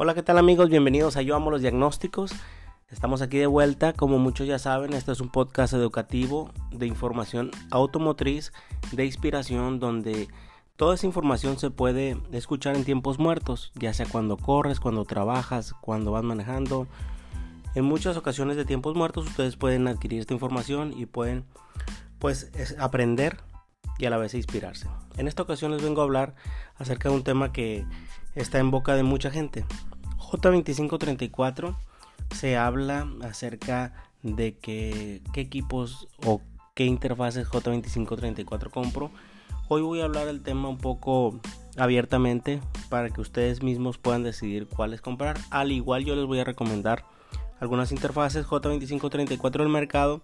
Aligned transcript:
Hola, 0.00 0.14
¿qué 0.14 0.22
tal 0.22 0.38
amigos? 0.38 0.70
Bienvenidos 0.70 1.16
a 1.16 1.22
Yo 1.22 1.34
Amo 1.34 1.50
los 1.50 1.60
Diagnósticos. 1.60 2.30
Estamos 2.88 3.20
aquí 3.20 3.36
de 3.36 3.48
vuelta, 3.48 3.94
como 3.94 4.20
muchos 4.20 4.46
ya 4.46 4.60
saben, 4.60 4.92
este 4.92 5.10
es 5.10 5.20
un 5.20 5.28
podcast 5.28 5.74
educativo 5.74 6.52
de 6.70 6.86
información 6.86 7.50
automotriz, 7.72 8.52
de 8.92 9.04
inspiración, 9.04 9.80
donde 9.80 10.28
toda 10.76 10.94
esa 10.94 11.06
información 11.06 11.58
se 11.58 11.70
puede 11.70 12.16
escuchar 12.30 12.76
en 12.76 12.84
tiempos 12.84 13.18
muertos, 13.18 13.72
ya 13.74 13.92
sea 13.92 14.06
cuando 14.06 14.36
corres, 14.36 14.78
cuando 14.78 15.04
trabajas, 15.04 15.74
cuando 15.80 16.12
vas 16.12 16.22
manejando. 16.22 16.86
En 17.74 17.84
muchas 17.84 18.16
ocasiones 18.16 18.56
de 18.56 18.64
tiempos 18.64 18.94
muertos 18.94 19.26
ustedes 19.26 19.56
pueden 19.56 19.88
adquirir 19.88 20.20
esta 20.20 20.32
información 20.32 20.94
y 20.96 21.06
pueden 21.06 21.44
pues 22.20 22.52
aprender 22.78 23.38
y 23.98 24.06
a 24.06 24.10
la 24.10 24.16
vez 24.16 24.32
inspirarse. 24.34 24.86
En 25.16 25.26
esta 25.26 25.42
ocasión 25.42 25.72
les 25.72 25.82
vengo 25.82 26.02
a 26.02 26.04
hablar 26.04 26.36
acerca 26.76 27.08
de 27.08 27.16
un 27.16 27.24
tema 27.24 27.52
que 27.52 27.84
está 28.34 28.58
en 28.58 28.70
boca 28.70 28.94
de 28.94 29.02
mucha 29.02 29.30
gente. 29.30 29.64
J2534 30.18 31.76
se 32.34 32.56
habla 32.56 33.08
acerca 33.22 33.92
de 34.22 34.56
que, 34.56 35.22
qué 35.32 35.40
equipos 35.40 36.08
o 36.24 36.40
qué 36.74 36.84
interfaces 36.84 37.48
J2534 37.48 38.70
compro. 38.70 39.10
Hoy 39.68 39.82
voy 39.82 40.00
a 40.00 40.04
hablar 40.04 40.26
del 40.26 40.42
tema 40.42 40.68
un 40.68 40.78
poco 40.78 41.40
abiertamente 41.76 42.60
para 42.88 43.10
que 43.10 43.20
ustedes 43.20 43.62
mismos 43.62 43.98
puedan 43.98 44.22
decidir 44.22 44.66
cuáles 44.66 45.00
comprar. 45.00 45.38
Al 45.50 45.72
igual 45.72 46.04
yo 46.04 46.16
les 46.16 46.26
voy 46.26 46.40
a 46.40 46.44
recomendar 46.44 47.04
algunas 47.60 47.92
interfaces 47.92 48.46
J2534 48.46 49.58
del 49.58 49.68
mercado 49.68 50.22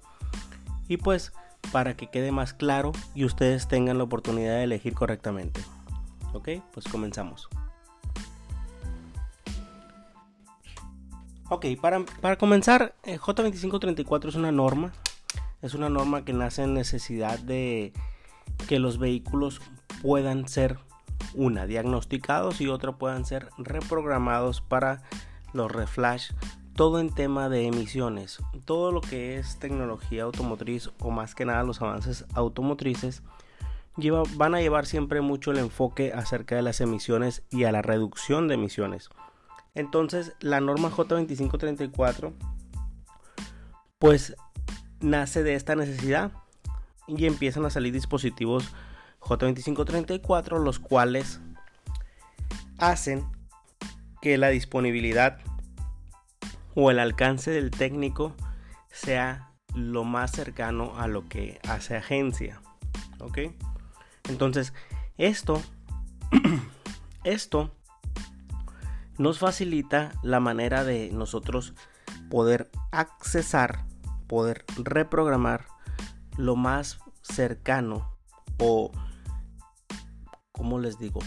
y 0.89 0.97
pues 0.99 1.33
para 1.73 1.97
que 1.97 2.09
quede 2.09 2.31
más 2.31 2.55
claro 2.55 2.93
y 3.15 3.25
ustedes 3.25 3.69
tengan 3.69 3.99
la 3.99 4.05
oportunidad 4.05 4.57
de 4.57 4.65
elegir 4.65 4.95
correctamente. 4.95 5.61
Ok, 6.33 6.49
pues 6.73 6.87
comenzamos. 6.87 7.49
Ok, 11.51 11.67
para, 11.81 12.05
para 12.21 12.37
comenzar, 12.37 12.95
eh, 13.05 13.19
J2534 13.19 14.29
es 14.29 14.35
una 14.35 14.51
norma. 14.51 14.93
Es 15.61 15.75
una 15.75 15.89
norma 15.89 16.25
que 16.25 16.33
nace 16.33 16.63
en 16.63 16.75
necesidad 16.75 17.39
de 17.39 17.93
que 18.69 18.79
los 18.79 18.99
vehículos 18.99 19.61
puedan 20.03 20.49
ser, 20.49 20.79
una, 21.35 21.67
diagnosticados 21.67 22.61
y 22.61 22.69
otra, 22.69 22.93
puedan 22.93 23.25
ser 23.25 23.49
reprogramados 23.59 24.61
para 24.61 25.03
los 25.53 25.71
reflash. 25.71 26.33
Todo 26.75 26.99
en 26.99 27.15
tema 27.15 27.49
de 27.49 27.67
emisiones. 27.67 28.39
Todo 28.65 28.91
lo 28.91 29.01
que 29.01 29.39
es 29.39 29.59
tecnología 29.59 30.25
automotriz 30.25 30.91
o 30.99 31.11
más 31.11 31.35
que 31.35 31.45
nada 31.45 31.63
los 31.63 31.81
avances 31.81 32.25
automotrices 32.35 33.23
van 34.37 34.55
a 34.55 34.61
llevar 34.61 34.87
siempre 34.87 35.21
mucho 35.21 35.53
el 35.53 35.59
enfoque 35.59 36.13
acerca 36.13 36.57
de 36.57 36.63
las 36.63 36.81
emisiones 36.81 37.43
y 37.51 37.65
a 37.65 37.73
la 37.73 37.83
reducción 37.83 38.49
de 38.49 38.55
emisiones. 38.55 39.11
Entonces, 39.75 40.35
la 40.41 40.61
norma 40.61 40.91
J2534 40.91 42.33
pues 43.99 44.37
nace 45.01 45.43
de 45.43 45.55
esta 45.55 45.75
necesidad 45.75 46.33
y 47.07 47.27
empiezan 47.27 47.65
a 47.65 47.71
salir 47.71 47.93
dispositivos 47.93 48.73
J2534 49.21 50.63
los 50.63 50.79
cuales 50.79 51.41
hacen 52.79 53.25
que 54.21 54.39
la 54.39 54.49
disponibilidad 54.49 55.39
o 56.75 56.91
el 56.91 56.99
alcance 56.99 57.51
del 57.51 57.71
técnico 57.71 58.35
sea 58.91 59.51
lo 59.75 60.05
más 60.05 60.33
cercano 60.33 60.99
a 60.99 61.09
lo 61.09 61.29
que 61.29 61.61
hace 61.69 61.97
agencia. 61.97 62.61
¿Ok? 63.21 63.39
Entonces, 64.29 64.73
esto, 65.19 65.61
esto 67.25 67.75
nos 69.19 69.39
facilita 69.39 70.13
la 70.23 70.41
manera 70.41 70.85
de 70.85 71.11
nosotros 71.13 71.75
poder 72.31 72.71
accesar, 72.91 73.85
poder 74.27 74.65
reprogramar 74.77 75.67
lo 76.37 76.57
más 76.57 76.99
cercano 77.23 78.17
o, 78.59 78.91
como 80.53 80.79
les 80.79 80.99
digo, 80.99 81.21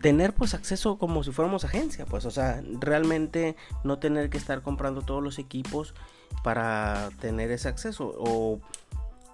tener 0.00 0.34
pues 0.34 0.54
acceso 0.54 0.98
como 0.98 1.22
si 1.22 1.32
fuéramos 1.32 1.64
agencia, 1.64 2.06
pues, 2.06 2.24
o 2.26 2.30
sea, 2.30 2.62
realmente 2.80 3.56
no 3.84 3.98
tener 3.98 4.30
que 4.30 4.38
estar 4.38 4.62
comprando 4.62 5.02
todos 5.02 5.22
los 5.22 5.38
equipos 5.38 5.94
para 6.42 7.08
tener 7.20 7.50
ese 7.50 7.68
acceso 7.68 8.14
o, 8.18 8.60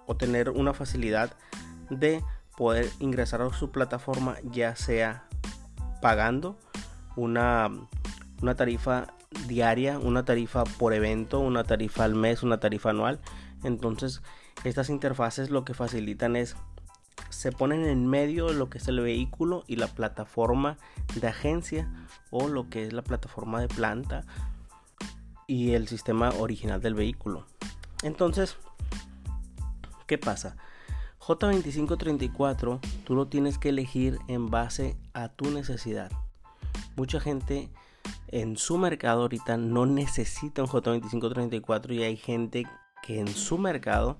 o 0.06 0.16
tener 0.16 0.50
una 0.50 0.72
facilidad 0.72 1.36
de 1.90 2.22
poder 2.56 2.88
ingresar 3.00 3.42
a 3.42 3.52
su 3.52 3.70
plataforma 3.70 4.36
ya 4.44 4.76
sea 4.76 5.26
pagando 6.00 6.58
una, 7.16 7.70
una 8.40 8.54
tarifa 8.54 9.14
diaria, 9.46 9.98
una 9.98 10.24
tarifa 10.24 10.64
por 10.64 10.92
evento, 10.92 11.40
una 11.40 11.64
tarifa 11.64 12.04
al 12.04 12.14
mes, 12.14 12.42
una 12.42 12.60
tarifa 12.60 12.90
anual. 12.90 13.20
Entonces, 13.62 14.22
estas 14.64 14.90
interfaces 14.90 15.50
lo 15.50 15.64
que 15.64 15.74
facilitan 15.74 16.36
es 16.36 16.56
se 17.30 17.52
ponen 17.52 17.86
en 17.86 18.06
medio 18.06 18.46
de 18.46 18.54
lo 18.54 18.68
que 18.68 18.78
es 18.78 18.88
el 18.88 19.00
vehículo 19.00 19.64
y 19.66 19.76
la 19.76 19.88
plataforma 19.88 20.76
de 21.14 21.28
agencia 21.28 21.90
o 22.30 22.48
lo 22.48 22.68
que 22.68 22.84
es 22.84 22.92
la 22.92 23.02
plataforma 23.02 23.60
de 23.60 23.68
planta 23.68 24.24
y 25.46 25.72
el 25.72 25.88
sistema 25.88 26.30
original 26.38 26.80
del 26.80 26.94
vehículo. 26.94 27.46
Entonces, 28.02 28.56
¿qué 30.06 30.18
pasa? 30.18 30.56
J2534 31.20 32.80
tú 33.04 33.14
lo 33.14 33.28
tienes 33.28 33.58
que 33.58 33.70
elegir 33.70 34.18
en 34.28 34.50
base 34.50 34.96
a 35.14 35.28
tu 35.28 35.50
necesidad 35.50 36.10
mucha 36.96 37.20
gente 37.20 37.70
en 38.28 38.56
su 38.56 38.78
mercado 38.78 39.22
ahorita 39.22 39.56
no 39.56 39.86
necesita 39.86 40.62
un 40.62 40.68
J2534 40.68 41.94
y 41.94 42.02
hay 42.02 42.16
gente 42.16 42.66
que 43.02 43.20
en 43.20 43.28
su 43.28 43.58
mercado 43.58 44.18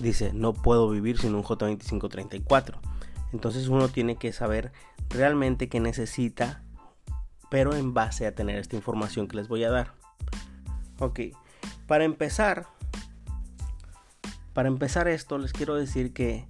dice 0.00 0.32
no 0.32 0.52
puedo 0.52 0.90
vivir 0.90 1.18
sin 1.18 1.34
un 1.34 1.42
J2534. 1.42 2.74
Entonces 3.32 3.68
uno 3.68 3.88
tiene 3.88 4.16
que 4.16 4.32
saber 4.32 4.72
realmente 5.08 5.68
qué 5.68 5.80
necesita, 5.80 6.62
pero 7.50 7.74
en 7.74 7.94
base 7.94 8.26
a 8.26 8.34
tener 8.34 8.58
esta 8.58 8.76
información 8.76 9.28
que 9.28 9.36
les 9.36 9.48
voy 9.48 9.64
a 9.64 9.70
dar. 9.70 9.94
Ok, 11.00 11.20
para 11.86 12.04
empezar, 12.04 12.66
para 14.52 14.68
empezar 14.68 15.08
esto 15.08 15.38
les 15.38 15.52
quiero 15.52 15.74
decir 15.74 16.12
que 16.12 16.46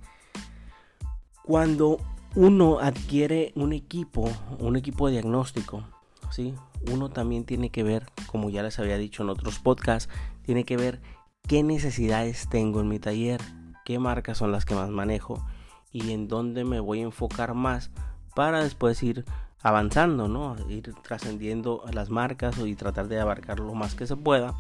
cuando 1.43 1.99
uno 2.37 2.81
adquiere 2.81 3.53
un 3.55 3.73
equipo, 3.73 4.29
un 4.59 4.77
equipo 4.77 5.07
de 5.07 5.13
diagnóstico, 5.13 5.85
¿sí? 6.31 6.55
Uno 6.91 7.09
también 7.09 7.45
tiene 7.45 7.71
que 7.71 7.85
ver, 7.85 8.07
como 8.27 8.51
ya 8.51 8.63
les 8.63 8.79
había 8.79 8.99
dicho 8.99 9.23
en 9.23 9.31
otros 9.31 9.61
podcasts, 9.61 10.13
tiene 10.43 10.65
que 10.65 10.77
ver 10.77 11.01
qué 11.47 11.63
necesidades 11.63 12.49
tengo 12.49 12.81
en 12.81 12.89
mi 12.89 12.99
taller, 12.99 13.41
qué 13.85 14.01
marcas 14.01 14.39
son 14.39 14.51
las 14.51 14.65
que 14.65 14.75
más 14.75 14.91
manejo 14.91 15.47
y 15.93 16.11
en 16.11 16.27
dónde 16.27 16.65
me 16.65 16.81
voy 16.81 17.01
a 17.01 17.05
enfocar 17.05 17.55
más 17.55 17.91
para 18.35 18.65
después 18.65 19.01
ir 19.05 19.25
avanzando, 19.63 20.27
¿no? 20.27 20.57
Ir 20.69 20.93
trascendiendo 21.03 21.85
las 21.93 22.11
marcas 22.11 22.59
y 22.59 22.75
tratar 22.75 23.07
de 23.07 23.21
abarcar 23.21 23.61
lo 23.61 23.75
más 23.75 23.95
que 23.95 24.09
se 24.09 24.17
pueda, 24.17 24.55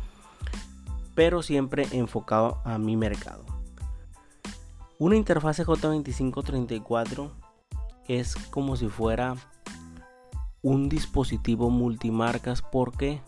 pero 1.16 1.42
siempre 1.42 1.88
enfocado 1.90 2.60
a 2.64 2.78
mi 2.78 2.96
mercado. 2.96 3.44
Una 4.98 5.16
interfase 5.16 5.66
J2534 5.66 7.43
es 8.08 8.36
como 8.50 8.76
si 8.76 8.88
fuera 8.88 9.36
un 10.62 10.88
dispositivo 10.88 11.70
multimarcas. 11.70 12.62
¿Por 12.62 12.96
qué? 12.96 13.20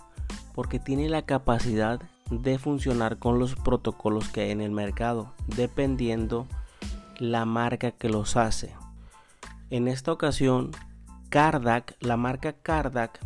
Porque 0.54 0.78
tiene 0.78 1.08
la 1.08 1.22
capacidad 1.22 2.00
de 2.30 2.58
funcionar 2.58 3.18
con 3.18 3.38
los 3.38 3.54
protocolos 3.54 4.28
que 4.28 4.40
hay 4.42 4.50
en 4.50 4.60
el 4.60 4.72
mercado, 4.72 5.32
dependiendo 5.46 6.46
la 7.18 7.44
marca 7.44 7.92
que 7.92 8.08
los 8.08 8.36
hace. 8.36 8.74
En 9.70 9.86
esta 9.88 10.12
ocasión, 10.12 10.70
Cardac, 11.28 11.96
la 12.00 12.16
marca 12.16 12.52
Cardac, 12.54 13.20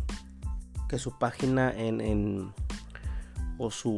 que 0.87 0.99
su 0.99 1.17
página 1.17 1.71
en, 1.71 2.51
o 3.57 3.71
su, 3.71 3.97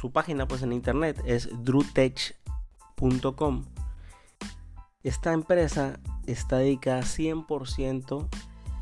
su 0.00 0.10
página 0.10 0.48
pues 0.48 0.62
en 0.62 0.72
internet 0.72 1.22
es 1.24 1.48
drutech.com. 1.64 2.34
Esta 5.02 5.32
empresa 5.32 5.98
está 6.26 6.58
dedicada 6.58 7.00
100% 7.00 8.28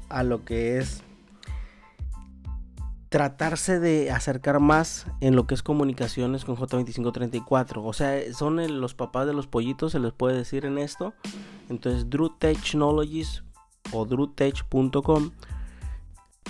a 0.09 0.23
lo 0.25 0.45
que 0.45 0.79
es 0.79 1.03
tratarse 3.09 3.79
de 3.79 4.11
acercar 4.11 4.61
más 4.61 5.07
en 5.21 5.35
lo 5.37 5.47
que 5.47 5.55
es 5.55 5.63
comunicaciones 5.63 6.45
con 6.45 6.57
J2534. 6.57 7.83
O 7.85 7.93
sea, 7.93 8.21
son 8.35 8.81
los 8.81 8.95
papás 8.95 9.27
de 9.27 9.33
los 9.33 9.47
pollitos, 9.47 9.93
se 9.93 10.01
les 10.01 10.13
puede 10.13 10.37
decir 10.37 10.65
en 10.65 10.79
esto. 10.79 11.15
Entonces, 11.69 12.11
Drew 12.11 12.37
Technologies 12.39 13.45
o 13.93 14.05
drewtech.com 14.05 15.31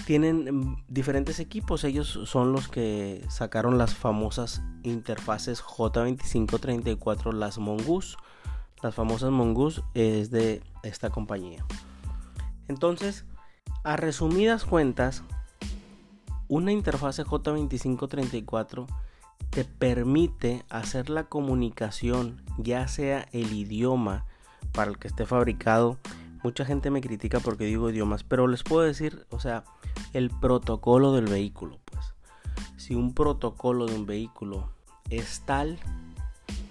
tienen 0.06 0.82
diferentes 0.88 1.38
equipos. 1.40 1.84
Ellos 1.84 2.18
son 2.24 2.52
los 2.52 2.68
que 2.68 3.24
sacaron 3.28 3.78
las 3.78 3.94
famosas 3.94 4.62
interfaces 4.82 5.62
J2534, 5.62 7.32
las 7.32 7.58
Mongoose 7.58 8.16
las 8.82 8.94
famosas 8.94 9.30
Mongoose 9.30 9.82
es 9.94 10.30
de 10.30 10.62
esta 10.82 11.10
compañía. 11.10 11.64
Entonces, 12.68 13.24
a 13.84 13.96
resumidas 13.96 14.64
cuentas, 14.64 15.22
una 16.48 16.72
interfase 16.72 17.24
J2534 17.24 18.86
te 19.50 19.64
permite 19.64 20.64
hacer 20.68 21.10
la 21.10 21.24
comunicación, 21.24 22.42
ya 22.58 22.86
sea 22.88 23.28
el 23.32 23.52
idioma 23.52 24.26
para 24.72 24.90
el 24.90 24.98
que 24.98 25.08
esté 25.08 25.26
fabricado. 25.26 25.98
Mucha 26.42 26.64
gente 26.64 26.90
me 26.90 27.00
critica 27.00 27.40
porque 27.40 27.64
digo 27.64 27.90
idiomas, 27.90 28.24
pero 28.24 28.46
les 28.46 28.62
puedo 28.62 28.82
decir, 28.82 29.26
o 29.30 29.40
sea, 29.40 29.64
el 30.12 30.30
protocolo 30.30 31.12
del 31.12 31.26
vehículo, 31.26 31.78
pues. 31.84 32.14
Si 32.76 32.94
un 32.94 33.12
protocolo 33.12 33.86
de 33.86 33.94
un 33.94 34.06
vehículo 34.06 34.70
es 35.10 35.42
tal, 35.44 35.78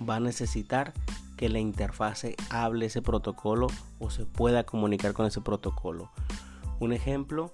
va 0.07 0.15
a 0.15 0.19
necesitar 0.19 0.93
que 1.37 1.47
la 1.47 1.59
interfase 1.59 2.35
hable 2.49 2.87
ese 2.87 3.01
protocolo 3.01 3.67
o 3.99 4.09
se 4.09 4.25
pueda 4.25 4.65
comunicar 4.65 5.13
con 5.13 5.25
ese 5.25 5.39
protocolo. 5.39 6.11
Un 6.79 6.91
ejemplo, 6.91 7.53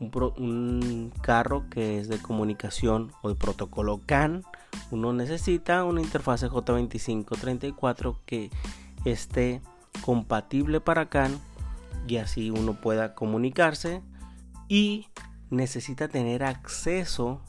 un, 0.00 1.12
carro 1.22 1.68
que 1.70 1.98
es 1.98 2.08
de 2.08 2.18
comunicación 2.18 3.12
o 3.22 3.28
de 3.28 3.34
protocolo 3.36 4.00
CAN, 4.04 4.42
uno 4.90 5.12
necesita 5.12 5.84
una 5.84 6.00
interfase 6.00 6.48
J2534 6.48 8.18
que 8.24 8.50
esté 9.04 9.62
compatible 10.04 10.80
para 10.80 11.08
CAN 11.08 11.38
y 12.08 12.16
así 12.16 12.50
uno 12.50 12.80
pueda 12.80 13.14
comunicarse 13.14 14.02
y 14.68 15.06
necesita 15.50 16.08
tener 16.08 16.42
acceso 16.42 17.40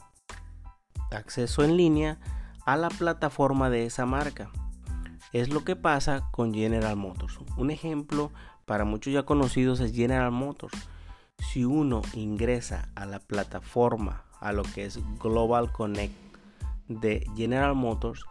acceso 1.10 1.64
en 1.64 1.76
línea 1.76 2.18
a 2.66 2.76
la 2.76 2.88
plataforma 2.88 3.70
de 3.70 3.86
esa 3.86 4.06
marca. 4.06 4.50
Es 5.32 5.48
lo 5.48 5.64
que 5.64 5.76
pasa 5.76 6.28
con 6.32 6.52
General 6.52 6.96
Motors. 6.96 7.38
Un 7.56 7.70
ejemplo 7.70 8.32
para 8.64 8.84
muchos 8.84 9.12
ya 9.12 9.24
conocidos 9.24 9.80
es 9.80 9.94
General 9.94 10.32
Motors. 10.32 10.88
Si 11.38 11.64
uno 11.64 12.02
ingresa 12.14 12.88
a 12.94 13.06
la 13.06 13.20
plataforma, 13.20 14.24
a 14.40 14.52
lo 14.52 14.62
que 14.62 14.84
es 14.84 14.98
Global 15.20 15.70
Connect 15.72 16.14
de 16.88 17.26
General 17.36 17.74
Motors, 17.74 18.24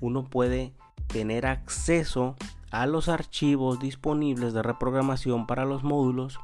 uno 0.00 0.24
puede 0.24 0.72
tener 1.08 1.46
acceso 1.46 2.36
a 2.70 2.86
los 2.86 3.08
archivos 3.08 3.80
disponibles 3.80 4.52
de 4.52 4.62
reprogramación 4.62 5.46
para 5.46 5.64
los 5.64 5.82
módulos, 5.82 6.38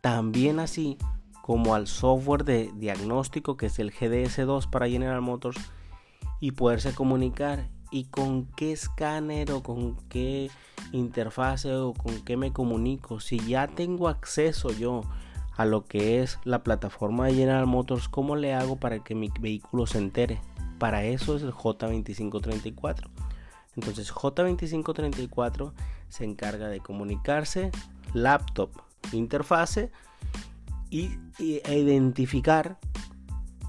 también 0.00 0.60
así 0.60 0.98
como 1.42 1.74
al 1.74 1.86
software 1.86 2.44
de 2.44 2.72
diagnóstico 2.74 3.56
que 3.56 3.66
es 3.66 3.78
el 3.78 3.92
GDS2 3.92 4.68
para 4.68 4.88
General 4.88 5.20
Motors 5.20 5.58
y 6.40 6.52
poderse 6.52 6.94
comunicar 6.94 7.68
y 7.90 8.04
con 8.04 8.46
qué 8.56 8.72
escáner 8.72 9.52
o 9.52 9.62
con 9.62 9.96
qué 10.08 10.50
interfase 10.92 11.74
o 11.74 11.92
con 11.92 12.20
qué 12.24 12.36
me 12.36 12.52
comunico. 12.52 13.20
Si 13.20 13.38
ya 13.38 13.66
tengo 13.66 14.08
acceso 14.08 14.70
yo 14.72 15.02
a 15.56 15.64
lo 15.64 15.84
que 15.84 16.22
es 16.22 16.38
la 16.44 16.62
plataforma 16.62 17.26
de 17.26 17.34
General 17.34 17.66
Motors, 17.66 18.08
¿cómo 18.08 18.36
le 18.36 18.54
hago 18.54 18.76
para 18.76 19.02
que 19.02 19.14
mi 19.14 19.30
vehículo 19.40 19.86
se 19.86 19.98
entere? 19.98 20.40
Para 20.78 21.04
eso 21.04 21.36
es 21.36 21.42
el 21.42 21.52
J2534. 21.52 23.08
Entonces 23.76 24.12
J2534 24.12 25.72
se 26.08 26.24
encarga 26.24 26.68
de 26.68 26.80
comunicarse 26.80 27.70
laptop, 28.14 28.70
interfase 29.12 29.90
y, 30.90 31.10
e 31.38 31.78
identificar 31.78 32.78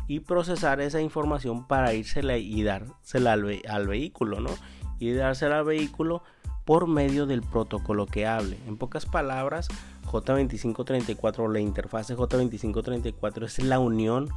y 0.08 0.22
procesar 0.22 0.82
esa 0.82 1.02
información 1.02 1.68
para 1.68 1.94
írsela 1.94 2.38
y 2.38 2.64
dársela 2.64 3.34
al, 3.34 3.62
al 3.68 3.88
vehículo, 3.88 4.40
¿no? 4.40 4.52
Y 5.00 5.12
dársela 5.12 5.60
al 5.60 5.66
vehículo 5.66 6.24
por 6.66 6.88
medio 6.88 7.26
del 7.26 7.42
protocolo 7.42 8.08
que 8.08 8.28
hable. 8.28 8.58
En 8.68 8.78
pocas 8.78 9.06
palabras, 9.06 9.68
J2534, 10.06 11.52
la 11.52 11.60
interfase 11.60 12.16
J2534 12.16 13.46
es 13.46 13.60
la 13.60 13.80
unión 13.80 14.30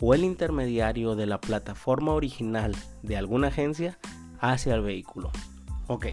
o 0.00 0.14
el 0.14 0.24
intermediario 0.24 1.16
de 1.16 1.26
la 1.26 1.40
plataforma 1.40 2.12
original 2.12 2.74
de 3.02 3.16
alguna 3.16 3.48
agencia 3.48 3.98
hacia 4.40 4.74
el 4.74 4.82
vehículo. 4.82 5.30
Ok. 5.86 6.06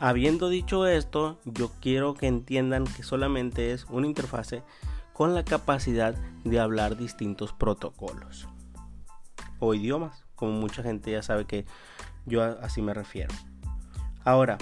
Habiendo 0.00 0.48
dicho 0.48 0.86
esto, 0.86 1.38
yo 1.44 1.70
quiero 1.80 2.14
que 2.14 2.26
entiendan 2.26 2.84
que 2.84 3.02
solamente 3.02 3.72
es 3.72 3.86
una 3.90 4.06
interfase 4.06 4.62
con 5.18 5.34
la 5.34 5.44
capacidad 5.44 6.14
de 6.44 6.60
hablar 6.60 6.96
distintos 6.96 7.52
protocolos 7.52 8.46
o 9.58 9.74
idiomas, 9.74 10.24
como 10.36 10.52
mucha 10.52 10.84
gente 10.84 11.10
ya 11.10 11.24
sabe 11.24 11.44
que 11.44 11.66
yo 12.24 12.44
así 12.62 12.82
me 12.82 12.94
refiero. 12.94 13.34
Ahora, 14.22 14.58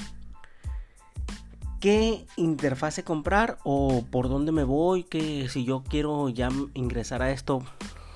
¿qué 1.79 2.26
interfase 2.38 3.05
comprar 3.05 3.58
o 3.64 4.06
por 4.11 4.31
dónde 4.31 4.50
me 4.50 4.64
voy? 4.64 5.05
Que 5.05 5.47
si 5.50 5.67
yo 5.67 5.85
quiero 5.87 6.31
ya 6.31 6.49
ingresar 6.73 7.20
a 7.20 7.32
esto, 7.32 7.62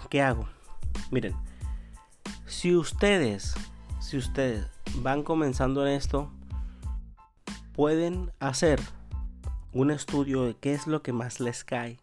¿qué 0.09 0.23
hago? 0.23 0.49
Miren, 1.11 1.37
si 2.47 2.75
ustedes, 2.75 3.53
si 4.01 4.17
ustedes 4.17 4.67
van 5.03 5.25
comenzando 5.25 5.87
en 5.87 5.93
esto, 5.93 6.31
pueden 7.75 8.33
hacer 8.41 8.81
un 9.75 9.91
estudio 9.91 10.45
de 10.45 10.55
qué 10.55 10.73
es 10.73 10.87
lo 10.87 11.03
que 11.03 11.13
más 11.13 11.39
les 11.39 11.65
cae 11.65 11.99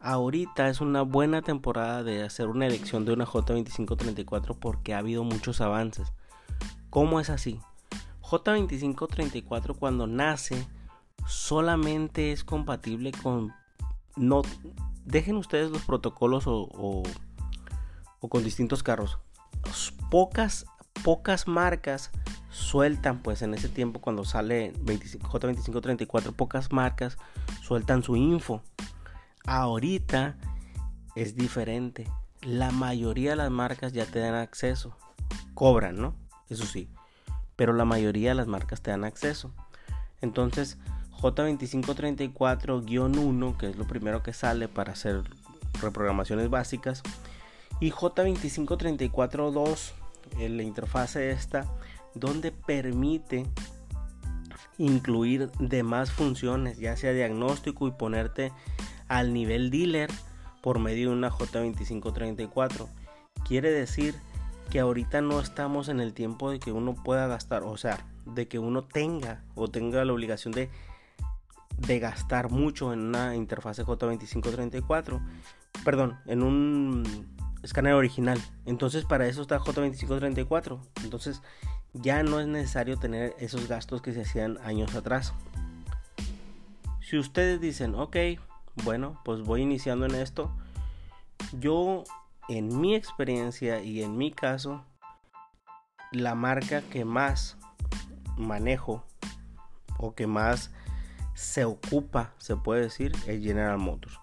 ahorita 0.00 0.68
es 0.68 0.80
una 0.80 1.02
buena 1.02 1.42
temporada 1.42 2.02
de 2.02 2.22
hacer 2.22 2.48
una 2.48 2.66
elección 2.66 3.04
de 3.04 3.12
una 3.12 3.26
J2534 3.26 4.58
porque 4.58 4.94
ha 4.94 4.98
habido 4.98 5.22
muchos 5.24 5.60
avances. 5.60 6.12
¿Cómo 6.88 7.20
es 7.20 7.30
así? 7.30 7.60
J2534 8.22 9.76
cuando 9.78 10.06
nace 10.06 10.66
solamente 11.26 12.32
es 12.32 12.44
compatible 12.44 13.12
con... 13.12 13.52
No, 14.16 14.42
dejen 15.04 15.36
ustedes 15.36 15.70
los 15.70 15.82
protocolos 15.82 16.46
o, 16.46 16.68
o, 18.20 18.28
con 18.28 18.42
distintos 18.42 18.82
carros. 18.82 19.18
Pocas, 20.10 20.64
pocas 21.04 21.46
marcas 21.46 22.10
sueltan 22.50 23.22
pues 23.22 23.42
en 23.42 23.54
ese 23.54 23.68
tiempo 23.68 24.00
cuando 24.00 24.24
sale 24.24 24.72
J2534 24.74 26.32
pocas 26.32 26.72
marcas 26.72 27.16
sueltan 27.62 28.02
su 28.02 28.16
info 28.16 28.62
Ahorita 29.46 30.36
es 31.16 31.36
diferente. 31.36 32.06
La 32.42 32.70
mayoría 32.70 33.30
de 33.30 33.36
las 33.36 33.50
marcas 33.50 33.92
ya 33.92 34.06
te 34.06 34.20
dan 34.20 34.34
acceso. 34.34 34.96
Cobran, 35.54 35.96
¿no? 35.96 36.14
Eso 36.48 36.64
sí. 36.64 36.88
Pero 37.56 37.72
la 37.72 37.84
mayoría 37.84 38.30
de 38.30 38.36
las 38.36 38.46
marcas 38.46 38.80
te 38.80 38.90
dan 38.90 39.04
acceso. 39.04 39.52
Entonces, 40.20 40.78
J2534-1, 41.20 43.56
que 43.56 43.70
es 43.70 43.76
lo 43.76 43.86
primero 43.86 44.22
que 44.22 44.32
sale 44.32 44.68
para 44.68 44.92
hacer 44.92 45.22
reprogramaciones 45.80 46.48
básicas, 46.50 47.02
y 47.80 47.90
J2534-2, 47.90 49.92
la 50.38 50.62
interfase 50.62 51.30
esta, 51.30 51.66
donde 52.14 52.52
permite 52.52 53.46
incluir 54.78 55.50
demás 55.58 56.10
funciones, 56.10 56.78
ya 56.78 56.96
sea 56.96 57.12
diagnóstico 57.12 57.86
y 57.86 57.90
ponerte 57.92 58.50
al 59.10 59.34
nivel 59.34 59.70
dealer 59.70 60.08
por 60.62 60.78
medio 60.78 61.10
de 61.10 61.16
una 61.16 61.30
J2534. 61.30 62.86
Quiere 63.46 63.70
decir 63.70 64.14
que 64.70 64.78
ahorita 64.80 65.20
no 65.20 65.40
estamos 65.40 65.88
en 65.88 66.00
el 66.00 66.14
tiempo 66.14 66.50
de 66.50 66.60
que 66.60 66.70
uno 66.70 66.94
pueda 66.94 67.26
gastar, 67.26 67.64
o 67.64 67.76
sea, 67.76 68.06
de 68.24 68.46
que 68.46 68.60
uno 68.60 68.84
tenga 68.84 69.42
o 69.56 69.68
tenga 69.68 70.04
la 70.04 70.12
obligación 70.12 70.52
de, 70.52 70.70
de 71.76 71.98
gastar 71.98 72.50
mucho 72.50 72.92
en 72.92 73.00
una 73.00 73.34
interfase 73.34 73.84
J2534, 73.84 75.20
perdón, 75.84 76.16
en 76.26 76.44
un 76.44 77.26
escáner 77.64 77.94
original. 77.94 78.40
Entonces 78.64 79.04
para 79.04 79.26
eso 79.26 79.42
está 79.42 79.58
J2534. 79.58 80.78
Entonces 81.02 81.42
ya 81.94 82.22
no 82.22 82.38
es 82.38 82.46
necesario 82.46 82.96
tener 82.96 83.34
esos 83.40 83.66
gastos 83.66 84.02
que 84.02 84.12
se 84.12 84.22
hacían 84.22 84.58
años 84.58 84.94
atrás. 84.94 85.34
Si 87.00 87.18
ustedes 87.18 87.60
dicen, 87.60 87.96
ok, 87.96 88.16
bueno, 88.84 89.20
pues 89.24 89.42
voy 89.42 89.62
iniciando 89.62 90.06
en 90.06 90.14
esto. 90.14 90.50
Yo, 91.58 92.04
en 92.48 92.80
mi 92.80 92.94
experiencia 92.94 93.82
y 93.82 94.02
en 94.02 94.16
mi 94.16 94.30
caso, 94.30 94.84
la 96.12 96.34
marca 96.34 96.82
que 96.82 97.04
más 97.04 97.56
manejo 98.36 99.04
o 99.98 100.14
que 100.14 100.26
más 100.26 100.72
se 101.34 101.64
ocupa, 101.64 102.34
se 102.38 102.56
puede 102.56 102.82
decir, 102.82 103.12
es 103.26 103.42
General 103.42 103.78
Motors. 103.78 104.18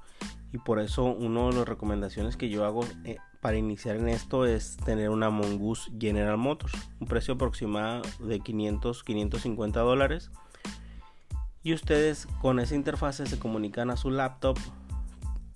Y 0.54 0.60
por 0.60 0.80
eso 0.80 1.04
una 1.06 1.48
de 1.48 1.54
las 1.54 1.68
recomendaciones 1.68 2.38
que 2.38 2.50
yo 2.50 2.66
hago 2.66 2.86
eh, 3.04 3.18
para 3.42 3.58
iniciar 3.58 3.98
en 3.98 4.08
esto 4.08 4.46
es 4.46 4.78
tener 4.78 5.10
una 5.10 5.30
Mongoose 5.30 5.92
General 6.00 6.38
Motors. 6.38 6.74
Un 7.00 7.08
precio 7.08 7.36
aproximado 7.36 8.02
de 8.20 8.40
500, 8.40 9.04
550 9.04 9.80
dólares 9.82 10.32
y 11.68 11.74
ustedes 11.74 12.30
con 12.40 12.62
esa 12.62 12.76
interfase 12.76 13.26
se 13.26 13.40
comunican 13.40 13.90
a 13.90 13.98
su 13.98 14.10
laptop, 14.10 14.58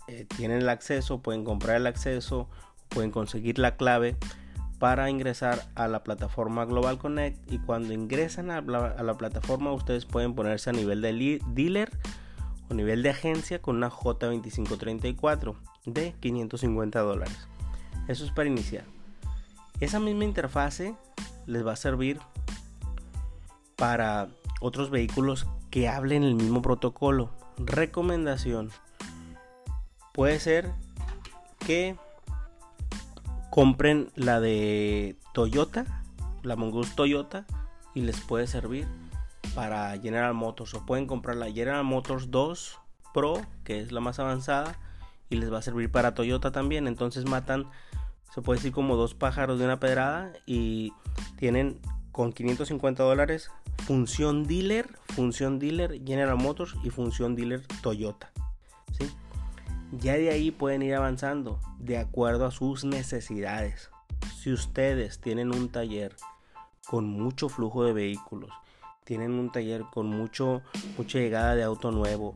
eh, 0.09 0.25
tienen 0.35 0.57
el 0.57 0.67
acceso, 0.67 1.21
pueden 1.21 1.45
comprar 1.45 1.77
el 1.77 1.87
acceso, 1.87 2.49
pueden 2.89 3.11
conseguir 3.11 3.57
la 3.59 3.77
clave 3.77 4.17
para 4.77 5.09
ingresar 5.09 5.69
a 5.73 5.87
la 5.87 6.03
plataforma 6.03 6.65
Global 6.65 6.97
Connect 6.97 7.49
y 7.49 7.59
cuando 7.59 7.93
ingresan 7.93 8.51
a 8.51 8.59
la, 8.59 9.17
plataforma 9.17 9.71
ustedes 9.71 10.03
pueden 10.03 10.35
ponerse 10.35 10.71
a 10.71 10.73
nivel 10.73 11.01
de 11.01 11.39
dealer 11.47 11.97
o 12.69 12.73
nivel 12.73 13.03
de 13.03 13.11
agencia 13.11 13.61
con 13.61 13.77
una 13.77 13.89
J2534 13.89 15.55
de 15.85 16.13
550 16.19 16.99
dólares. 16.99 17.47
Eso 18.09 18.25
es 18.25 18.31
para 18.31 18.49
iniciar. 18.49 18.83
Esa 19.79 20.01
misma 20.01 20.25
interfase 20.25 20.93
les 21.45 21.65
va 21.65 21.71
a 21.71 21.77
servir 21.77 22.19
para 23.77 24.27
otros 24.59 24.89
vehículos 24.89 25.47
que 25.71 25.87
hablen 25.87 26.23
el 26.23 26.35
mismo 26.35 26.61
protocolo. 26.61 27.31
Recomendación. 27.57 28.69
Puede 30.13 30.39
ser 30.39 30.71
que 31.65 31.95
compren 33.49 34.11
la 34.15 34.39
de 34.39 35.15
Toyota, 35.33 36.03
la 36.43 36.55
Mongoose 36.55 36.93
Toyota, 36.95 37.45
y 37.93 38.01
les 38.01 38.19
puede 38.19 38.47
servir 38.47 38.87
para 39.55 39.97
General 39.99 40.33
Motors. 40.33 40.73
O 40.73 40.85
pueden 40.85 41.07
comprar 41.07 41.37
la 41.37 41.51
General 41.51 41.83
Motors 41.83 42.29
2 42.29 42.79
Pro, 43.13 43.41
que 43.63 43.79
es 43.79 43.91
la 43.91 44.01
más 44.01 44.19
avanzada, 44.19 44.77
y 45.29 45.37
les 45.37 45.51
va 45.51 45.59
a 45.59 45.61
servir 45.61 45.89
para 45.89 46.13
Toyota 46.13 46.51
también. 46.51 46.87
Entonces 46.87 47.25
matan, 47.25 47.69
se 48.33 48.41
puede 48.41 48.59
decir 48.59 48.73
como 48.73 48.97
dos 48.97 49.15
pájaros 49.15 49.59
de 49.59 49.65
una 49.65 49.79
pedrada 49.79 50.33
y 50.45 50.91
tienen 51.37 51.79
con 52.11 52.33
550 52.33 53.03
dólares 53.03 53.51
función 53.85 54.45
dealer, 54.45 54.87
función 55.15 55.59
dealer 55.59 56.01
General 56.05 56.37
Motors 56.37 56.75
y 56.83 56.89
función 56.89 57.35
dealer 57.35 57.65
Toyota. 57.81 58.31
¿sí? 58.97 59.09
Ya 59.91 60.13
de 60.13 60.29
ahí 60.29 60.51
pueden 60.51 60.81
ir 60.81 60.95
avanzando 60.95 61.59
de 61.79 61.97
acuerdo 61.97 62.45
a 62.45 62.51
sus 62.51 62.83
necesidades. 62.83 63.89
Si 64.39 64.51
ustedes 64.51 65.19
tienen 65.19 65.53
un 65.53 65.69
taller 65.69 66.15
con 66.87 67.07
mucho 67.07 67.49
flujo 67.49 67.83
de 67.83 67.93
vehículos, 67.93 68.51
tienen 69.03 69.33
un 69.33 69.51
taller 69.51 69.83
con 69.91 70.07
mucho, 70.07 70.61
mucha 70.97 71.19
llegada 71.19 71.55
de 71.55 71.63
auto 71.63 71.91
nuevo, 71.91 72.35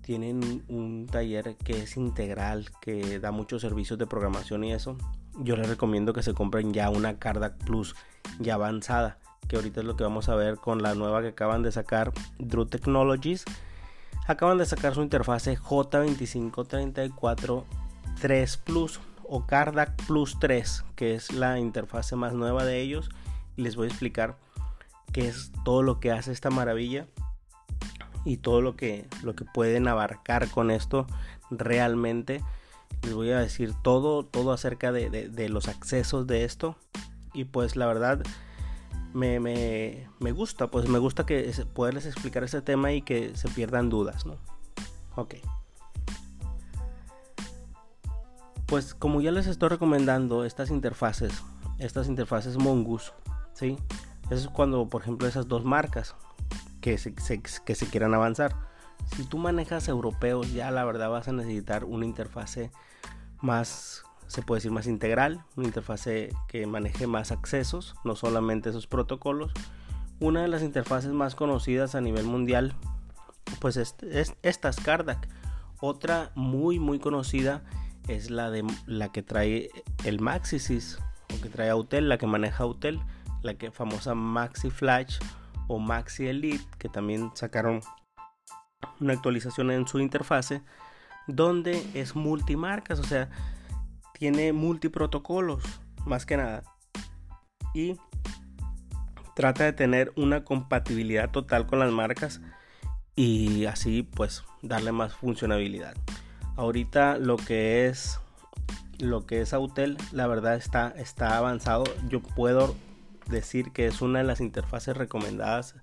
tienen 0.00 0.64
un 0.68 1.06
taller 1.06 1.56
que 1.56 1.82
es 1.82 1.96
integral, 1.96 2.70
que 2.80 3.20
da 3.20 3.30
muchos 3.30 3.60
servicios 3.60 3.98
de 3.98 4.06
programación 4.06 4.64
y 4.64 4.72
eso, 4.72 4.96
yo 5.38 5.56
les 5.56 5.68
recomiendo 5.68 6.12
que 6.12 6.22
se 6.22 6.34
compren 6.34 6.72
ya 6.72 6.90
una 6.90 7.18
Cardac 7.18 7.56
Plus 7.64 7.96
ya 8.38 8.54
avanzada, 8.54 9.18
que 9.48 9.56
ahorita 9.56 9.80
es 9.80 9.86
lo 9.86 9.96
que 9.96 10.04
vamos 10.04 10.28
a 10.28 10.34
ver 10.34 10.56
con 10.56 10.82
la 10.82 10.94
nueva 10.94 11.22
que 11.22 11.28
acaban 11.28 11.62
de 11.62 11.72
sacar 11.72 12.12
Drew 12.38 12.66
Technologies. 12.66 13.44
Acaban 14.26 14.58
de 14.58 14.66
sacar 14.66 14.94
su 14.94 15.00
interfase 15.02 15.58
J2534 15.58 17.64
3 18.20 18.56
Plus 18.58 19.00
o 19.24 19.46
Cardac 19.46 19.96
Plus 20.06 20.38
3, 20.38 20.84
que 20.96 21.14
es 21.14 21.32
la 21.32 21.58
interfase 21.58 22.16
más 22.16 22.34
nueva 22.34 22.64
de 22.64 22.80
ellos. 22.80 23.10
Les 23.56 23.76
voy 23.76 23.86
a 23.86 23.90
explicar 23.90 24.36
qué 25.12 25.28
es 25.28 25.52
todo 25.64 25.82
lo 25.82 26.00
que 26.00 26.12
hace 26.12 26.32
esta 26.32 26.50
maravilla 26.50 27.06
y 28.24 28.38
todo 28.38 28.60
lo 28.60 28.76
que, 28.76 29.06
lo 29.22 29.34
que 29.34 29.44
pueden 29.44 29.88
abarcar 29.88 30.50
con 30.50 30.70
esto 30.70 31.06
realmente. 31.50 32.42
Les 33.02 33.14
voy 33.14 33.30
a 33.30 33.38
decir 33.38 33.74
todo, 33.82 34.24
todo 34.24 34.52
acerca 34.52 34.92
de, 34.92 35.48
los 35.48 35.68
accesos 35.68 36.26
de 36.26 36.44
esto. 36.44 36.76
Y 37.32 37.44
pues 37.44 37.76
la 37.76 37.86
verdad 37.86 38.22
me, 39.12 39.40
me, 39.40 40.32
gusta, 40.32 40.68
pues 40.68 40.88
me 40.88 40.98
gusta 40.98 41.24
que 41.24 41.52
poderles 41.72 42.06
explicar 42.06 42.44
este 42.44 42.62
tema 42.62 42.92
y 42.92 43.02
que 43.02 43.36
se 43.36 43.48
pierdan 43.48 43.88
dudas, 43.88 44.26
¿no? 44.26 44.36
Ok. 45.16 45.36
Pues 48.66 48.94
como 48.94 49.20
ya 49.20 49.30
les 49.30 49.46
estoy 49.46 49.70
recomendando 49.70 50.44
estas 50.44 50.70
interfaces, 50.70 51.32
estas 51.78 52.08
interfaces 52.08 52.58
Mongoose, 52.58 53.12
¿sí? 53.54 53.78
Eso 54.30 54.48
es 54.48 54.48
cuando, 54.48 54.88
por 54.88 55.02
ejemplo, 55.02 55.26
esas 55.26 55.48
dos 55.48 55.64
marcas, 55.64 56.14
que 56.80 56.98
se, 56.98 57.14
que 57.14 57.74
se 57.74 57.86
quieran 57.86 58.14
avanzar. 58.14 58.67
Si 59.16 59.24
tú 59.24 59.38
manejas 59.38 59.88
europeos, 59.88 60.52
ya 60.52 60.70
la 60.70 60.84
verdad 60.84 61.10
vas 61.10 61.28
a 61.28 61.32
necesitar 61.32 61.84
una 61.84 62.04
interfase 62.04 62.70
más, 63.40 64.04
se 64.26 64.42
puede 64.42 64.58
decir, 64.58 64.70
más 64.70 64.86
integral, 64.86 65.44
una 65.56 65.66
interfase 65.66 66.30
que 66.46 66.66
maneje 66.66 67.06
más 67.06 67.32
accesos, 67.32 67.94
no 68.04 68.16
solamente 68.16 68.70
esos 68.70 68.86
protocolos. 68.86 69.52
Una 70.20 70.42
de 70.42 70.48
las 70.48 70.62
interfaces 70.62 71.12
más 71.12 71.34
conocidas 71.34 71.94
a 71.94 72.00
nivel 72.00 72.24
mundial, 72.24 72.74
pues 73.60 73.76
es, 73.76 73.96
es 74.02 74.34
esta 74.42 74.68
es 74.68 74.76
Cardac. 74.76 75.28
Otra 75.80 76.32
muy 76.34 76.78
muy 76.78 76.98
conocida 76.98 77.62
es 78.08 78.30
la 78.30 78.50
de 78.50 78.64
la 78.86 79.12
que 79.12 79.22
trae 79.22 79.70
el 80.04 80.20
Maxisys 80.20 80.98
o 81.32 81.40
que 81.40 81.48
trae 81.48 81.70
Autel, 81.70 82.08
la 82.08 82.18
que 82.18 82.26
maneja 82.26 82.64
Autel, 82.64 83.00
la 83.42 83.54
que 83.54 83.70
famosa 83.70 84.14
Maxi 84.14 84.70
Flash 84.70 85.18
o 85.68 85.78
Maxi 85.78 86.26
Elite, 86.26 86.64
que 86.78 86.88
también 86.88 87.30
sacaron 87.34 87.80
una 89.00 89.12
actualización 89.12 89.70
en 89.70 89.86
su 89.86 90.00
interfase, 90.00 90.62
donde 91.26 91.84
es 91.94 92.16
multimarcas, 92.16 92.98
o 92.98 93.04
sea, 93.04 93.28
tiene 94.12 94.52
multiprotocolos, 94.52 95.62
más 96.06 96.26
que 96.26 96.36
nada. 96.36 96.62
Y 97.74 97.96
trata 99.34 99.64
de 99.64 99.72
tener 99.72 100.12
una 100.16 100.44
compatibilidad 100.44 101.30
total 101.30 101.66
con 101.66 101.78
las 101.78 101.92
marcas 101.92 102.40
y 103.14 103.66
así 103.66 104.02
pues 104.02 104.44
darle 104.62 104.92
más 104.92 105.14
funcionalidad. 105.14 105.94
Ahorita 106.56 107.18
lo 107.18 107.36
que 107.36 107.86
es 107.86 108.20
lo 108.98 109.26
que 109.26 109.40
es 109.40 109.52
Autel, 109.52 109.96
la 110.10 110.26
verdad 110.26 110.56
está, 110.56 110.88
está 110.96 111.36
avanzado. 111.36 111.84
Yo 112.08 112.20
puedo 112.20 112.74
decir 113.28 113.70
que 113.70 113.86
es 113.86 114.02
una 114.02 114.18
de 114.18 114.24
las 114.24 114.40
interfaces 114.40 114.96
recomendadas 114.96 115.76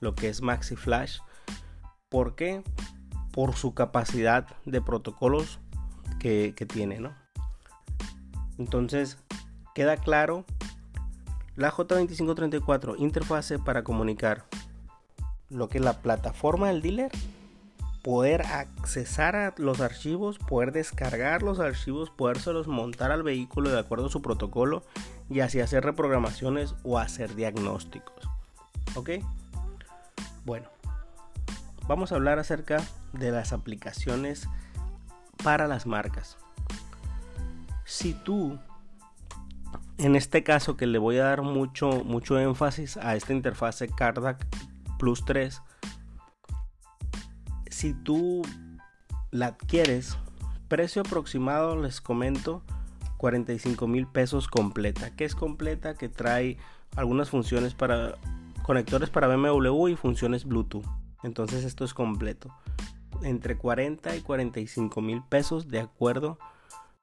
lo 0.00 0.14
que 0.14 0.28
es 0.28 0.40
Maxi 0.40 0.76
Flash. 0.76 1.18
¿Por 2.14 2.36
qué? 2.36 2.62
Por 3.32 3.56
su 3.56 3.74
capacidad 3.74 4.46
de 4.64 4.80
protocolos 4.80 5.58
que, 6.20 6.54
tiene, 6.72 7.00
¿no? 7.00 7.12
Entonces, 8.56 9.18
queda 9.74 9.96
claro 9.96 10.44
la 11.56 11.72
J2534 11.72 12.94
interfase 12.98 13.58
para 13.58 13.82
comunicar 13.82 14.44
lo 15.50 15.68
que 15.68 15.78
es 15.78 15.84
la 15.84 16.02
plataforma 16.02 16.68
del 16.68 16.82
dealer, 16.82 17.10
poder 18.04 18.42
accesar 18.42 19.34
a 19.34 19.52
los 19.56 19.80
archivos, 19.80 20.38
poder 20.38 20.70
descargar 20.70 21.42
los 21.42 21.58
archivos, 21.58 22.10
podérselos 22.10 22.68
montar 22.68 23.10
al 23.10 23.24
vehículo 23.24 23.70
de 23.70 23.80
acuerdo 23.80 24.06
a 24.06 24.10
su 24.10 24.22
protocolo 24.22 24.84
y 25.28 25.40
así 25.40 25.58
hacer 25.58 25.82
reprogramaciones 25.82 26.76
o 26.84 27.00
hacer 27.00 27.34
diagnósticos. 27.34 28.28
¿Ok? 28.94 29.10
Bueno, 30.44 30.73
vamos 31.86 32.12
a 32.12 32.16
hablar 32.16 32.38
acerca 32.38 32.82
de 33.12 33.30
las 33.30 33.52
aplicaciones 33.52 34.48
para 35.42 35.68
las 35.68 35.86
marcas. 35.86 36.36
Si 37.84 38.14
tú, 38.14 38.58
en 39.98 40.16
este 40.16 40.42
caso 40.42 40.76
que 40.76 40.86
le 40.86 40.98
voy 40.98 41.18
a 41.18 41.24
dar 41.24 41.42
mucho, 41.42 42.02
mucho 42.04 42.38
énfasis 42.38 42.96
a 42.96 43.14
esta 43.14 43.32
interfase 43.32 43.88
Cardac 43.88 44.46
Plus 44.98 45.24
3, 45.24 45.60
si 47.68 47.92
tú 47.92 48.42
la 49.30 49.46
adquieres, 49.48 50.16
precio 50.68 51.02
aproximado 51.02 51.76
les 51.76 52.00
comento 52.00 52.62
45 53.18 53.86
mil 53.86 54.06
pesos 54.06 54.48
completa. 54.48 55.14
que 55.14 55.24
es 55.24 55.34
completa? 55.34 55.94
Que 55.94 56.08
trae 56.08 56.56
algunas 56.96 57.30
funciones 57.30 57.74
para 57.74 58.14
conectores 58.62 59.10
para 59.10 59.26
BMW 59.26 59.88
y 59.88 59.96
funciones 59.96 60.44
Bluetooth. 60.44 60.86
Entonces 61.24 61.64
esto 61.64 61.84
es 61.84 61.94
completo. 61.94 62.54
Entre 63.22 63.56
40 63.56 64.14
y 64.14 64.20
45 64.20 65.00
mil 65.00 65.22
pesos 65.22 65.68
de 65.68 65.80
acuerdo 65.80 66.38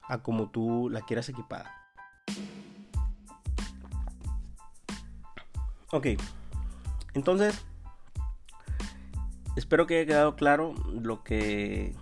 a 0.04 0.20
como 0.20 0.50
tú 0.50 0.90
la 0.90 1.02
quieras 1.02 1.28
equipada. 1.28 1.76
Ok, 5.92 6.08
entonces 7.14 7.66
espero 9.58 9.88
que 9.88 9.98
haya 9.98 10.06
quedado 10.06 10.36
claro 10.38 10.74
lo 10.94 11.22
que 11.24 11.94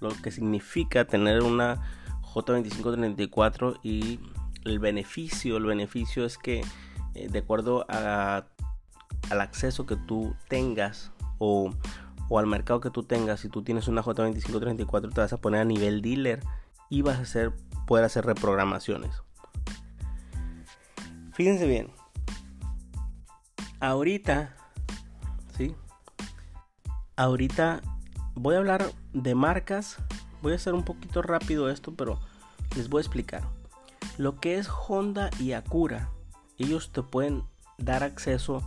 lo 0.00 0.10
que 0.22 0.32
significa 0.32 1.04
tener 1.04 1.42
una 1.42 1.80
J2534 2.22 3.80
y 3.82 4.18
el 4.64 4.78
beneficio, 4.78 5.58
el 5.58 5.64
beneficio 5.64 6.24
es 6.24 6.38
que 6.38 6.64
eh, 7.14 7.28
de 7.28 7.38
acuerdo 7.38 7.84
a, 7.88 8.46
al 9.30 9.40
acceso 9.40 9.86
que 9.86 9.96
tú 9.96 10.34
tengas 10.48 11.12
o, 11.40 11.72
al 12.38 12.46
mercado 12.46 12.78
que 12.78 12.90
tú 12.90 13.02
tengas, 13.02 13.40
si 13.40 13.48
tú 13.48 13.62
tienes 13.62 13.88
una 13.88 14.04
J2534 14.04 15.12
te 15.12 15.20
vas 15.20 15.32
a 15.32 15.38
poner 15.38 15.62
a 15.62 15.64
nivel 15.64 16.00
dealer 16.00 16.40
y 16.88 17.02
vas 17.02 17.18
a 17.18 17.22
hacer, 17.22 17.52
poder 17.88 18.04
hacer 18.04 18.24
reprogramaciones. 18.24 19.24
Fíjense 21.32 21.66
bien, 21.66 21.90
ahorita, 23.80 24.54
¿sí? 25.56 25.74
Ahorita 27.16 27.80
voy 28.36 28.54
a 28.54 28.58
hablar 28.58 28.92
de 29.12 29.34
marcas 29.34 29.98
Voy 30.42 30.52
a 30.52 30.56
hacer 30.56 30.74
un 30.74 30.84
poquito 30.84 31.22
rápido 31.22 31.68
esto, 31.68 31.94
pero 31.94 32.18
les 32.76 32.88
voy 32.88 33.00
a 33.00 33.02
explicar. 33.02 33.42
Lo 34.16 34.40
que 34.40 34.58
es 34.58 34.68
Honda 34.68 35.30
y 35.38 35.52
Acura, 35.52 36.10
ellos 36.58 36.92
te 36.92 37.02
pueden 37.02 37.44
dar 37.78 38.02
acceso 38.02 38.62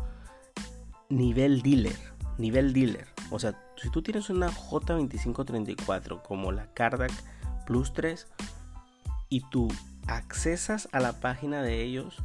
nivel 1.10 1.62
dealer, 1.62 1.98
nivel 2.38 2.74
dealer. 2.74 3.08
O 3.32 3.40
sea, 3.40 3.60
si 3.78 3.90
tú 3.90 4.02
tienes 4.02 4.30
una 4.30 4.50
J2534 4.52 6.22
como 6.22 6.52
la 6.52 6.74
Cardac 6.74 7.12
Plus 7.66 7.94
3 7.94 8.28
y 9.30 9.42
tú 9.50 9.70
accesas 10.08 10.90
a 10.92 11.00
la 11.00 11.20
página 11.20 11.62
de 11.62 11.82
ellos, 11.82 12.18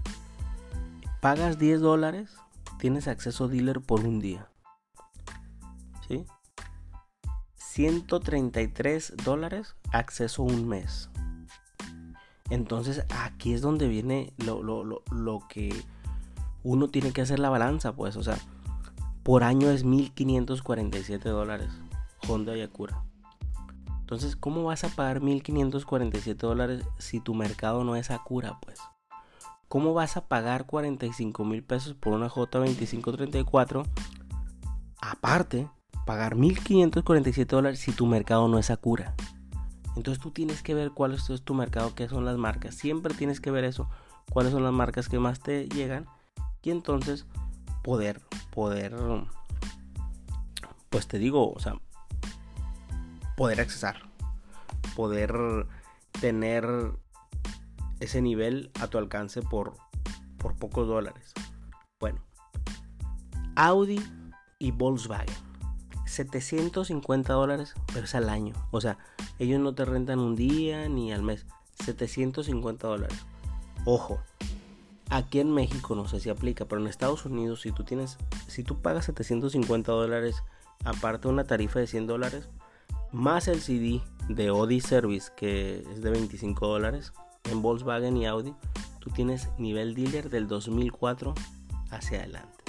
pagas 1.21 1.59
10 1.59 1.81
dólares, 1.81 2.37
tienes 2.79 3.09
acceso 3.09 3.49
dealer 3.49 3.81
por 3.81 4.05
un 4.05 4.21
día. 4.21 4.49
¿Sí? 6.07 6.27
133 7.57 9.15
dólares, 9.25 9.77
acceso 9.93 10.43
un 10.43 10.69
mes. 10.69 11.11
Entonces 12.51 13.05
aquí 13.11 13.53
es 13.53 13.61
donde 13.61 13.89
viene 13.89 14.33
lo, 14.39 14.63
lo, 14.63 15.49
que 15.49 15.73
uno 16.63 16.89
tiene 16.89 17.13
que 17.13 17.21
hacer 17.21 17.39
la 17.39 17.51
balanza, 17.51 17.93
pues, 17.93 18.17
o 18.17 18.23
sea, 18.23 18.39
por 19.29 19.45
año 19.45 19.69
es 19.69 19.85
1547 19.85 21.29
dólares 21.29 21.69
Honda 22.29 22.57
Yakura. 22.57 23.03
Entonces, 24.01 24.37
¿cómo 24.37 24.65
vas 24.65 24.85
a 24.85 24.89
pagar 24.89 25.21
1547 25.21 26.47
dólares 26.47 26.83
si 26.97 27.21
tu 27.21 27.35
mercado 27.35 27.85
no 27.85 27.95
es 27.95 28.11
Acura, 28.11 28.59
pues? 28.63 28.79
¿Cómo 29.69 29.93
vas 29.93 30.17
a 30.17 30.29
pagar 30.29 30.65
45 30.65 31.45
mil 31.45 31.63
pesos 31.63 31.93
por 31.93 32.15
una 32.15 32.31
J2534? 32.31 33.87
Aparte, 35.03 35.69
pagar 36.07 36.35
1547 36.35 37.55
dólares 37.55 37.81
si 37.81 37.93
tu 37.93 38.07
mercado 38.07 38.49
no 38.49 38.59
es 38.59 38.71
Acura. 38.71 39.15
Entonces 39.95 40.23
tú 40.23 40.31
tienes 40.31 40.63
que 40.63 40.73
ver 40.73 40.93
cuál 40.93 41.13
es 41.13 41.27
tu 41.45 41.53
mercado, 41.53 41.95
qué 41.95 42.09
son 42.09 42.25
las 42.25 42.39
marcas. 42.39 42.77
Siempre 42.77 43.13
tienes 43.13 43.43
que 43.43 43.51
ver 43.51 43.65
eso, 43.65 43.91
cuáles 44.33 44.53
son 44.53 44.63
las 44.63 44.73
marcas 44.73 45.11
que 45.11 45.19
más 45.19 45.41
te 45.41 45.69
llegan. 45.69 46.07
Y 46.63 46.71
entonces 46.71 47.27
poder, 47.83 48.21
poder, 48.51 48.95
pues 50.91 51.07
te 51.07 51.19
digo, 51.19 51.53
o 51.53 51.59
sea, 51.61 51.75
poder 53.37 53.61
accesar. 53.61 54.09
Poder 54.97 55.67
tener 56.21 56.67
ese 58.01 58.21
nivel 58.21 58.71
a 58.81 58.89
tu 58.89 58.99
alcance 58.99 59.43
por, 59.43 59.75
por 60.39 60.57
pocos 60.57 60.89
dólares. 60.89 61.33
Bueno, 62.01 62.21
Audi 63.55 64.01
y 64.59 64.73
Volkswagen. 64.73 65.49
750 66.07 67.33
dólares, 67.33 67.75
pero 67.93 68.07
es 68.07 68.15
al 68.15 68.29
año. 68.29 68.55
O 68.71 68.81
sea, 68.81 68.99
ellos 69.39 69.61
no 69.61 69.75
te 69.75 69.85
rentan 69.85 70.19
un 70.19 70.35
día 70.37 70.89
ni 70.89 71.13
al 71.13 71.23
mes. 71.23 71.47
750 71.85 72.89
dólares. 72.89 73.27
Ojo, 73.85 74.21
aquí 75.11 75.41
en 75.41 75.53
México 75.53 75.95
no 75.95 76.07
sé 76.09 76.21
si 76.21 76.31
aplica, 76.31 76.65
pero 76.67 76.81
en 76.81 76.89
Estados 76.89 77.25
Unidos 77.25 77.63
si 77.63 77.73
tú 77.73 77.85
tienes, 77.85 78.19
si 78.47 78.63
tú 78.63 78.81
pagas 78.81 79.07
750 79.07 79.93
dólares, 79.93 80.43
aparte 80.85 81.29
una 81.29 81.45
tarifa 81.45 81.81
de 81.81 81.87
100 81.87 82.07
dólares, 82.07 82.49
más 83.13 83.49
el 83.49 83.61
CD 83.61 84.01
de 84.29 84.49
Audi 84.49 84.81
Service 84.81 85.33
que 85.37 85.85
es 85.91 86.03
de 86.03 86.11
25 86.11 86.67
dólares, 86.67 87.13
en 87.45 87.63
Volkswagen 87.63 88.17
y 88.17 88.27
Audi, 88.27 88.55
tú 88.99 89.11
tienes 89.11 89.49
nivel 89.59 89.95
dealer 89.95 90.31
del 90.31 90.49
2004 90.49 91.35
hacia 91.91 92.19
adelante. 92.19 92.65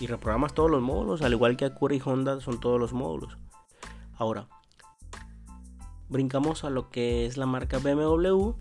Y 0.00 0.06
reprogramas 0.06 0.54
todos 0.54 0.70
los 0.70 0.82
módulos, 0.82 1.22
al 1.22 1.32
igual 1.32 1.56
que 1.56 1.64
Acura 1.64 1.94
y 1.94 2.02
Honda 2.04 2.40
son 2.40 2.60
todos 2.60 2.78
los 2.78 2.92
módulos. 2.92 3.36
Ahora, 4.16 4.48
brincamos 6.08 6.64
a 6.64 6.70
lo 6.70 6.90
que 6.90 7.26
es 7.26 7.36
la 7.36 7.46
marca 7.46 7.78
BMW. 7.78 8.52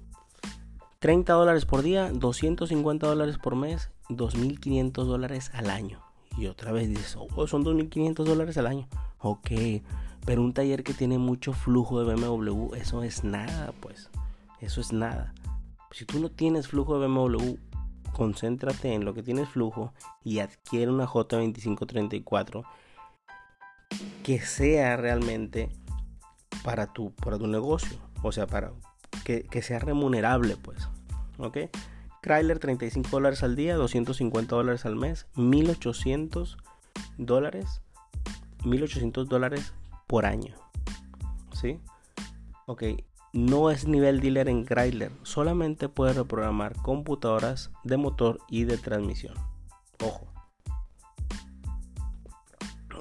30 1.02 1.34
dólares 1.34 1.66
por 1.66 1.82
día, 1.82 2.12
250 2.12 3.08
dólares 3.08 3.40
por 3.40 3.56
mes, 3.56 3.90
2.500 4.10 5.04
dólares 5.06 5.50
al 5.56 5.72
año. 5.72 6.00
Y 6.38 6.46
otra 6.46 6.72
vez 6.72 6.90
dices, 6.90 7.18
oh, 7.18 7.48
son 7.48 7.66
2.500 7.66 8.24
dólares 8.24 8.56
al 8.60 8.68
año. 8.68 8.88
Ok, 9.18 9.50
pero 10.28 10.44
un 10.44 10.54
taller 10.54 10.84
que 10.84 10.94
tiene 10.94 11.18
mucho 11.18 11.54
flujo 11.54 12.04
de 12.04 12.14
BMW, 12.14 12.76
eso 12.76 13.02
es 13.02 13.24
nada, 13.24 13.74
pues. 13.80 14.12
Eso 14.60 14.80
es 14.80 14.94
nada. 14.94 15.34
Si 15.90 16.06
tú 16.06 16.20
no 16.20 16.30
tienes 16.30 16.68
flujo 16.68 17.00
de 17.00 17.08
BMW, 17.08 17.56
concéntrate 18.14 18.94
en 18.94 19.04
lo 19.04 19.16
que 19.16 19.24
tienes 19.24 19.50
flujo 19.50 19.94
y 20.24 20.38
adquiere 20.38 20.92
una 20.92 21.08
J2534 21.08 22.64
que 24.22 24.40
sea 24.40 24.98
realmente 24.98 25.72
para 26.64 26.94
tu, 26.94 27.12
para 27.16 27.40
tu 27.40 27.48
negocio. 27.48 27.98
O 28.22 28.32
sea, 28.32 28.46
para 28.46 28.72
que, 29.24 29.62
sea 29.62 29.80
remunerable, 29.80 30.58
pues. 30.58 30.90
¿Ok? 31.38 31.58
Chrysler 32.22 32.60
35 32.60 33.10
dólares 33.10 33.44
al 33.44 33.56
día, 33.56 33.76
250 33.76 34.56
dólares 34.56 34.86
al 34.86 34.96
mes, 34.96 35.28
1800 35.36 36.58
dólares, 37.18 37.82
1800 38.64 39.28
dólares 39.28 39.74
por 40.08 40.26
año. 40.26 40.54
¿Sí? 41.54 41.80
Ok, 42.68 42.84
no 43.34 43.72
es 43.72 43.88
nivel 43.88 44.20
dealer 44.20 44.50
en 44.50 44.66
Chrysler, 44.66 45.12
solamente 45.24 45.90
puede 45.90 46.14
reprogramar 46.14 46.76
computadoras 46.76 47.72
de 47.84 47.98
motor 47.98 48.40
y 48.48 48.66
de 48.66 48.78
transmisión. 48.78 49.34
Ojo. 50.04 50.28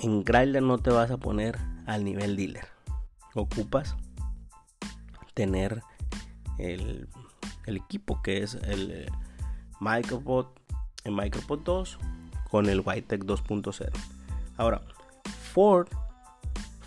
En 0.02 0.24
Chrysler 0.24 0.62
no 0.62 0.78
te 0.78 0.90
vas 0.90 1.10
a 1.10 1.18
poner 1.18 1.58
al 1.86 2.04
nivel 2.04 2.36
dealer. 2.36 2.66
Ocupas 3.34 3.96
tener 5.34 5.82
el, 6.60 7.08
equipo 7.66 8.20
que 8.22 8.42
es 8.42 8.54
el 8.54 8.90
eh, 8.90 9.06
Micropod, 9.80 10.46
el 11.04 11.12
Micropod 11.12 11.60
2 11.60 11.98
con 12.50 12.68
el 12.68 12.80
Whitetech 12.80 13.22
2.0. 13.22 13.90
Ahora, 14.56 14.82
Ford 15.52 15.88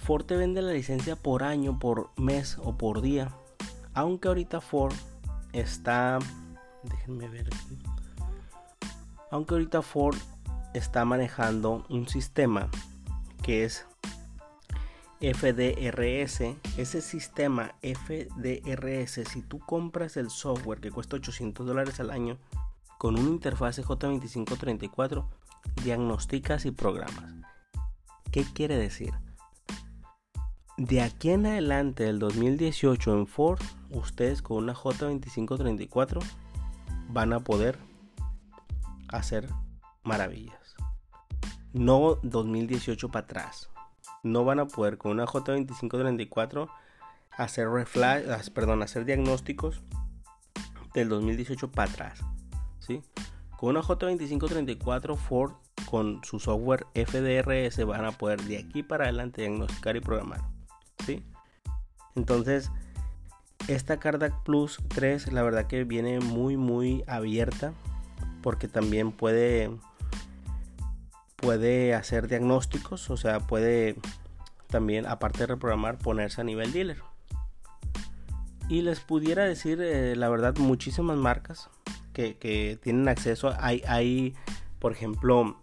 Ford 0.04 0.26
te 0.26 0.36
vende 0.36 0.62
la 0.62 0.74
licencia 0.74 1.16
por 1.16 1.44
año, 1.44 1.80
por 1.80 2.10
mes 2.18 2.58
o 2.62 2.78
por 2.78 3.02
día. 3.02 3.30
Aunque 3.94 4.28
ahorita 4.28 4.60
Ford 4.60 4.94
está... 5.54 6.20
Déjenme 6.84 7.30
ver 7.30 7.48
aquí. 7.48 7.82
Aunque 9.32 9.54
ahorita 9.54 9.82
Ford 9.82 10.18
está 10.74 11.06
manejando 11.06 11.86
un 11.90 12.10
sistema 12.10 12.70
que 13.42 13.64
es 13.64 13.86
FDRS. 15.24 16.58
Ese 16.78 17.02
sistema 17.02 17.76
FDRS, 17.82 19.24
si 19.30 19.42
tú 19.42 19.60
compras 19.60 20.18
el 20.18 20.30
software 20.30 20.82
que 20.82 20.92
cuesta 20.92 21.16
800 21.16 21.66
dólares 21.66 22.02
al 22.02 22.12
año 22.12 22.38
con 22.98 23.18
una 23.18 23.30
interfase 23.30 23.84
J2534, 23.84 25.26
diagnosticas 25.84 26.66
y 26.66 26.72
programas. 26.72 27.34
¿Qué 28.32 28.44
quiere 28.44 28.76
decir? 28.78 29.14
De 30.78 31.02
aquí 31.02 31.30
en 31.30 31.46
adelante, 31.46 32.04
del 32.04 32.20
2018 32.20 33.14
en 33.14 33.28
Ford, 33.28 33.62
ustedes 33.92 34.42
con 34.42 34.58
una 34.58 34.74
J2534 34.74 36.20
van 37.10 37.32
a 37.32 37.40
poder 37.40 37.78
hacer 39.08 39.48
maravillas. 40.04 40.76
No 41.72 42.16
2018 42.24 43.10
para 43.10 43.24
atrás. 43.24 43.73
No 44.24 44.46
van 44.46 44.60
a 44.60 44.66
poder 44.66 44.98
con 44.98 45.12
una 45.12 45.26
J2534 45.26 46.70
hacer 47.32 47.68
perdón, 48.54 48.84
hacer 48.84 49.06
diagnósticos 49.06 49.82
del 50.94 51.10
2018 51.10 51.72
para 51.72 51.92
atrás. 51.92 52.20
¿sí? 52.80 53.02
Con 53.58 53.70
una 53.70 53.82
J2534 53.82 55.18
Ford 55.18 55.54
con 55.90 56.24
su 56.24 56.40
software 56.40 56.88
FDRS 56.96 57.86
van 57.86 58.06
a 58.06 58.12
poder 58.12 58.42
de 58.44 58.58
aquí 58.58 58.84
para 58.84 59.06
adelante 59.06 59.42
diagnosticar 59.42 59.96
y 59.96 60.00
programar. 60.00 60.42
Entonces, 62.16 62.72
esta 63.68 64.00
Cardac 64.00 64.44
Plus 64.44 64.80
3 64.90 65.32
la 65.34 65.44
verdad 65.44 65.68
que 65.68 65.84
viene 65.84 66.20
muy 66.20 66.58
muy 66.58 67.04
abierta 67.08 67.74
porque 68.42 68.68
también 68.68 69.12
puede 69.12 69.72
puede 71.44 71.94
hacer 71.94 72.30
diagnósticos, 72.30 73.10
o 73.10 73.18
sea, 73.18 73.42
puede 73.42 73.98
también 74.68 75.06
aparte 75.06 75.40
de 75.40 75.48
reprogramar 75.48 75.98
ponerse 75.98 76.40
a 76.40 76.46
nivel 76.46 76.72
dealer. 76.72 77.02
Y 78.70 78.82
les 78.82 79.02
pudiera 79.02 79.44
decir 79.44 79.82
eh, 79.82 80.16
la 80.16 80.30
verdad 80.30 80.56
muchísimas 80.58 81.18
marcas 81.18 81.70
que, 82.14 82.80
tienen 82.82 83.10
acceso. 83.10 83.54
Hay, 83.60 83.84
hay, 83.88 84.36
por 84.80 84.94
ejemplo, 84.94 85.60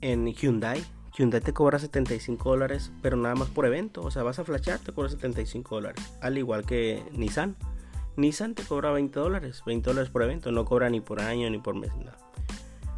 en 0.00 0.32
Hyundai 0.32 0.84
Hyundai 1.16 1.40
te 1.40 1.52
cobra 1.52 1.78
75 1.78 2.48
dólares, 2.48 2.92
pero 3.02 3.16
nada 3.16 3.34
más 3.34 3.48
por 3.48 3.66
evento. 3.66 4.02
O 4.02 4.10
sea, 4.12 4.22
vas 4.22 4.38
a 4.38 4.44
flashar, 4.44 4.78
te 4.78 4.92
cobra 4.92 5.10
75 5.10 5.74
dólares. 5.74 6.12
Al 6.20 6.38
igual 6.38 6.64
que 6.64 7.02
Nissan. 7.12 7.56
Nissan 8.16 8.54
te 8.54 8.62
cobra 8.62 8.92
20 8.92 9.18
dólares, 9.18 9.62
20 9.66 9.90
dólares 9.90 10.10
por 10.10 10.22
evento. 10.22 10.52
No 10.52 10.64
cobra 10.64 10.88
ni 10.88 11.00
por 11.00 11.20
año 11.20 11.50
ni 11.50 11.58
por 11.58 11.74
mes. 11.74 11.94
Nada. 11.96 12.16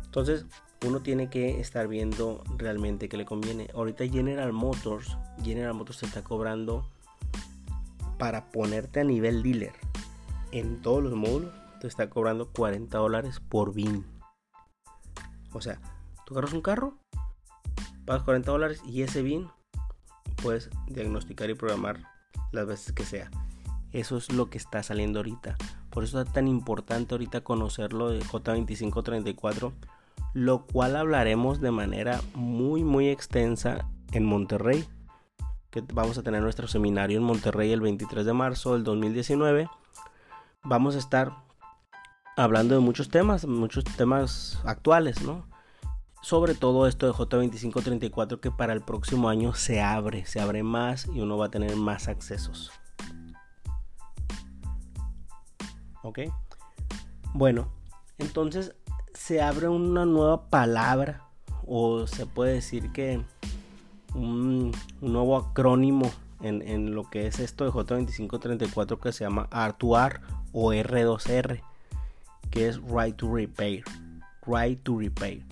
Entonces, 0.05 0.45
uno 0.85 1.01
tiene 1.01 1.31
que 1.31 1.61
estar 1.61 1.87
viendo 1.89 2.43
realmente 2.57 3.09
que 3.09 3.17
le 3.17 3.25
conviene. 3.25 3.69
Ahorita 3.75 4.07
General 4.07 4.53
Motors, 4.53 5.17
General 5.43 5.75
Motors 5.75 5.99
te 5.99 6.07
está 6.07 6.23
cobrando 6.23 6.89
para 8.19 8.51
ponerte 8.51 9.01
a 9.01 9.05
nivel 9.05 9.43
dealer 9.43 9.73
en 10.51 10.81
todos 10.83 11.03
los 11.03 11.15
módulos. 11.15 11.51
Te 11.81 11.87
está 11.87 12.09
cobrando 12.11 12.51
40 12.53 12.97
dólares 12.99 13.41
por 13.41 13.75
BIN. 13.75 14.05
O 15.53 15.61
sea, 15.61 15.81
tú 16.25 16.35
agarras 16.35 16.53
un 16.53 16.63
carro, 16.63 16.99
pagas 18.05 18.23
40 18.23 18.51
dólares 18.51 18.83
y 18.87 19.03
ese 19.03 19.23
BIN 19.23 19.49
puedes 20.43 20.71
diagnosticar 20.89 21.51
y 21.51 21.55
programar 21.55 22.01
las 22.53 22.67
veces 22.67 22.93
que 22.93 23.05
sea. 23.05 23.31
Eso 23.93 24.17
es 24.17 24.33
lo 24.33 24.49
que 24.49 24.59
está 24.59 24.83
saliendo 24.83 25.19
ahorita. 25.19 25.57
Por 25.91 26.05
eso 26.05 26.21
es 26.21 26.33
tan 26.33 26.49
importante 26.49 27.15
ahorita 27.15 27.43
conocerlo 27.43 28.09
de 28.09 28.21
J2534, 28.21 29.73
lo 30.35 30.67
cual 30.67 30.97
hablaremos 30.97 31.61
de 31.61 31.71
manera 31.71 32.21
muy 32.35 32.85
muy 32.85 33.09
extensa 33.09 33.89
en 34.13 34.25
Monterrey. 34.25 34.87
Que 35.71 35.83
vamos 35.93 36.19
a 36.19 36.23
tener 36.23 36.43
nuestro 36.43 36.69
seminario 36.69 37.19
en 37.19 37.25
Monterrey 37.25 37.73
el 37.73 37.81
23 37.81 38.27
de 38.27 38.33
marzo 38.33 38.75
del 38.75 38.85
2019. 38.85 39.69
Vamos 40.65 40.95
a 40.97 40.99
estar 40.99 41.33
hablando 42.37 42.75
de 42.75 42.81
muchos 42.81 43.09
temas, 43.09 43.47
muchos 43.47 43.85
temas 43.85 44.61
actuales, 44.65 45.23
¿no? 45.23 45.47
Sobre 46.21 46.55
todo 46.55 46.87
esto 46.87 47.07
de 47.07 47.13
J2534 47.13 48.39
que 48.39 48.51
para 48.51 48.73
el 48.73 48.81
próximo 48.83 49.29
año 49.29 49.55
se 49.55 49.81
abre, 49.81 50.25
se 50.27 50.41
abre 50.41 50.63
más 50.63 51.07
y 51.07 51.21
uno 51.21 51.37
va 51.37 51.47
a 51.47 51.51
tener 51.51 51.75
más 51.77 52.07
accesos. 52.09 52.71
¿Ok? 56.03 56.21
Bueno, 57.35 57.73
entonces 58.19 58.75
se 59.15 59.41
abre 59.41 59.69
una 59.69 60.05
nueva 60.05 60.49
palabra 60.49 61.25
o 61.67 62.07
se 62.07 62.27
puede 62.27 62.55
decir 62.55 62.93
que 62.93 63.23
un, 64.15 64.73
nuevo 65.01 65.37
acrónimo 65.37 66.11
en, 66.41 66.63
en, 66.63 66.95
lo 66.95 67.09
que 67.09 67.27
es 67.27 67.39
esto 67.39 67.65
de 67.65 67.71
J2534 67.71 68.99
que 68.99 69.13
se 69.13 69.25
llama 69.25 69.49
R2R 69.51 70.21
o 70.53 70.73
R2R 70.73 71.63
que 72.53 72.69
es 72.69 72.81
Right 72.83 73.17
to 73.17 73.35
Repair. 73.35 73.83
Right 74.47 74.81
to 74.83 74.99
Repair. 74.99 75.43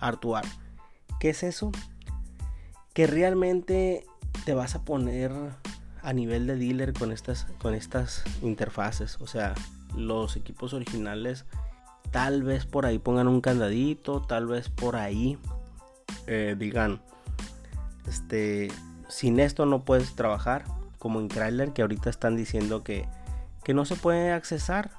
R2R. 0.00 0.46
¿Qué 1.20 1.30
es 1.30 1.42
eso? 1.42 1.70
Que 2.94 3.06
realmente 3.06 4.06
te 4.44 4.54
vas 4.54 4.74
a 4.74 4.84
poner 4.84 5.30
a 6.02 6.12
nivel 6.12 6.46
de 6.46 6.56
dealer 6.56 6.94
con 6.94 7.12
estas, 7.12 7.46
con 7.60 7.74
estas 7.74 8.24
interfaces. 8.42 9.18
O 9.20 9.26
sea, 9.26 9.54
los 9.94 10.36
equipos 10.36 10.72
originales 10.72 11.44
tal 12.10 12.42
vez 12.42 12.66
por 12.66 12.86
ahí 12.86 12.98
pongan 12.98 13.28
un 13.28 13.40
candadito, 13.40 14.22
tal 14.22 14.46
vez 14.46 14.68
por 14.68 14.96
ahí 14.96 15.38
eh, 16.26 16.56
digan, 16.58 17.00
este, 18.06 18.68
sin 19.08 19.40
esto 19.40 19.66
no 19.66 19.84
puedes 19.84 20.14
trabajar, 20.14 20.64
como 20.98 21.20
en 21.20 21.28
Chrysler 21.28 21.72
que 21.72 21.82
ahorita 21.82 22.10
están 22.10 22.36
diciendo 22.36 22.82
que, 22.82 23.06
que 23.64 23.74
no 23.74 23.84
se 23.84 23.96
puede 23.96 24.32
accesar, 24.32 24.90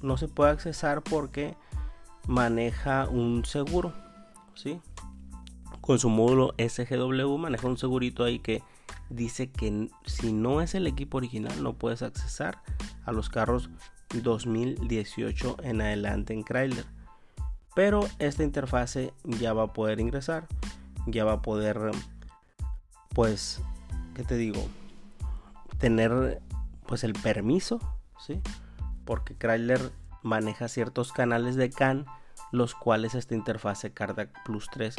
no 0.00 0.16
se 0.16 0.28
puede 0.28 0.52
accesar 0.52 1.02
porque 1.02 1.56
maneja 2.26 3.08
un 3.08 3.44
seguro, 3.44 3.92
¿sí? 4.54 4.80
Con 5.80 5.98
su 5.98 6.08
módulo 6.08 6.54
SGW 6.58 7.36
maneja 7.38 7.66
un 7.66 7.78
segurito 7.78 8.24
ahí 8.24 8.38
que 8.38 8.62
dice 9.10 9.50
que 9.50 9.88
si 10.06 10.32
no 10.32 10.60
es 10.60 10.74
el 10.74 10.86
equipo 10.86 11.18
original 11.18 11.62
no 11.62 11.74
puedes 11.74 12.02
accesar 12.02 12.62
a 13.04 13.12
los 13.12 13.28
carros 13.28 13.68
2018 14.12 15.56
en 15.62 15.80
adelante 15.80 16.34
en 16.34 16.42
Chrysler. 16.44 16.86
Pero 17.74 18.06
esta 18.18 18.42
interfase 18.42 19.14
ya 19.24 19.52
va 19.52 19.64
a 19.64 19.72
poder 19.72 20.00
ingresar, 20.00 20.46
ya 21.06 21.24
va 21.24 21.34
a 21.34 21.42
poder, 21.42 21.78
pues, 23.14 23.62
¿qué 24.14 24.24
te 24.24 24.36
digo? 24.36 24.68
Tener, 25.78 26.42
pues, 26.86 27.02
el 27.04 27.14
permiso, 27.14 27.80
¿sí? 28.18 28.40
porque 29.04 29.34
Chrysler 29.34 29.92
maneja 30.22 30.68
ciertos 30.68 31.12
canales 31.12 31.56
de 31.56 31.70
CAN, 31.70 32.06
los 32.50 32.74
cuales 32.74 33.14
esta 33.14 33.34
interfase 33.34 33.92
CARDAC 33.92 34.44
Plus 34.44 34.68
3 34.70 34.94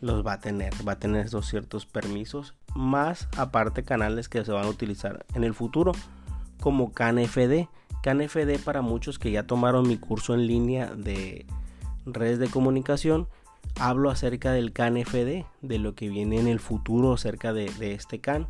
los 0.00 0.26
va 0.26 0.34
a 0.34 0.40
tener, 0.40 0.72
va 0.86 0.92
a 0.92 0.98
tener 0.98 1.26
esos 1.26 1.46
ciertos 1.46 1.86
permisos, 1.86 2.54
más 2.74 3.28
aparte 3.36 3.82
canales 3.82 4.28
que 4.28 4.44
se 4.44 4.52
van 4.52 4.64
a 4.64 4.68
utilizar 4.68 5.24
en 5.34 5.44
el 5.44 5.54
futuro, 5.54 5.92
como 6.60 6.92
CAN-FD. 6.92 7.68
CAN-FD 8.06 8.60
para 8.60 8.82
muchos 8.82 9.18
que 9.18 9.32
ya 9.32 9.48
tomaron 9.48 9.88
mi 9.88 9.96
curso 9.96 10.32
en 10.32 10.46
línea 10.46 10.94
de 10.94 11.44
redes 12.04 12.38
de 12.38 12.46
comunicación, 12.46 13.26
hablo 13.80 14.10
acerca 14.10 14.52
del 14.52 14.72
CAN-FD, 14.72 15.44
de 15.62 15.78
lo 15.80 15.96
que 15.96 16.08
viene 16.08 16.38
en 16.38 16.46
el 16.46 16.60
futuro 16.60 17.14
acerca 17.14 17.52
de, 17.52 17.66
este 17.80 18.20
CAN. 18.20 18.46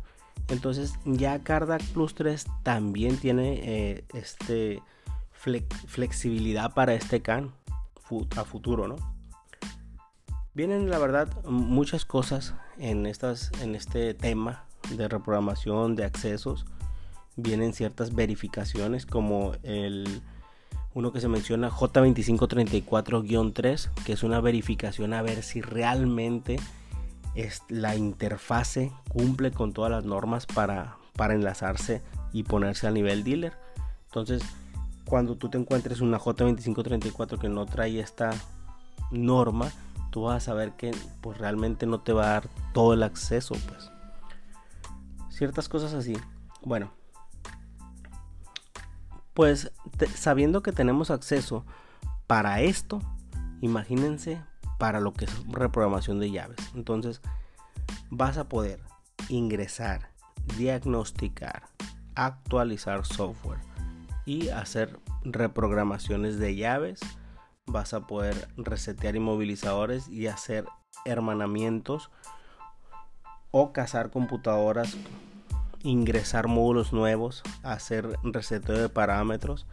Entonces 0.49 0.93
ya 1.05 1.39
CARDAC 1.39 1.83
Plus 1.85 2.13
3 2.13 2.45
también 2.61 3.17
tiene 3.17 3.59
eh, 3.63 4.03
este 4.13 4.83
flexibilidad 5.31 6.75
para 6.75 6.93
este 6.93 7.23
CAN 7.23 7.51
a 8.35 8.43
futuro, 8.43 8.87
¿no? 8.87 8.97
Vienen 10.53 10.87
la 10.91 10.99
verdad 10.99 11.29
muchas 11.45 12.05
cosas 12.05 12.53
en, 12.77 13.07
estas, 13.07 13.51
en 13.63 13.73
este 13.73 14.13
tema 14.13 14.65
de 14.95 15.07
reprogramación 15.07 15.95
de 15.95 16.05
accesos. 16.05 16.67
Vienen 17.37 17.71
ciertas 17.73 18.13
verificaciones 18.13 19.05
como 19.05 19.53
el 19.63 20.21
uno 20.93 21.13
que 21.13 21.21
se 21.21 21.27
menciona 21.27 21.69
J2534-3, 21.69 23.93
que 24.03 24.13
es 24.13 24.23
una 24.23 24.41
verificación 24.41 25.13
a 25.13 25.21
ver 25.21 25.43
si 25.43 25.61
realmente 25.61 26.59
es 27.35 27.61
la 27.69 27.95
interfase 27.95 28.91
cumple 29.09 29.51
con 29.51 29.73
todas 29.73 29.91
las 29.91 30.05
normas 30.05 30.47
para, 30.47 30.97
para 31.15 31.35
enlazarse 31.35 32.01
y 32.33 32.41
ponerse 32.43 32.87
a 32.87 32.91
nivel 32.91 33.23
dealer. 33.23 33.53
Entonces, 34.07 34.41
cuando 35.05 35.35
tú 35.35 35.49
te 35.49 35.59
encuentres 35.59 36.01
una 36.01 36.19
J2534 36.19 37.39
que 37.39 37.47
no 37.47 37.67
trae 37.67 37.99
esta 37.99 38.31
norma, 39.11 39.71
tú 40.09 40.23
vas 40.23 40.37
a 40.37 40.45
saber 40.47 40.71
que 40.71 40.95
pues 41.21 41.37
realmente 41.37 41.85
no 41.85 41.99
te 41.99 42.13
va 42.13 42.23
a 42.23 42.33
dar 42.33 42.49
todo 42.73 42.93
el 42.93 43.03
acceso, 43.03 43.53
pues. 43.67 43.91
Ciertas 45.29 45.69
cosas 45.69 45.93
así. 45.93 46.17
Bueno, 46.63 46.91
pues 49.37 49.71
sabiendo 50.15 50.63
que 50.63 50.71
tenemos 50.71 51.11
acceso 51.11 51.63
para 52.25 52.61
esto, 52.61 52.99
imagínense 53.61 54.41
para 54.79 54.99
lo 54.99 55.13
que 55.13 55.25
es 55.25 55.47
reprogramación 55.47 56.19
de 56.19 56.31
llaves. 56.31 56.57
Entonces, 56.73 57.21
vas 58.09 58.39
a 58.39 58.49
poder 58.49 58.79
ingresar, 59.29 60.09
diagnosticar, 60.57 61.69
actualizar 62.15 63.05
software 63.05 63.59
y 64.25 64.49
hacer 64.49 64.99
reprogramaciones 65.23 66.39
de 66.39 66.55
llaves. 66.55 66.99
Vas 67.67 67.93
a 67.93 68.07
poder 68.07 68.47
resetear 68.57 69.15
inmovilizadores 69.15 70.07
y 70.07 70.25
hacer 70.25 70.65
hermanamientos 71.05 72.09
o 73.51 73.71
cazar 73.71 74.09
computadoras, 74.09 74.97
ingresar 75.83 76.47
módulos 76.47 76.93
nuevos, 76.93 77.43
hacer 77.63 78.17
reseteo 78.23 78.77
de 78.77 78.89
parámetros. 78.89 79.65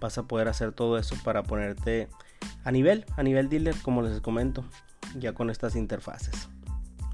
Vas 0.00 0.18
a 0.18 0.24
poder 0.24 0.48
hacer 0.48 0.72
todo 0.72 0.98
eso 0.98 1.16
para 1.24 1.42
ponerte 1.42 2.08
a 2.64 2.70
nivel, 2.70 3.04
a 3.16 3.22
nivel 3.22 3.48
dealer, 3.48 3.74
como 3.82 4.02
les 4.02 4.20
comento, 4.20 4.64
ya 5.16 5.32
con 5.32 5.50
estas 5.50 5.76
interfaces. 5.76 6.48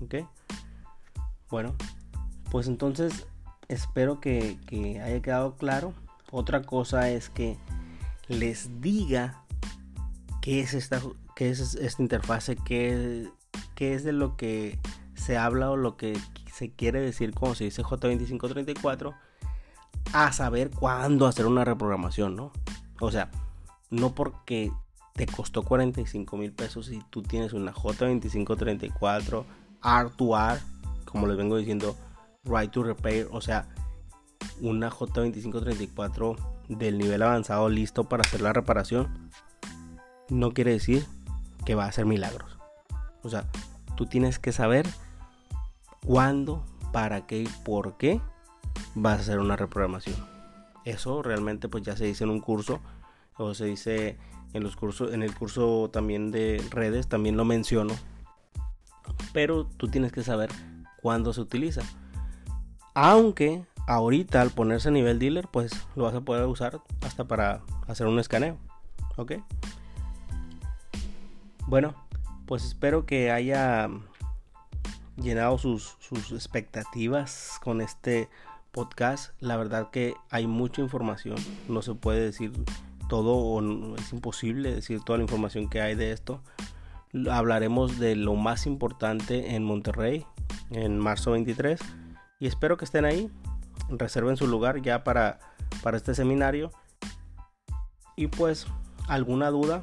Ok, 0.03 0.17
bueno, 1.51 1.75
pues 2.51 2.69
entonces 2.69 3.27
espero 3.69 4.21
que, 4.21 4.59
que 4.67 5.01
haya 5.01 5.21
quedado 5.21 5.57
claro 5.57 5.93
otra 6.31 6.63
cosa 6.63 7.11
es 7.11 7.31
que 7.31 7.57
les 8.29 8.81
diga 8.81 9.43
qué 10.43 10.61
es 10.61 10.75
esta, 10.75 11.01
qué 11.35 11.51
es 11.51 11.75
esta 11.75 12.03
interfase, 12.03 12.57
qué, 12.57 13.29
qué 13.75 13.95
es 13.95 14.05
de 14.05 14.13
lo 14.13 14.37
que 14.37 14.79
se 15.15 15.37
habla 15.37 15.71
o 15.71 15.77
lo 15.77 15.97
que 15.97 16.19
se 16.59 16.71
quiere 16.73 17.01
decir 17.01 17.33
como 17.35 17.55
se 17.55 17.65
dice 17.65 17.85
J2534 17.85 19.15
a 20.13 20.33
saber 20.33 20.71
cuándo 20.71 21.27
hacer 21.27 21.47
una 21.47 21.65
reprogramación, 21.65 22.35
¿no? 22.35 22.51
O 23.01 23.13
sea, 23.13 23.31
no 23.91 24.13
porque 24.13 24.73
te 25.15 25.27
costó 25.27 25.63
45 25.63 26.37
mil 26.37 26.53
pesos 26.53 26.91
y 26.91 27.01
tú 27.11 27.23
tienes 27.23 27.53
una 27.53 27.73
J2534 27.73 29.45
R2R, 29.83 30.61
como 31.05 31.29
les 31.29 31.37
vengo 31.37 31.57
diciendo, 31.57 31.97
Right 32.45 32.73
to 32.73 32.83
Repair, 32.83 33.29
o 33.31 33.41
sea, 33.41 33.69
una 34.61 34.91
J2534 34.91 36.37
del 36.71 36.99
nivel 36.99 37.23
avanzado 37.23 37.69
listo 37.69 38.09
para 38.09 38.23
hacer 38.23 38.41
la 38.41 38.53
reparación, 38.53 39.31
no 40.29 40.51
quiere 40.51 40.73
decir 40.73 41.07
que 41.65 41.77
va 41.77 41.85
a 41.85 41.89
hacer 41.89 42.05
milagros. 42.05 42.59
O 43.23 43.29
sea, 43.29 43.45
tú 43.97 44.07
tienes 44.07 44.41
que 44.41 44.51
saber 44.51 44.89
cuándo, 46.09 46.65
para 46.91 47.27
qué 47.27 47.43
y 47.43 47.49
por 47.67 47.99
qué 47.99 48.23
vas 48.95 49.19
a 49.19 49.21
hacer 49.21 49.41
una 49.41 49.57
reprogramación. 49.57 50.17
Eso 50.87 51.23
realmente 51.23 51.69
pues 51.69 51.85
ya 51.85 51.99
se 51.99 52.07
dice 52.07 52.25
en 52.25 52.31
un 52.31 52.41
curso 52.41 52.81
o 53.37 53.53
se 53.53 53.67
dice 53.67 54.17
en 54.55 54.63
los 54.63 54.75
cursos 54.75 55.13
en 55.13 55.23
el 55.23 55.35
curso 55.35 55.91
también 55.93 56.31
de 56.31 56.65
redes 56.71 57.09
también 57.09 57.37
lo 57.37 57.45
menciono. 57.45 57.93
Pero 59.35 59.67
tú 59.67 59.89
tienes 59.89 60.11
que 60.11 60.23
saber 60.23 60.49
cuándo 61.03 61.35
se 61.35 61.43
utiliza. 61.43 61.83
Aunque 62.95 63.67
ahorita 63.87 64.41
al 64.41 64.49
ponerse 64.49 64.89
a 64.89 64.93
nivel 64.93 65.19
dealer, 65.19 65.47
pues 65.53 65.73
lo 65.95 66.05
vas 66.05 66.15
a 66.15 66.23
poder 66.23 66.47
usar 66.47 66.81
hasta 67.03 67.29
para 67.29 67.61
hacer 67.87 68.07
un 68.07 68.19
escaneo. 68.19 68.57
¿Ok? 69.17 69.33
Bueno, 71.67 71.95
pues 72.47 72.65
espero 72.65 73.05
que 73.05 73.31
haya 73.31 73.91
llenado 75.23 75.59
sus, 75.59 75.97
sus 76.01 76.33
expectativas 76.33 77.59
con 77.63 77.81
este 77.81 78.29
podcast. 78.73 79.33
La 79.41 79.57
verdad 79.57 79.91
que 79.91 80.15
hay 80.31 80.47
mucha 80.47 80.83
información. 80.83 81.37
No 81.69 81.83
se 81.83 81.95
puede 81.95 82.21
decir 82.21 82.53
todo 83.09 83.37
o 83.37 83.97
es 83.97 84.13
imposible 84.13 84.75
decir 84.75 85.01
toda 85.03 85.19
la 85.19 85.25
información 85.25 85.69
que 85.69 85.81
hay 85.81 85.95
de 85.95 86.13
esto. 86.13 86.43
Hablaremos 87.31 87.99
de 87.99 88.17
lo 88.17 88.35
más 88.35 88.67
importante 88.67 89.55
en 89.55 89.65
Monterrey 89.65 90.27
en 90.71 90.99
marzo 90.99 91.33
23 91.33 91.81
y 92.39 92.47
espero 92.47 92.77
que 92.77 92.85
estén 92.85 93.05
ahí. 93.05 93.31
Reserven 93.89 94.37
su 94.37 94.47
lugar 94.47 94.83
ya 94.83 95.05
para, 95.05 95.39
para 95.83 95.97
este 95.97 96.15
seminario. 96.15 96.71
Y 98.17 98.27
pues 98.27 98.67
alguna 99.07 99.51
duda 99.51 99.83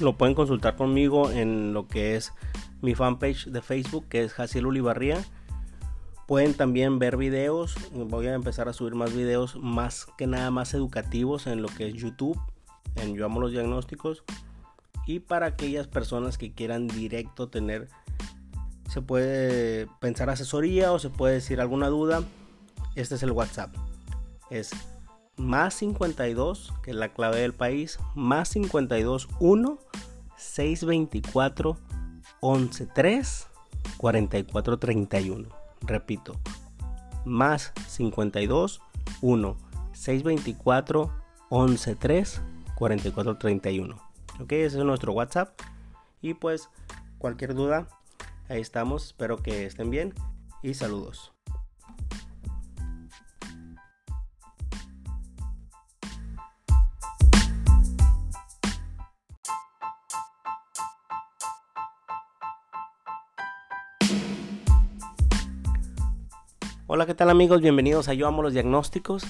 lo 0.00 0.16
pueden 0.16 0.34
consultar 0.34 0.76
conmigo 0.76 1.30
en 1.30 1.72
lo 1.72 1.86
que 1.86 2.16
es 2.16 2.32
mi 2.82 2.94
fanpage 2.94 3.46
de 3.46 3.62
Facebook 3.62 4.06
que 4.08 4.24
es 4.24 4.32
Jaciel 4.32 4.66
Ulibarría 4.66 5.24
Pueden 6.28 6.52
también 6.52 6.98
ver 6.98 7.16
videos. 7.16 7.74
Voy 7.90 8.26
a 8.26 8.34
empezar 8.34 8.68
a 8.68 8.74
subir 8.74 8.94
más 8.94 9.14
videos 9.14 9.56
más 9.56 10.06
que 10.18 10.26
nada 10.26 10.50
más 10.50 10.74
educativos 10.74 11.46
en 11.46 11.62
lo 11.62 11.68
que 11.68 11.88
es 11.88 11.94
YouTube. 11.94 12.38
En 12.96 13.14
Yo 13.14 13.24
Amo 13.24 13.40
los 13.40 13.50
Diagnósticos. 13.50 14.24
Y 15.06 15.20
para 15.20 15.46
aquellas 15.46 15.86
personas 15.86 16.36
que 16.36 16.52
quieran 16.52 16.86
directo 16.86 17.48
tener, 17.48 17.88
se 18.90 19.00
puede 19.00 19.86
pensar 20.00 20.28
asesoría 20.28 20.92
o 20.92 20.98
se 20.98 21.08
puede 21.08 21.32
decir 21.32 21.62
alguna 21.62 21.88
duda. 21.88 22.22
Este 22.94 23.14
es 23.14 23.22
el 23.22 23.32
WhatsApp. 23.32 23.74
Es 24.50 24.72
más 25.38 25.72
52, 25.76 26.74
que 26.82 26.90
es 26.90 26.96
la 26.98 27.14
clave 27.14 27.40
del 27.40 27.54
país, 27.54 27.98
más 28.14 28.50
52 28.50 29.30
1 29.40 29.78
624 30.36 31.78
11 32.40 32.86
3 32.86 33.48
44 33.96 34.78
31. 34.78 35.48
Repito, 35.82 36.34
más 37.24 37.72
52 37.86 38.80
1 39.22 39.56
624 39.92 41.12
11 41.48 41.94
3 41.96 42.42
44 42.74 43.38
31. 43.38 43.96
Ok, 44.40 44.52
ese 44.52 44.78
es 44.78 44.84
nuestro 44.84 45.12
WhatsApp. 45.12 45.58
Y 46.20 46.34
pues 46.34 46.68
cualquier 47.18 47.54
duda, 47.54 47.88
ahí 48.48 48.60
estamos. 48.60 49.06
Espero 49.06 49.38
que 49.38 49.66
estén 49.66 49.90
bien 49.90 50.14
y 50.62 50.74
saludos. 50.74 51.32
Hola, 66.90 67.04
¿qué 67.04 67.14
tal 67.14 67.28
amigos? 67.28 67.60
Bienvenidos 67.60 68.08
a 68.08 68.14
Yo 68.14 68.26
Amo 68.26 68.42
los 68.42 68.54
Diagnósticos. 68.54 69.22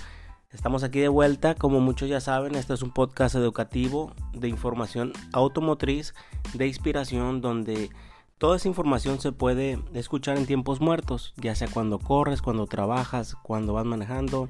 Estamos 0.53 0.85
aquí 0.85 1.01
de 1.01 1.09
vuelta, 1.09 1.57
como 1.57 1.81
muchos 1.81 2.09
ya 2.09 2.21
saben, 2.21 2.55
este 2.55 2.73
es 2.73 2.83
un 2.83 2.93
podcast 2.93 3.35
educativo 3.35 4.13
de 4.33 4.47
información 4.47 5.13
automotriz, 5.33 6.15
de 6.55 6.69
inspiración, 6.69 7.41
donde 7.41 7.91
toda 8.39 8.59
esa 8.59 8.69
información 8.69 9.21
se 9.21 9.33
puede 9.33 9.81
escuchar 9.93 10.39
en 10.39 10.47
tiempos 10.47 10.81
muertos, 10.81 11.35
ya 11.37 11.57
sea 11.57 11.67
cuando 11.67 11.99
corres, 11.99 12.43
cuando 12.43 12.69
trabajas, 12.69 13.35
cuando 13.43 13.73
vas 13.73 13.85
manejando. 13.85 14.49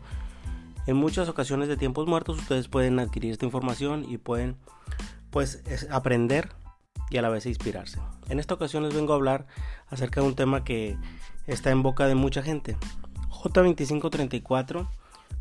En 0.87 0.97
muchas 0.97 1.31
ocasiones 1.31 1.69
de 1.69 1.79
tiempos 1.79 2.07
muertos 2.07 2.37
ustedes 2.37 2.69
pueden 2.69 2.99
adquirir 2.99 3.33
esta 3.33 3.47
información 3.47 4.05
y 4.07 4.19
pueden 4.19 4.59
pues 5.31 5.63
aprender 5.91 6.51
y 7.09 7.17
a 7.17 7.23
la 7.23 7.31
vez 7.31 7.47
inspirarse. 7.47 8.01
En 8.29 8.39
esta 8.39 8.53
ocasión 8.53 8.83
les 8.83 8.95
vengo 8.95 9.15
a 9.15 9.17
hablar 9.17 9.47
acerca 9.87 10.21
de 10.21 10.27
un 10.27 10.35
tema 10.35 10.63
que 10.63 10.99
está 11.49 11.71
en 11.71 11.83
boca 11.83 12.07
de 12.07 12.15
mucha 12.15 12.43
gente. 12.43 12.77
J2534 13.31 14.87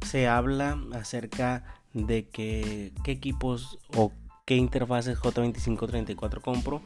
se 0.05 0.27
habla 0.27 0.79
acerca 0.93 1.63
de 1.93 2.27
que, 2.27 2.93
qué 3.03 3.11
equipos 3.11 3.77
o 3.95 4.11
qué 4.45 4.55
interfaces 4.55 5.19
J2534 5.19 6.41
compro. 6.41 6.81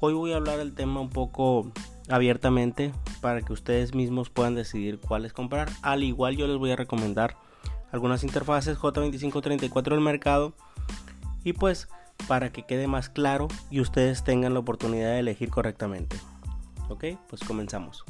Hoy 0.00 0.12
voy 0.12 0.32
a 0.32 0.36
hablar 0.36 0.58
del 0.58 0.74
tema 0.74 1.00
un 1.00 1.10
poco 1.10 1.72
abiertamente 2.08 2.92
para 3.20 3.42
que 3.42 3.52
ustedes 3.52 3.94
mismos 3.94 4.30
puedan 4.30 4.54
decidir 4.54 5.00
cuáles 5.00 5.32
comprar. 5.32 5.70
Al 5.82 6.04
igual 6.04 6.36
yo 6.36 6.46
les 6.46 6.58
voy 6.58 6.70
a 6.70 6.76
recomendar 6.76 7.36
algunas 7.90 8.22
interfaces 8.22 8.78
J2534 8.78 9.90
del 9.90 10.00
mercado 10.00 10.52
y 11.42 11.54
pues 11.54 11.88
para 12.26 12.52
que 12.52 12.64
quede 12.64 12.86
más 12.86 13.08
claro 13.08 13.48
y 13.70 13.80
ustedes 13.80 14.24
tengan 14.24 14.52
la 14.52 14.60
oportunidad 14.60 15.12
de 15.12 15.20
elegir 15.20 15.50
correctamente. 15.50 16.16
Ok, 16.88 17.04
pues 17.28 17.42
comenzamos. 17.42 18.04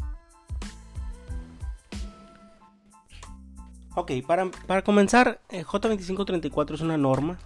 Ok, 4.00 4.12
para, 4.24 4.48
para 4.68 4.82
comenzar, 4.82 5.40
eh, 5.48 5.64
J2534 5.64 6.74
es 6.74 6.82
una 6.82 6.96
norma. 6.96 7.36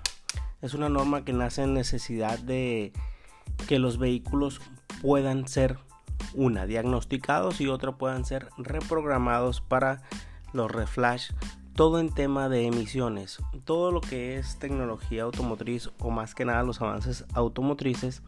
Es 0.60 0.74
una 0.74 0.90
norma 0.90 1.24
que 1.24 1.32
nace 1.32 1.62
en 1.62 1.72
necesidad 1.72 2.38
de 2.38 2.92
que 3.66 3.78
los 3.78 3.96
vehículos 3.96 4.60
puedan 5.00 5.48
ser, 5.48 5.78
una, 6.34 6.66
diagnosticados 6.66 7.62
y 7.62 7.68
otra 7.68 7.92
puedan 7.92 8.26
ser 8.26 8.50
reprogramados 8.58 9.62
para 9.62 10.02
los 10.52 10.70
reflash. 10.70 11.30
Todo 11.74 11.98
en 11.98 12.12
tema 12.12 12.50
de 12.50 12.66
emisiones. 12.66 13.38
Todo 13.64 13.90
lo 13.90 14.02
que 14.02 14.36
es 14.36 14.58
tecnología 14.58 15.22
automotriz 15.22 15.88
o 16.00 16.10
más 16.10 16.34
que 16.34 16.44
nada 16.44 16.64
los 16.64 16.82
avances 16.82 17.24
automotrices 17.32 18.22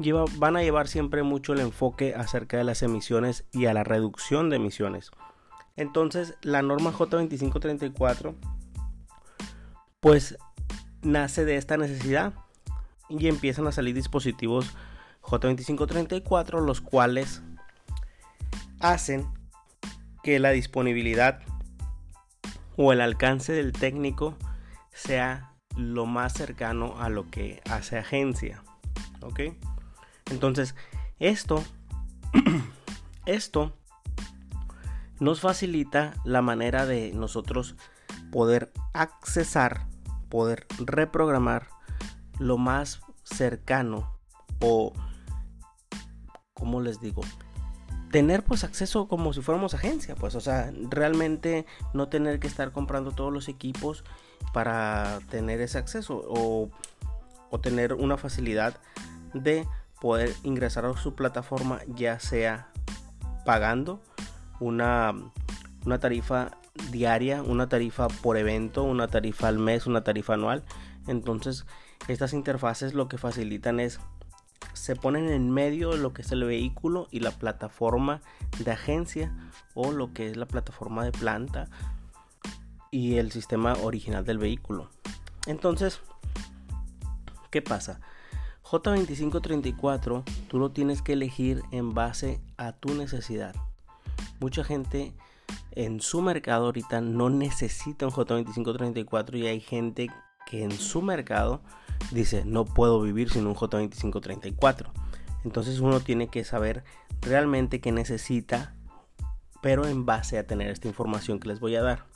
lleva, 0.00 0.24
van 0.38 0.56
a 0.56 0.62
llevar 0.64 0.88
siempre 0.88 1.22
mucho 1.22 1.52
el 1.52 1.60
enfoque 1.60 2.16
acerca 2.16 2.56
de 2.56 2.64
las 2.64 2.82
emisiones 2.82 3.44
y 3.52 3.66
a 3.66 3.74
la 3.74 3.84
reducción 3.84 4.50
de 4.50 4.56
emisiones. 4.56 5.12
Entonces, 5.76 6.36
la 6.42 6.62
norma 6.62 6.92
J2534 6.92 8.34
pues 10.00 10.36
nace 11.02 11.44
de 11.44 11.56
esta 11.56 11.76
necesidad 11.76 12.34
y 13.08 13.26
empiezan 13.28 13.66
a 13.66 13.72
salir 13.72 13.94
dispositivos 13.94 14.74
J2534 15.22 16.60
los 16.60 16.80
cuales 16.80 17.42
hacen 18.80 19.26
que 20.22 20.38
la 20.38 20.50
disponibilidad 20.50 21.40
o 22.76 22.92
el 22.92 23.00
alcance 23.00 23.52
del 23.52 23.72
técnico 23.72 24.36
sea 24.92 25.54
lo 25.76 26.06
más 26.06 26.34
cercano 26.34 27.00
a 27.00 27.08
lo 27.08 27.30
que 27.30 27.62
hace 27.70 27.98
agencia. 27.98 28.62
¿Ok? 29.22 29.40
Entonces, 30.30 30.74
esto, 31.18 31.64
esto 33.26 33.76
nos 35.20 35.40
facilita 35.40 36.14
la 36.24 36.42
manera 36.42 36.86
de 36.86 37.12
nosotros 37.12 37.76
poder 38.30 38.72
accesar, 38.92 39.86
poder 40.28 40.66
reprogramar 40.78 41.68
lo 42.38 42.58
más 42.58 43.00
cercano 43.22 44.18
o, 44.60 44.92
como 46.52 46.80
les 46.80 47.00
digo, 47.00 47.22
tener 48.10 48.44
pues 48.44 48.64
acceso 48.64 49.08
como 49.08 49.32
si 49.32 49.40
fuéramos 49.40 49.74
agencia, 49.74 50.14
pues, 50.14 50.34
o 50.34 50.40
sea, 50.40 50.72
realmente 50.90 51.66
no 51.92 52.08
tener 52.08 52.38
que 52.38 52.46
estar 52.46 52.72
comprando 52.72 53.12
todos 53.12 53.32
los 53.32 53.48
equipos 53.48 54.04
para 54.52 55.20
tener 55.30 55.60
ese 55.60 55.78
acceso 55.78 56.22
o, 56.28 56.70
o 57.50 57.60
tener 57.60 57.94
una 57.94 58.16
facilidad 58.16 58.76
de 59.32 59.66
poder 60.00 60.32
ingresar 60.42 60.84
a 60.84 60.96
su 60.96 61.14
plataforma 61.14 61.80
ya 61.88 62.20
sea 62.20 62.70
pagando 63.44 64.00
una, 64.64 65.14
tarifa 66.00 66.52
diaria, 66.90 67.42
una 67.42 67.68
tarifa 67.68 68.08
por 68.08 68.38
evento, 68.38 68.82
una 68.82 69.08
tarifa 69.08 69.48
al 69.48 69.58
mes, 69.58 69.86
una 69.86 70.02
tarifa 70.02 70.34
anual. 70.34 70.64
Entonces, 71.06 71.66
estas 72.08 72.32
interfaces 72.32 72.94
lo 72.94 73.08
que 73.08 73.18
facilitan 73.18 73.78
es 73.78 74.00
se 74.72 74.96
ponen 74.96 75.28
en 75.28 75.50
medio 75.50 75.90
de 75.90 75.98
lo 75.98 76.14
que 76.14 76.22
es 76.22 76.32
el 76.32 76.44
vehículo 76.44 77.06
y 77.10 77.20
la 77.20 77.30
plataforma 77.30 78.22
de 78.58 78.72
agencia 78.72 79.32
o 79.74 79.92
lo 79.92 80.12
que 80.14 80.28
es 80.28 80.36
la 80.36 80.46
plataforma 80.46 81.04
de 81.04 81.12
planta 81.12 81.68
y 82.90 83.16
el 83.16 83.30
sistema 83.30 83.74
original 83.82 84.24
del 84.24 84.38
vehículo. 84.38 84.88
Entonces, 85.46 86.00
¿qué 87.50 87.60
pasa? 87.60 88.00
J2534 88.64 90.24
tú 90.48 90.58
lo 90.58 90.70
tienes 90.70 91.02
que 91.02 91.12
elegir 91.12 91.62
en 91.70 91.92
base 91.92 92.40
a 92.56 92.72
tu 92.72 92.94
necesidad 92.94 93.54
mucha 94.40 94.64
gente 94.64 95.14
en 95.72 96.00
su 96.00 96.22
mercado 96.22 96.66
ahorita 96.66 97.00
no 97.00 97.30
necesita 97.30 98.06
un 98.06 98.12
J2534 98.12 99.38
y 99.38 99.46
hay 99.46 99.60
gente 99.60 100.08
que 100.46 100.62
en 100.62 100.72
su 100.72 101.02
mercado 101.02 101.62
dice 102.10 102.44
no 102.44 102.64
puedo 102.64 103.00
vivir 103.00 103.30
sin 103.30 103.46
un 103.46 103.54
J2534. 103.54 104.90
Entonces 105.44 105.80
uno 105.80 106.00
tiene 106.00 106.28
que 106.28 106.44
saber 106.44 106.84
realmente 107.20 107.80
qué 107.80 107.92
necesita, 107.92 108.74
pero 109.60 109.86
en 109.86 110.06
base 110.06 110.38
a 110.38 110.46
tener 110.46 110.70
esta 110.70 110.88
información 110.88 111.38
que 111.38 111.48
les 111.48 111.60
voy 111.60 111.76
a 111.76 111.82
dar. 111.82 112.06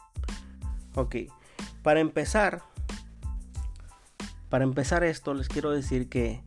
Ok, 0.94 1.16
para 1.82 2.00
empezar, 2.00 2.62
para 4.48 4.64
empezar 4.64 5.04
esto 5.04 5.34
les 5.34 5.48
quiero 5.48 5.70
decir 5.70 6.08
que 6.08 6.42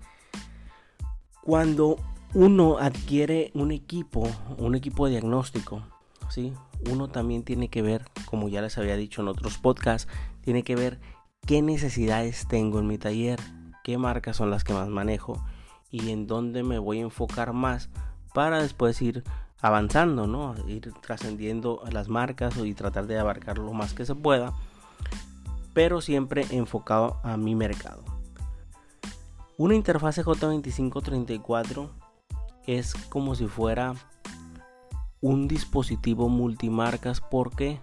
cuando 1.44 1.98
uno 2.34 2.78
adquiere 2.78 3.52
un 3.54 3.72
equipo, 3.72 4.28
un 4.58 4.76
equipo 4.76 5.06
de 5.06 5.12
diagnóstico, 5.12 5.84
¿sí? 6.30 6.54
Uno 6.90 7.10
también 7.10 7.44
tiene 7.44 7.70
que 7.70 7.82
ver, 7.82 8.06
como 8.26 8.48
ya 8.48 8.62
les 8.62 8.78
había 8.78 8.96
dicho 8.96 9.22
en 9.22 9.28
otros 9.28 9.58
podcasts, 9.58 10.12
tiene 10.42 10.64
que 10.64 10.76
ver 10.76 11.00
qué 11.46 11.62
necesidades 11.62 12.48
tengo 12.48 12.80
en 12.80 12.88
mi 12.88 12.98
taller, 12.98 13.40
qué 13.84 13.98
marcas 13.98 14.38
son 14.38 14.50
las 14.50 14.64
que 14.64 14.74
más 14.74 14.88
manejo 14.88 15.44
y 15.90 16.10
en 16.12 16.26
dónde 16.26 16.64
me 16.64 16.80
voy 16.80 17.00
a 17.00 17.04
enfocar 17.04 17.52
más 17.52 17.90
para 18.34 18.62
después 18.62 19.02
ir 19.02 19.24
avanzando, 19.60 20.26
¿no? 20.26 20.56
Ir 20.68 20.94
trascendiendo 21.02 21.84
las 21.92 22.08
marcas 22.08 22.56
y 22.58 22.74
tratar 22.74 23.08
de 23.08 23.20
abarcar 23.20 23.58
lo 23.58 23.74
más 23.74 23.94
que 23.94 24.06
se 24.06 24.16
pueda, 24.16 24.54
pero 25.74 26.00
siempre 26.00 26.46
enfocado 26.52 27.20
a 27.24 27.36
mi 27.36 27.56
mercado. 27.56 28.04
Una 29.58 29.76
interfase 29.76 30.24
J2534 30.24 31.90
es 32.68 32.94
como 33.10 33.36
si 33.36 33.48
fuera 33.48 33.94
un 35.22 35.48
dispositivo 35.48 36.30
multimarcas. 36.30 37.22
¿Por 37.22 37.56
qué? 37.56 37.80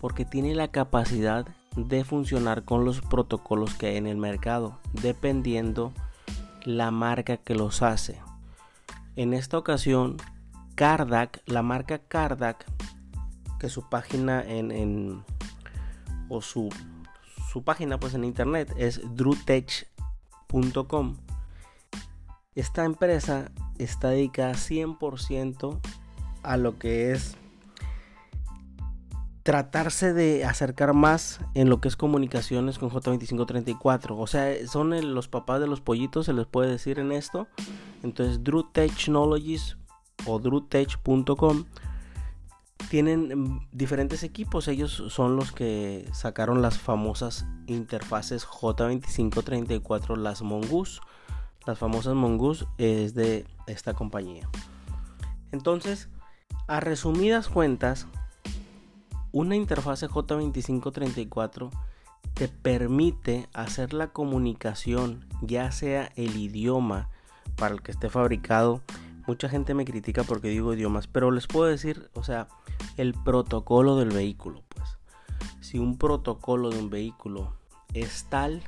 Porque 0.00 0.24
tiene 0.24 0.54
la 0.54 0.68
capacidad 0.68 1.46
de 1.76 2.04
funcionar 2.04 2.64
con 2.64 2.84
los 2.84 3.00
protocolos 3.00 3.74
que 3.74 3.86
hay 3.88 3.96
en 3.96 4.06
el 4.06 4.16
mercado, 4.16 4.78
dependiendo 4.92 5.92
la 6.64 6.90
marca 6.90 7.36
que 7.36 7.54
los 7.54 7.82
hace. 7.82 8.18
En 9.16 9.34
esta 9.34 9.58
ocasión, 9.58 10.16
Cardac, 10.74 11.42
la 11.46 11.62
marca 11.62 11.98
Cardac, 11.98 12.64
que 13.58 13.68
su 13.68 13.88
página 13.88 14.42
en, 14.42 15.22
o 16.28 16.40
su, 16.40 16.70
su 17.50 17.62
página 17.62 18.00
pues 18.00 18.14
en 18.14 18.24
internet 18.24 18.72
es 18.76 19.00
drutech.com. 19.14 19.86
Esta 22.54 22.84
empresa 22.84 23.52
está 23.78 24.08
dedicada 24.08 24.54
100% 24.54 25.78
a 26.42 26.56
lo 26.56 26.78
que 26.78 27.12
es 27.12 27.36
tratarse 29.42 30.12
de 30.12 30.44
acercar 30.44 30.92
más 30.92 31.40
en 31.54 31.70
lo 31.70 31.80
que 31.80 31.88
es 31.88 31.96
comunicaciones 31.96 32.78
con 32.78 32.90
J2534. 32.90 34.16
O 34.18 34.26
sea, 34.26 34.66
son 34.66 35.14
los 35.14 35.28
papás 35.28 35.60
de 35.60 35.66
los 35.66 35.80
pollitos, 35.80 36.26
se 36.26 36.32
les 36.32 36.46
puede 36.46 36.70
decir 36.70 36.98
en 36.98 37.12
esto. 37.12 37.46
Entonces, 38.02 38.42
Drew 38.42 38.64
Technologies 38.64 39.76
o 40.26 40.38
drewtech.com 40.38 41.64
tienen 42.90 43.60
diferentes 43.72 44.22
equipos. 44.22 44.68
Ellos 44.68 45.04
son 45.08 45.36
los 45.36 45.52
que 45.52 46.08
sacaron 46.12 46.62
las 46.62 46.78
famosas 46.78 47.46
interfaces 47.66 48.46
J2534, 48.46 50.16
las 50.16 50.42
Mongoose. 50.42 51.00
Las 51.70 51.78
famosas 51.78 52.16
Mongoose 52.16 52.66
es 52.78 53.14
de 53.14 53.46
esta 53.68 53.94
compañía. 53.94 54.48
Entonces, 55.52 56.08
a 56.66 56.80
resumidas 56.80 57.48
cuentas, 57.48 58.08
una 59.30 59.54
interfase 59.54 60.08
J2534 60.08 61.70
te 62.34 62.48
permite 62.48 63.48
hacer 63.52 63.92
la 63.92 64.08
comunicación, 64.08 65.24
ya 65.42 65.70
sea 65.70 66.10
el 66.16 66.36
idioma 66.36 67.08
para 67.54 67.76
el 67.76 67.82
que 67.82 67.92
esté 67.92 68.10
fabricado. 68.10 68.82
Mucha 69.28 69.48
gente 69.48 69.72
me 69.72 69.84
critica 69.84 70.24
porque 70.24 70.48
digo 70.48 70.74
idiomas, 70.74 71.06
pero 71.06 71.30
les 71.30 71.46
puedo 71.46 71.70
decir, 71.70 72.10
o 72.14 72.24
sea, 72.24 72.48
el 72.96 73.14
protocolo 73.14 73.94
del 73.94 74.08
vehículo, 74.08 74.64
pues. 74.70 74.98
Si 75.60 75.78
un 75.78 75.98
protocolo 75.98 76.70
de 76.70 76.80
un 76.80 76.90
vehículo 76.90 77.54
es 77.94 78.24
tal, 78.28 78.60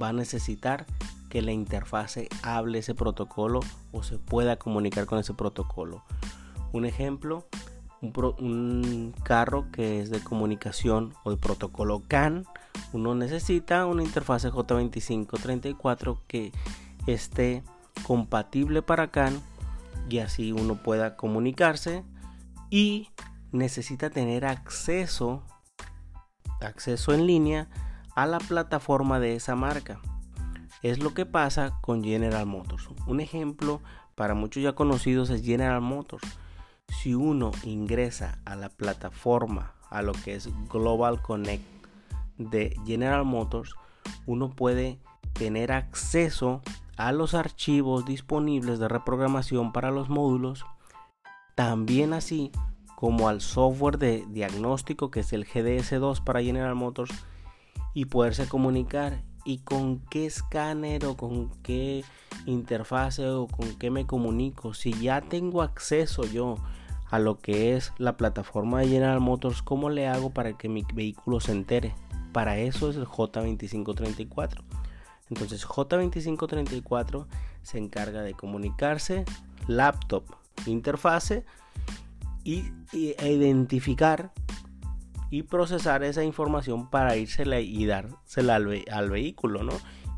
va 0.00 0.08
a 0.08 0.14
necesitar 0.14 0.86
que 1.28 1.42
la 1.42 1.52
interfase 1.52 2.28
hable 2.42 2.78
ese 2.78 2.94
protocolo 2.94 3.60
o 3.92 4.02
se 4.02 4.18
pueda 4.18 4.56
comunicar 4.56 5.06
con 5.06 5.18
ese 5.18 5.34
protocolo. 5.34 6.04
Un 6.72 6.84
ejemplo, 6.84 7.46
un, 8.00 9.14
carro 9.22 9.66
que 9.72 10.00
es 10.00 10.10
de 10.10 10.20
comunicación 10.20 11.14
o 11.24 11.30
de 11.30 11.36
protocolo 11.36 12.02
CAN, 12.06 12.46
uno 12.92 13.14
necesita 13.14 13.86
una 13.86 14.02
interfase 14.02 14.50
J2534 14.50 16.20
que 16.26 16.52
esté 17.06 17.62
compatible 18.06 18.82
para 18.82 19.10
CAN 19.10 19.40
y 20.08 20.18
así 20.18 20.52
uno 20.52 20.82
pueda 20.82 21.16
comunicarse 21.16 22.04
y 22.70 23.08
necesita 23.52 24.10
tener 24.10 24.44
acceso 24.44 25.42
acceso 26.60 27.12
en 27.12 27.26
línea 27.26 27.68
a 28.14 28.26
la 28.26 28.38
plataforma 28.38 29.20
de 29.20 29.36
esa 29.36 29.54
marca. 29.54 30.00
Es 30.82 31.02
lo 31.02 31.14
que 31.14 31.26
pasa 31.26 31.78
con 31.80 32.04
General 32.04 32.46
Motors. 32.46 32.88
Un 33.06 33.20
ejemplo 33.20 33.80
para 34.14 34.34
muchos 34.34 34.62
ya 34.62 34.74
conocidos 34.74 35.30
es 35.30 35.44
General 35.44 35.80
Motors 35.80 36.38
si 36.88 37.14
uno 37.14 37.52
ingresa 37.64 38.38
a 38.44 38.56
la 38.56 38.70
plataforma, 38.70 39.74
a 39.90 40.02
lo 40.02 40.12
que 40.12 40.34
es 40.34 40.48
Global 40.68 41.22
Connect 41.22 41.64
de 42.38 42.76
General 42.86 43.24
Motors, 43.24 43.74
uno 44.26 44.50
puede 44.50 44.98
tener 45.32 45.72
acceso 45.72 46.62
a 46.96 47.12
los 47.12 47.34
archivos 47.34 48.04
disponibles 48.04 48.78
de 48.78 48.88
reprogramación 48.88 49.72
para 49.72 49.90
los 49.90 50.08
módulos, 50.08 50.64
también 51.54 52.12
así 52.12 52.50
como 52.96 53.28
al 53.28 53.40
software 53.40 53.98
de 53.98 54.24
diagnóstico 54.28 55.10
que 55.10 55.20
es 55.20 55.32
el 55.32 55.46
GDS2 55.46 56.24
para 56.24 56.42
General 56.42 56.74
Motors 56.74 57.12
y 57.94 58.06
poderse 58.06 58.48
comunicar 58.48 59.22
y 59.44 59.58
con 59.58 60.00
qué 60.10 60.26
escáner 60.26 61.04
o 61.06 61.16
con 61.16 61.50
qué 61.62 62.04
interfase 62.46 63.28
o 63.28 63.46
con 63.46 63.74
qué 63.78 63.90
me 63.90 64.06
comunico. 64.06 64.74
Si 64.74 64.92
ya 64.92 65.20
tengo 65.20 65.62
acceso 65.62 66.24
yo 66.24 66.56
a 67.10 67.18
lo 67.18 67.38
que 67.38 67.76
es 67.76 67.92
la 67.98 68.16
plataforma 68.16 68.80
de 68.80 68.88
General 68.88 69.20
Motors, 69.20 69.62
¿cómo 69.62 69.90
le 69.90 70.08
hago 70.08 70.30
para 70.30 70.56
que 70.56 70.68
mi 70.68 70.84
vehículo 70.92 71.40
se 71.40 71.52
entere? 71.52 71.94
Para 72.32 72.58
eso 72.58 72.90
es 72.90 72.96
el 72.96 73.06
J2534. 73.06 74.62
Entonces 75.30 75.66
J2534 75.66 77.26
se 77.62 77.78
encarga 77.78 78.22
de 78.22 78.34
comunicarse, 78.34 79.24
laptop, 79.66 80.24
interfase 80.66 81.44
y, 82.44 82.64
e 82.92 83.32
identificar 83.32 84.32
y 85.30 85.42
procesar 85.42 86.02
esa 86.04 86.24
información 86.24 86.88
para 86.90 87.16
írsela 87.16 87.60
y 87.60 87.86
dársela 87.86 88.56
al, 88.56 88.84
al 88.90 89.10
vehículo, 89.10 89.62
¿no? 89.62 89.72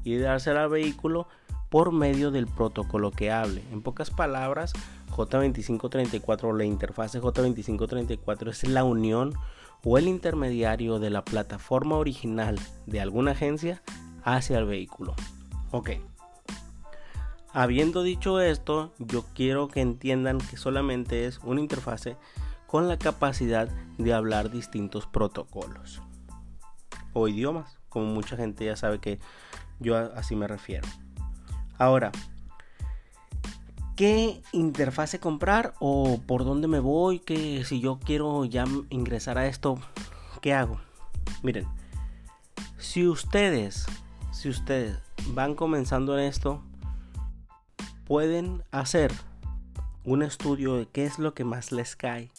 Y 0.04 0.16
dársela 0.16 0.64
al 0.64 0.70
vehículo 0.70 1.26
por 1.68 1.92
medio 1.92 2.30
del 2.30 2.46
protocolo 2.46 3.10
que 3.10 3.30
hable. 3.30 3.62
En 3.72 3.82
pocas 3.82 4.10
palabras, 4.10 4.72
J2534 5.10 6.44
o 6.44 6.52
la 6.52 6.64
interfase 6.64 7.20
J2534 7.20 8.50
es 8.50 8.68
la 8.68 8.84
unión 8.84 9.34
o 9.84 9.98
el 9.98 10.08
intermediario 10.08 10.98
de 10.98 11.10
la 11.10 11.24
plataforma 11.24 11.96
original 11.96 12.58
de 12.86 13.00
alguna 13.00 13.32
agencia 13.32 13.82
hacia 14.24 14.58
el 14.58 14.66
vehículo. 14.66 15.14
Ok. 15.70 15.90
Habiendo 17.52 18.02
dicho 18.02 18.40
esto, 18.40 18.92
yo 18.98 19.24
quiero 19.34 19.68
que 19.68 19.80
entiendan 19.80 20.38
que 20.38 20.56
solamente 20.56 21.26
es 21.26 21.40
una 21.42 21.60
interfase 21.60 22.16
con 22.70 22.86
la 22.86 22.98
capacidad 22.98 23.68
de 23.98 24.14
hablar 24.14 24.48
distintos 24.48 25.04
protocolos 25.04 26.00
o 27.12 27.26
idiomas, 27.26 27.80
como 27.88 28.06
mucha 28.06 28.36
gente 28.36 28.64
ya 28.64 28.76
sabe 28.76 29.00
que 29.00 29.18
yo 29.80 29.96
así 29.96 30.36
me 30.36 30.46
refiero. 30.46 30.86
Ahora, 31.78 32.12
¿qué 33.96 34.40
interfase 34.52 35.18
comprar 35.18 35.74
o 35.80 36.20
por 36.28 36.44
dónde 36.44 36.68
me 36.68 36.78
voy? 36.78 37.18
Que 37.18 37.64
si 37.64 37.80
yo 37.80 37.98
quiero 37.98 38.44
ya 38.44 38.64
ingresar 38.90 39.36
a 39.36 39.48
esto, 39.48 39.80
¿qué 40.40 40.54
hago? 40.54 40.80
Miren, 41.42 41.66
si 42.78 43.08
ustedes, 43.08 43.86
si 44.30 44.48
ustedes 44.48 44.96
van 45.30 45.56
comenzando 45.56 46.16
en 46.16 46.24
esto, 46.24 46.62
pueden 48.04 48.62
hacer 48.70 49.12
un 50.04 50.22
estudio 50.22 50.76
de 50.76 50.86
qué 50.86 51.04
es 51.04 51.18
lo 51.18 51.34
que 51.34 51.42
más 51.42 51.72
les 51.72 51.96
cae. 51.96 52.30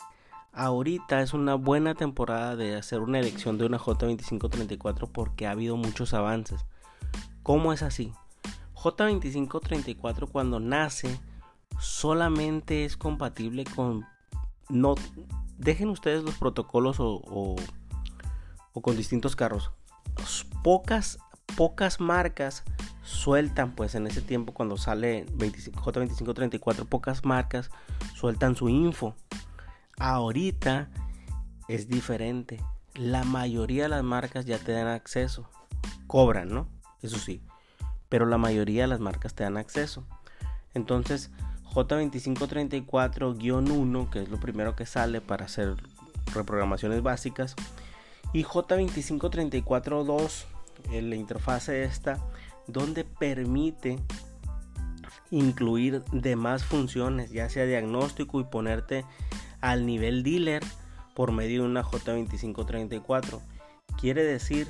Ahorita 0.54 1.22
es 1.22 1.34
una 1.34 1.56
buena 1.56 1.95
temporada 1.95 2.58
de 2.58 2.76
hacer 2.76 2.99
una 2.99 3.20
elección 3.20 3.58
de 3.58 3.66
una 3.66 3.80
J2534 3.80 5.10
porque 5.12 5.47
ha 5.47 5.52
habido 5.52 5.78
muchos 5.78 6.14
avances. 6.14 6.66
¿Cómo 7.41 7.72
es 7.72 7.84
así? 7.84 8.12
J2534 8.76 10.30
cuando 10.30 10.60
nace 10.60 11.20
solamente 11.80 12.84
es 12.84 12.97
compatible 12.97 13.64
con... 13.64 14.06
No, 14.68 14.95
dejen 15.58 15.89
ustedes 15.89 16.24
los 16.24 16.36
protocolos 16.36 16.97
o, 16.99 17.56
con 18.74 18.97
distintos 18.97 19.38
carros. 19.38 19.72
Pocas, 20.64 21.20
pocas 21.56 22.02
marcas 22.02 22.64
sueltan 23.04 23.72
pues 23.72 23.95
en 23.95 24.06
ese 24.06 24.22
tiempo 24.22 24.54
cuando 24.54 24.78
sale 24.78 25.26
J2534 25.28 26.86
pocas 26.88 27.24
marcas 27.24 27.70
sueltan 28.16 28.56
su 28.56 28.68
info. 28.68 29.16
Ahorita 30.02 30.89
es 31.68 31.88
diferente. 31.88 32.60
La 32.95 33.24
mayoría 33.24 33.84
de 33.84 33.89
las 33.89 34.04
marcas 34.04 34.45
ya 34.45 34.58
te 34.58 34.74
dan 34.74 34.88
acceso. 34.88 35.49
Cobran, 36.08 36.49
¿no? 36.49 36.68
Eso 37.02 37.18
sí 37.18 37.41
pero 38.12 38.26
la 38.26 38.38
mayoría 38.38 38.82
de 38.82 38.89
las 38.89 38.99
marcas 38.99 39.34
te 39.36 39.45
dan 39.45 39.56
acceso. 39.56 40.04
Entonces, 40.74 41.32
J2534-1, 41.74 44.10
que 44.10 44.24
es 44.24 44.28
lo 44.28 44.38
primero 44.38 44.76
que 44.76 44.86
sale 44.86 45.22
para 45.22 45.45
hacer 45.45 45.78
reprogramaciones 46.34 47.02
básicas, 47.02 47.56
y 48.34 48.43
J2534-2, 48.43 50.43
la 50.91 51.16
interfase 51.16 51.86
esta, 51.86 52.20
donde 52.68 53.06
permite 53.06 53.97
incluir 55.30 56.04
demás 56.12 56.66
funciones, 56.66 57.32
ya 57.32 57.49
sea 57.49 57.64
diagnóstico 57.64 58.41
y 58.41 58.43
ponerte 58.43 59.06
al 59.62 59.86
nivel 59.86 60.24
dealer 60.24 60.64
por 61.16 61.32
medio 61.32 61.62
de 61.62 61.70
una 61.70 61.84
J2534. 61.84 63.39
Quiere 63.99 64.24
decir 64.24 64.68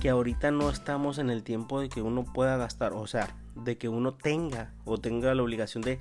que 0.00 0.10
ahorita 0.10 0.50
no 0.50 0.70
estamos 0.70 1.18
en 1.18 1.30
el 1.30 1.42
tiempo 1.42 1.80
de 1.80 1.88
que 1.88 2.02
uno 2.02 2.24
pueda 2.24 2.56
gastar, 2.56 2.92
o 2.92 3.06
sea, 3.06 3.36
de 3.54 3.76
que 3.76 3.88
uno 3.88 4.14
tenga 4.14 4.72
o 4.84 4.98
tenga 4.98 5.34
la 5.34 5.42
obligación 5.42 5.82
de, 5.82 5.98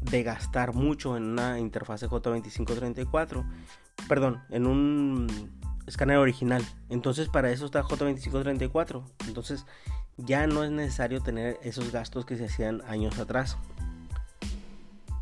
de 0.00 0.22
gastar 0.22 0.74
mucho 0.74 1.16
en 1.16 1.24
una 1.24 1.58
interfase 1.58 2.08
J2534, 2.08 3.44
perdón, 4.08 4.42
en 4.50 4.66
un 4.66 5.26
escáner 5.86 6.18
original. 6.18 6.62
Entonces 6.90 7.28
para 7.28 7.50
eso 7.50 7.66
está 7.66 7.82
J2534. 7.82 9.02
Entonces 9.26 9.66
ya 10.16 10.46
no 10.46 10.64
es 10.64 10.70
necesario 10.70 11.20
tener 11.22 11.58
esos 11.62 11.92
gastos 11.92 12.26
que 12.26 12.36
se 12.36 12.46
hacían 12.46 12.82
años 12.86 13.18
atrás. 13.18 13.56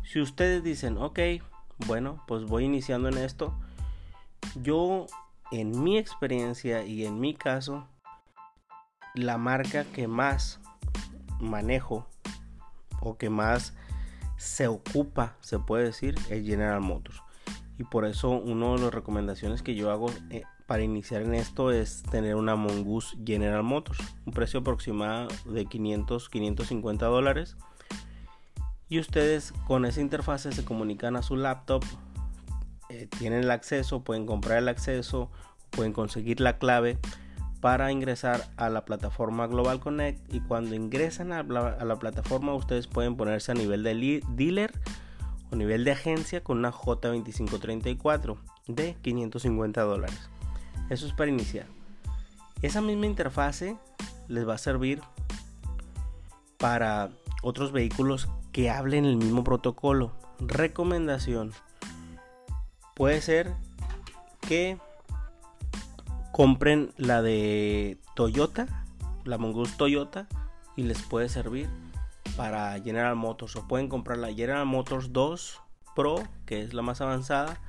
Si 0.03 0.19
ustedes 0.19 0.63
dicen, 0.63 0.97
ok, 0.97 1.19
bueno, 1.87 2.23
pues 2.27 2.45
voy 2.45 2.65
iniciando 2.65 3.09
en 3.09 3.17
esto, 3.17 3.53
yo 4.61 5.07
en 5.51 5.83
mi 5.83 5.97
experiencia 5.97 6.83
y 6.83 7.05
en 7.05 7.19
mi 7.19 7.33
caso, 7.33 7.87
la 9.13 9.37
marca 9.37 9.83
que 9.83 10.07
más 10.07 10.59
manejo 11.39 12.07
o 13.01 13.17
que 13.17 13.29
más 13.29 13.73
se 14.37 14.67
ocupa, 14.67 15.35
se 15.41 15.59
puede 15.59 15.85
decir, 15.85 16.15
es 16.29 16.45
General 16.45 16.81
Motors. 16.81 17.21
Y 17.77 17.83
por 17.83 18.05
eso 18.05 18.29
una 18.29 18.73
de 18.73 18.79
las 18.79 18.93
recomendaciones 18.93 19.61
que 19.61 19.75
yo 19.75 19.91
hago 19.91 20.07
eh, 20.29 20.43
para 20.67 20.83
iniciar 20.83 21.23
en 21.23 21.33
esto 21.33 21.71
es 21.71 22.03
tener 22.03 22.35
una 22.35 22.55
Mongoose 22.55 23.17
General 23.25 23.63
Motors, 23.63 23.99
un 24.25 24.33
precio 24.33 24.61
aproximado 24.61 25.27
de 25.45 25.65
500, 25.65 26.29
550 26.29 27.05
dólares. 27.07 27.57
Y 28.91 28.99
ustedes 28.99 29.53
con 29.67 29.85
esa 29.85 30.01
interfase 30.01 30.51
se 30.51 30.65
comunican 30.65 31.15
a 31.15 31.21
su 31.21 31.37
laptop, 31.37 31.81
eh, 32.89 33.07
tienen 33.07 33.45
el 33.45 33.51
acceso, 33.51 34.03
pueden 34.03 34.25
comprar 34.25 34.57
el 34.57 34.67
acceso, 34.67 35.31
pueden 35.69 35.93
conseguir 35.93 36.41
la 36.41 36.57
clave 36.57 36.99
para 37.61 37.93
ingresar 37.93 38.49
a 38.57 38.67
la 38.67 38.83
plataforma 38.83 39.47
Global 39.47 39.79
Connect 39.79 40.33
y 40.33 40.41
cuando 40.41 40.75
ingresan 40.75 41.31
a 41.31 41.41
la, 41.43 41.69
a 41.69 41.85
la 41.85 41.99
plataforma 41.99 42.53
ustedes 42.53 42.87
pueden 42.87 43.15
ponerse 43.15 43.53
a 43.53 43.55
nivel 43.55 43.81
de 43.83 44.21
dealer 44.35 44.73
o 45.51 45.55
nivel 45.55 45.85
de 45.85 45.91
agencia 45.93 46.43
con 46.43 46.57
una 46.57 46.73
J2534 46.73 48.37
de 48.67 48.97
550 49.01 49.81
dólares. 49.83 50.29
Eso 50.89 51.07
es 51.07 51.13
para 51.13 51.31
iniciar. 51.31 51.67
Esa 52.61 52.81
misma 52.81 53.05
interfase 53.05 53.77
les 54.27 54.45
va 54.45 54.55
a 54.55 54.57
servir 54.57 54.99
para 56.57 57.09
otros 57.41 57.71
vehículos 57.71 58.27
que 58.51 58.69
hablen 58.69 59.05
el 59.05 59.17
mismo 59.17 59.43
protocolo. 59.43 60.11
Recomendación. 60.39 61.53
Puede 62.95 63.21
ser 63.21 63.53
que 64.47 64.77
compren 66.31 66.93
la 66.97 67.21
de 67.21 67.97
Toyota, 68.15 68.85
la 69.23 69.37
Mongoose 69.37 69.75
Toyota, 69.77 70.27
y 70.75 70.83
les 70.83 71.01
puede 71.01 71.29
servir 71.29 71.69
para 72.35 72.79
General 72.81 73.15
Motors. 73.15 73.55
O 73.55 73.67
pueden 73.67 73.87
comprar 73.87 74.17
la 74.17 74.33
General 74.33 74.65
Motors 74.65 75.13
2 75.13 75.61
Pro, 75.95 76.15
que 76.45 76.61
es 76.61 76.73
la 76.73 76.81
más 76.81 77.01
avanzada, 77.01 77.59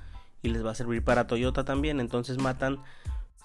y 0.43 0.49
les 0.49 0.65
va 0.65 0.73
a 0.73 0.75
servir 0.75 1.05
para 1.05 1.27
Toyota 1.27 1.65
también. 1.65 2.01
Entonces 2.01 2.39
matan 2.39 2.81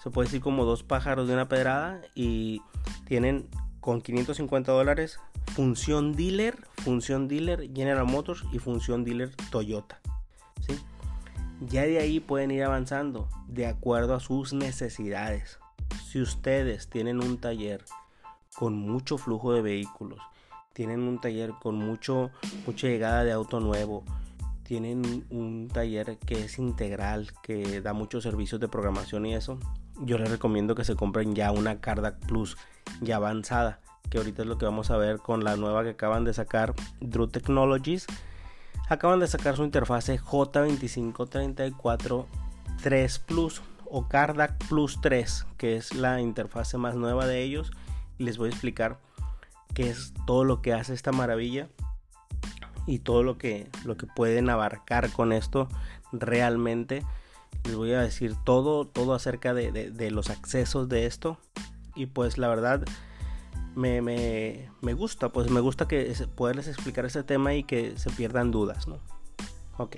se 0.02 0.10
puede 0.10 0.28
decir 0.28 0.40
como 0.40 0.64
dos 0.64 0.82
pájaros 0.82 1.26
de 1.26 1.34
una 1.34 1.48
pedrada 1.48 2.00
y 2.14 2.62
tienen 3.06 3.48
con 3.80 4.00
550 4.00 4.70
dólares 4.70 5.18
función 5.48 6.14
dealer, 6.14 6.56
función 6.84 7.28
dealer 7.28 7.70
General 7.74 8.06
Motors 8.06 8.44
y 8.52 8.58
función 8.58 9.04
dealer 9.04 9.34
Toyota. 9.50 10.00
¿sí? 10.66 10.74
Ya 11.60 11.82
de 11.82 11.98
ahí 11.98 12.20
pueden 12.20 12.50
ir 12.50 12.62
avanzando 12.62 13.28
de 13.48 13.66
acuerdo 13.66 14.14
a 14.14 14.20
sus 14.20 14.52
necesidades. 14.52 15.58
Si 16.06 16.20
ustedes 16.20 16.88
tienen 16.88 17.22
un 17.22 17.38
taller 17.38 17.84
con 18.54 18.76
mucho 18.76 19.18
flujo 19.18 19.52
de 19.52 19.62
vehículos, 19.62 20.20
tienen 20.72 21.00
un 21.00 21.20
taller 21.20 21.52
con 21.60 21.74
mucho, 21.74 22.30
mucha 22.66 22.86
llegada 22.86 23.24
de 23.24 23.32
auto 23.32 23.58
nuevo, 23.58 24.04
tienen 24.62 25.26
un 25.30 25.68
taller 25.68 26.18
que 26.18 26.44
es 26.44 26.58
integral, 26.58 27.32
que 27.42 27.80
da 27.80 27.94
muchos 27.94 28.22
servicios 28.22 28.60
de 28.60 28.68
programación 28.68 29.26
y 29.26 29.34
eso, 29.34 29.58
yo 30.02 30.18
les 30.18 30.30
recomiendo 30.30 30.74
que 30.74 30.84
se 30.84 30.94
compren 30.94 31.34
ya 31.34 31.50
una 31.50 31.80
Cardac 31.80 32.18
Plus 32.26 32.56
ya 33.00 33.16
avanzada, 33.16 33.80
que 34.10 34.18
ahorita 34.18 34.42
es 34.42 34.48
lo 34.48 34.58
que 34.58 34.66
vamos 34.66 34.90
a 34.90 34.96
ver 34.96 35.18
con 35.18 35.44
la 35.44 35.56
nueva 35.56 35.84
que 35.84 35.90
acaban 35.90 36.24
de 36.24 36.34
sacar 36.34 36.74
Drew 37.00 37.28
Technologies. 37.28 38.06
Acaban 38.88 39.20
de 39.20 39.26
sacar 39.26 39.56
su 39.56 39.64
interfase 39.64 40.20
J2534 40.20 42.26
3 42.82 43.18
Plus 43.20 43.62
o 43.84 44.08
Cardac 44.08 44.56
Plus 44.68 45.00
3, 45.00 45.46
que 45.56 45.76
es 45.76 45.94
la 45.94 46.20
interfase 46.20 46.78
más 46.78 46.94
nueva 46.94 47.26
de 47.26 47.42
ellos. 47.42 47.70
Y 48.18 48.24
les 48.24 48.38
voy 48.38 48.48
a 48.48 48.52
explicar 48.52 48.98
qué 49.74 49.90
es 49.90 50.12
todo 50.26 50.44
lo 50.44 50.62
que 50.62 50.72
hace 50.72 50.94
esta 50.94 51.12
maravilla 51.12 51.68
y 52.86 53.00
todo 53.00 53.22
lo 53.22 53.36
que, 53.36 53.68
lo 53.84 53.96
que 53.96 54.06
pueden 54.06 54.48
abarcar 54.48 55.10
con 55.12 55.32
esto 55.32 55.68
realmente 56.12 57.04
les 57.64 57.74
voy 57.74 57.92
a 57.92 58.00
decir 58.00 58.34
todo, 58.44 58.86
todo 58.86 59.14
acerca 59.14 59.54
de, 59.54 60.10
los 60.10 60.30
accesos 60.30 60.88
de 60.88 61.06
esto. 61.06 61.38
Y 61.94 62.06
pues 62.06 62.38
la 62.38 62.48
verdad 62.48 62.84
me, 63.78 64.92
gusta, 64.94 65.28
pues 65.30 65.50
me 65.50 65.60
gusta 65.60 65.88
que 65.88 66.12
poderles 66.34 66.68
explicar 66.68 67.04
este 67.06 67.22
tema 67.22 67.54
y 67.54 67.64
que 67.64 67.98
se 67.98 68.10
pierdan 68.10 68.50
dudas, 68.50 68.88
¿no? 68.88 68.98
Ok. 69.76 69.96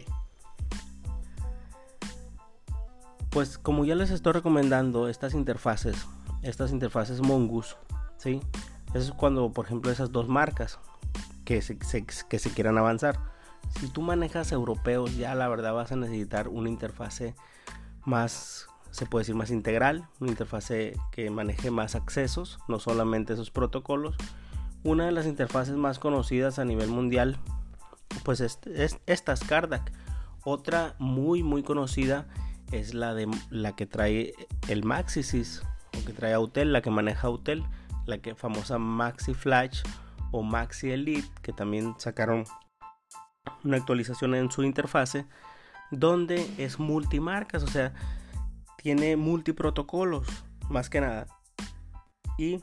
Pues 3.31 3.59
como 3.59 3.85
ya 3.85 3.95
les 3.95 4.11
estoy 4.11 4.33
recomendando 4.33 5.09
estas 5.09 5.35
interfaces, 5.35 6.07
estas 6.43 6.73
interfaces 6.73 7.21
Mongoose, 7.21 7.77
¿sí? 8.17 8.41
Eso 8.89 8.99
es 8.99 9.13
cuando, 9.13 9.53
por 9.53 9.67
ejemplo, 9.67 9.91
esas 9.91 10.11
dos 10.11 10.29
marcas 10.29 10.79
que 11.45 11.61
que 12.29 12.39
se 12.39 12.51
quieran 12.53 12.79
avanzar 12.79 13.31
si 13.79 13.89
tú 13.89 14.03
manejas 14.03 14.53
europeos, 14.53 15.17
ya 15.17 15.35
la 15.35 15.49
verdad 15.49 15.73
vas 15.73 15.93
a 15.93 15.97
necesitar 15.97 16.49
una 16.49 16.69
interfase 16.69 17.35
más, 18.05 18.67
se 18.91 19.07
puede 19.07 19.23
decir, 19.23 19.35
más 19.35 19.51
integral, 19.51 20.09
una 20.21 20.31
interfase 20.31 20.97
que 21.13 21.31
maneje 21.31 21.71
más 21.71 21.95
accesos, 21.95 22.59
no 22.69 22.79
solamente 22.79 23.33
esos 23.33 23.51
protocolos. 23.51 24.17
Una 24.83 25.07
de 25.07 25.13
las 25.13 25.27
interfaces 25.27 25.77
más 25.77 25.99
conocidas 25.99 26.59
a 26.59 26.65
nivel 26.65 26.89
mundial, 26.89 27.39
pues 28.25 28.41
es, 28.41 28.59
esta 29.07 29.33
es 29.33 29.41
Cardac. 29.45 29.93
Otra 30.43 30.95
muy 30.99 31.43
muy 31.43 31.63
conocida 31.63 32.27
es 32.73 32.95
la 32.95 33.15
de 33.15 33.29
la 33.51 33.77
que 33.77 33.87
trae 33.87 34.33
el 34.69 34.85
Maxisys 34.85 35.63
o 35.99 36.05
que 36.05 36.13
trae 36.13 36.33
Autel, 36.33 36.73
la 36.73 36.83
que 36.83 36.91
maneja 36.91 37.27
Autel, 37.27 37.65
la 38.07 38.19
que 38.19 38.35
famosa 38.35 38.79
Maxi 38.79 39.35
Flash 39.35 39.83
o 40.31 40.43
Maxi 40.43 40.91
Elite, 40.91 41.29
que 41.43 41.53
también 41.53 41.95
sacaron 41.99 42.45
una 43.65 43.77
actualización 43.77 44.35
en 44.35 44.51
su 44.51 44.63
interfase 44.63 45.27
donde 45.91 46.49
es 46.59 46.79
multimarcas, 46.79 47.63
o 47.63 47.67
sea, 47.67 47.93
tiene 48.83 49.17
multiprotocolos, 49.17 50.27
más 50.69 50.91
que 50.91 51.01
nada. 51.01 51.27
Y 52.39 52.61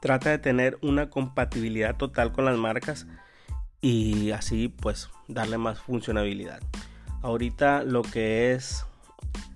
trata 0.00 0.30
de 0.30 0.38
tener 0.38 0.78
una 0.82 1.10
compatibilidad 1.10 1.96
total 1.96 2.32
con 2.32 2.44
las 2.44 2.56
marcas 2.58 3.06
y 3.80 4.30
así 4.32 4.68
pues 4.68 5.10
darle 5.28 5.58
más 5.58 5.80
funcionalidad. 5.80 6.60
Ahorita 7.22 7.84
lo 7.84 8.02
que 8.02 8.52
es 8.52 8.84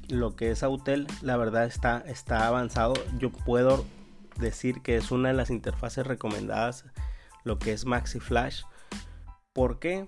lo 0.08 0.36
que 0.36 0.52
es 0.52 0.62
Autel, 0.62 1.08
la 1.22 1.36
verdad 1.36 1.64
está 1.64 1.98
está 2.06 2.46
avanzado. 2.46 2.94
Yo 3.18 3.32
puedo 3.32 3.84
decir 4.38 4.82
que 4.82 4.96
es 4.96 5.10
una 5.10 5.28
de 5.28 5.34
las 5.34 5.50
interfaces 5.50 6.06
recomendadas 6.06 6.84
lo 7.42 7.58
que 7.58 7.72
es 7.72 7.86
Maxi 7.86 8.20
Flash 8.20 8.62
¿Por 9.56 9.78
qué? 9.78 10.06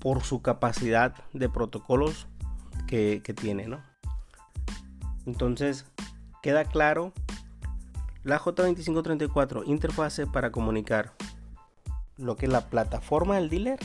Por 0.00 0.22
su 0.22 0.40
capacidad 0.40 1.14
de 1.34 1.50
protocolos 1.50 2.26
que, 2.86 3.20
tiene, 3.38 3.68
¿no? 3.68 3.82
Entonces, 5.30 5.86
queda 6.42 6.64
claro 6.64 7.12
la 8.24 8.40
J2534 8.40 9.62
interfase 9.64 10.26
para 10.26 10.50
comunicar 10.50 11.12
lo 12.16 12.34
que 12.34 12.46
es 12.46 12.52
la 12.52 12.66
plataforma 12.66 13.36
del 13.36 13.48
dealer, 13.48 13.78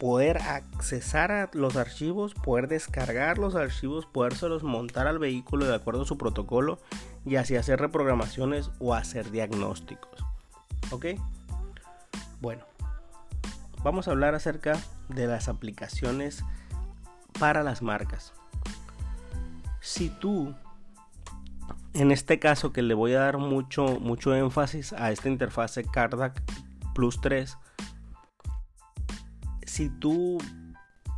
poder 0.00 0.38
accesar 0.38 1.30
a 1.30 1.48
los 1.52 1.76
archivos, 1.76 2.34
poder 2.34 2.66
descargar 2.66 3.38
los 3.38 3.54
archivos, 3.54 4.04
podérselos 4.06 4.64
montar 4.64 5.06
al 5.06 5.20
vehículo 5.20 5.64
de 5.64 5.76
acuerdo 5.76 6.02
a 6.02 6.06
su 6.06 6.18
protocolo 6.18 6.80
y 7.24 7.36
así 7.36 7.54
hacer 7.54 7.78
reprogramaciones 7.78 8.72
o 8.80 8.94
hacer 8.94 9.30
diagnósticos. 9.30 10.24
¿Ok? 10.90 11.06
Bueno, 12.40 12.64
vamos 13.84 14.08
a 14.08 14.10
hablar 14.10 14.34
acerca 14.34 14.76
de 15.08 15.28
las 15.28 15.48
aplicaciones 15.48 16.42
para 17.38 17.62
las 17.62 17.80
marcas. 17.80 18.32
Si 19.80 20.10
tú, 20.10 20.54
en 21.94 22.10
este 22.10 22.38
caso 22.38 22.72
que 22.72 22.82
le 22.82 22.94
voy 22.94 23.14
a 23.14 23.20
dar 23.20 23.38
mucho, 23.38 24.00
mucho 24.00 24.34
énfasis 24.34 24.92
a 24.92 25.10
esta 25.12 25.28
interfase 25.28 25.84
Cardac 25.84 26.42
Plus 26.94 27.20
3, 27.20 27.56
si 29.66 29.88
tú 29.88 30.38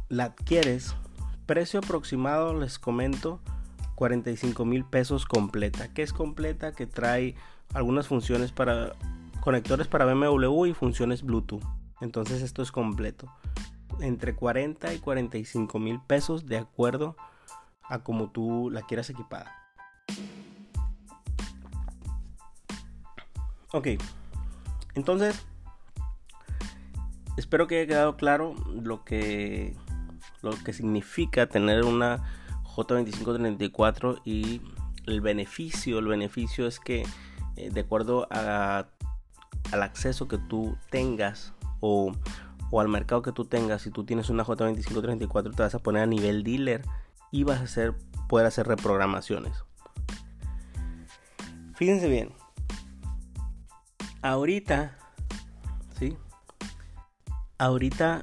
la 0.08 0.24
adquieres, 0.24 0.94
precio 1.46 1.80
aproximado 1.80 2.54
les 2.54 2.78
comento 2.78 3.40
45 3.94 4.64
mil 4.64 4.84
pesos 4.84 5.26
completa. 5.26 5.92
que 5.92 6.02
es 6.02 6.12
completa? 6.12 6.72
Que 6.72 6.86
trae 6.86 7.34
algunas 7.74 8.08
funciones 8.08 8.52
para 8.52 8.92
conectores 9.40 9.88
para 9.88 10.04
BMW 10.04 10.66
y 10.66 10.74
funciones 10.74 11.22
Bluetooth. 11.22 11.62
Entonces 12.00 12.42
esto 12.42 12.62
es 12.62 12.72
completo. 12.72 13.32
Entre 14.00 14.34
40 14.34 14.94
y 14.94 14.98
45 14.98 15.78
mil 15.78 16.00
pesos 16.00 16.46
de 16.46 16.58
acuerdo 16.58 17.16
a 17.18 17.29
como 17.98 18.30
tú 18.30 18.70
la 18.70 18.82
quieras 18.82 19.10
equipada. 19.10 19.54
Ok. 23.72 23.88
Entonces, 24.94 25.44
espero 27.36 27.66
que 27.66 27.78
haya 27.78 27.86
quedado 27.86 28.16
claro 28.16 28.54
lo 28.66 29.04
que, 29.04 29.76
lo 30.42 30.50
que 30.64 30.72
significa 30.72 31.48
tener 31.48 31.84
una 31.84 32.22
J2534 32.64 34.22
y 34.24 34.60
el 35.06 35.20
beneficio. 35.20 35.98
El 35.98 36.06
beneficio 36.06 36.66
es 36.66 36.80
que 36.80 37.04
eh, 37.56 37.70
de 37.70 37.80
acuerdo 37.80 38.26
a, 38.30 38.86
al 39.72 39.82
acceso 39.82 40.28
que 40.28 40.38
tú 40.38 40.76
tengas 40.90 41.52
o, 41.80 42.12
al 42.72 42.88
mercado 42.88 43.22
que 43.22 43.32
tú 43.32 43.44
tengas, 43.44 43.82
si 43.82 43.90
tú 43.90 44.04
tienes 44.04 44.30
una 44.30 44.44
J2534 44.44 45.54
te 45.54 45.62
vas 45.62 45.74
a 45.74 45.78
poner 45.80 46.02
a 46.02 46.06
nivel 46.06 46.44
dealer 46.44 46.82
y 47.30 47.44
vas 47.44 47.60
a 47.60 47.64
hacer, 47.64 47.94
poder 48.28 48.46
hacer 48.46 48.66
reprogramaciones. 48.66 49.64
Fíjense 51.74 52.08
bien. 52.08 52.32
Ahorita, 54.22 54.98
¿sí? 55.98 56.16
Ahorita 57.58 58.22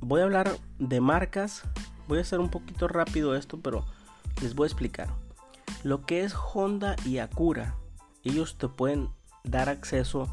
voy 0.00 0.20
a 0.20 0.24
hablar 0.24 0.56
de 0.78 1.00
marcas. 1.00 1.62
Voy 2.08 2.18
a 2.18 2.22
hacer 2.22 2.40
un 2.40 2.50
poquito 2.50 2.88
rápido 2.88 3.34
esto, 3.34 3.60
pero 3.60 3.84
les 4.42 4.54
voy 4.54 4.64
a 4.64 4.68
explicar. 4.68 5.08
Lo 5.82 6.06
que 6.06 6.24
es 6.24 6.34
Honda 6.34 6.96
y 7.04 7.18
Acura 7.18 7.76
ellos 8.24 8.56
te 8.56 8.68
pueden 8.68 9.10
dar 9.44 9.68
acceso 9.68 10.26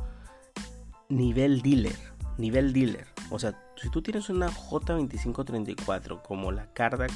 nivel 1.09 1.61
dealer, 1.61 1.97
nivel 2.37 2.73
dealer. 2.73 3.07
O 3.29 3.37
sea, 3.37 3.61
si 3.75 3.89
tú 3.89 4.01
tienes 4.01 4.29
una 4.29 4.49
J2534 4.49 6.21
como 6.21 6.51
la 6.51 6.71
Cardac 6.73 7.11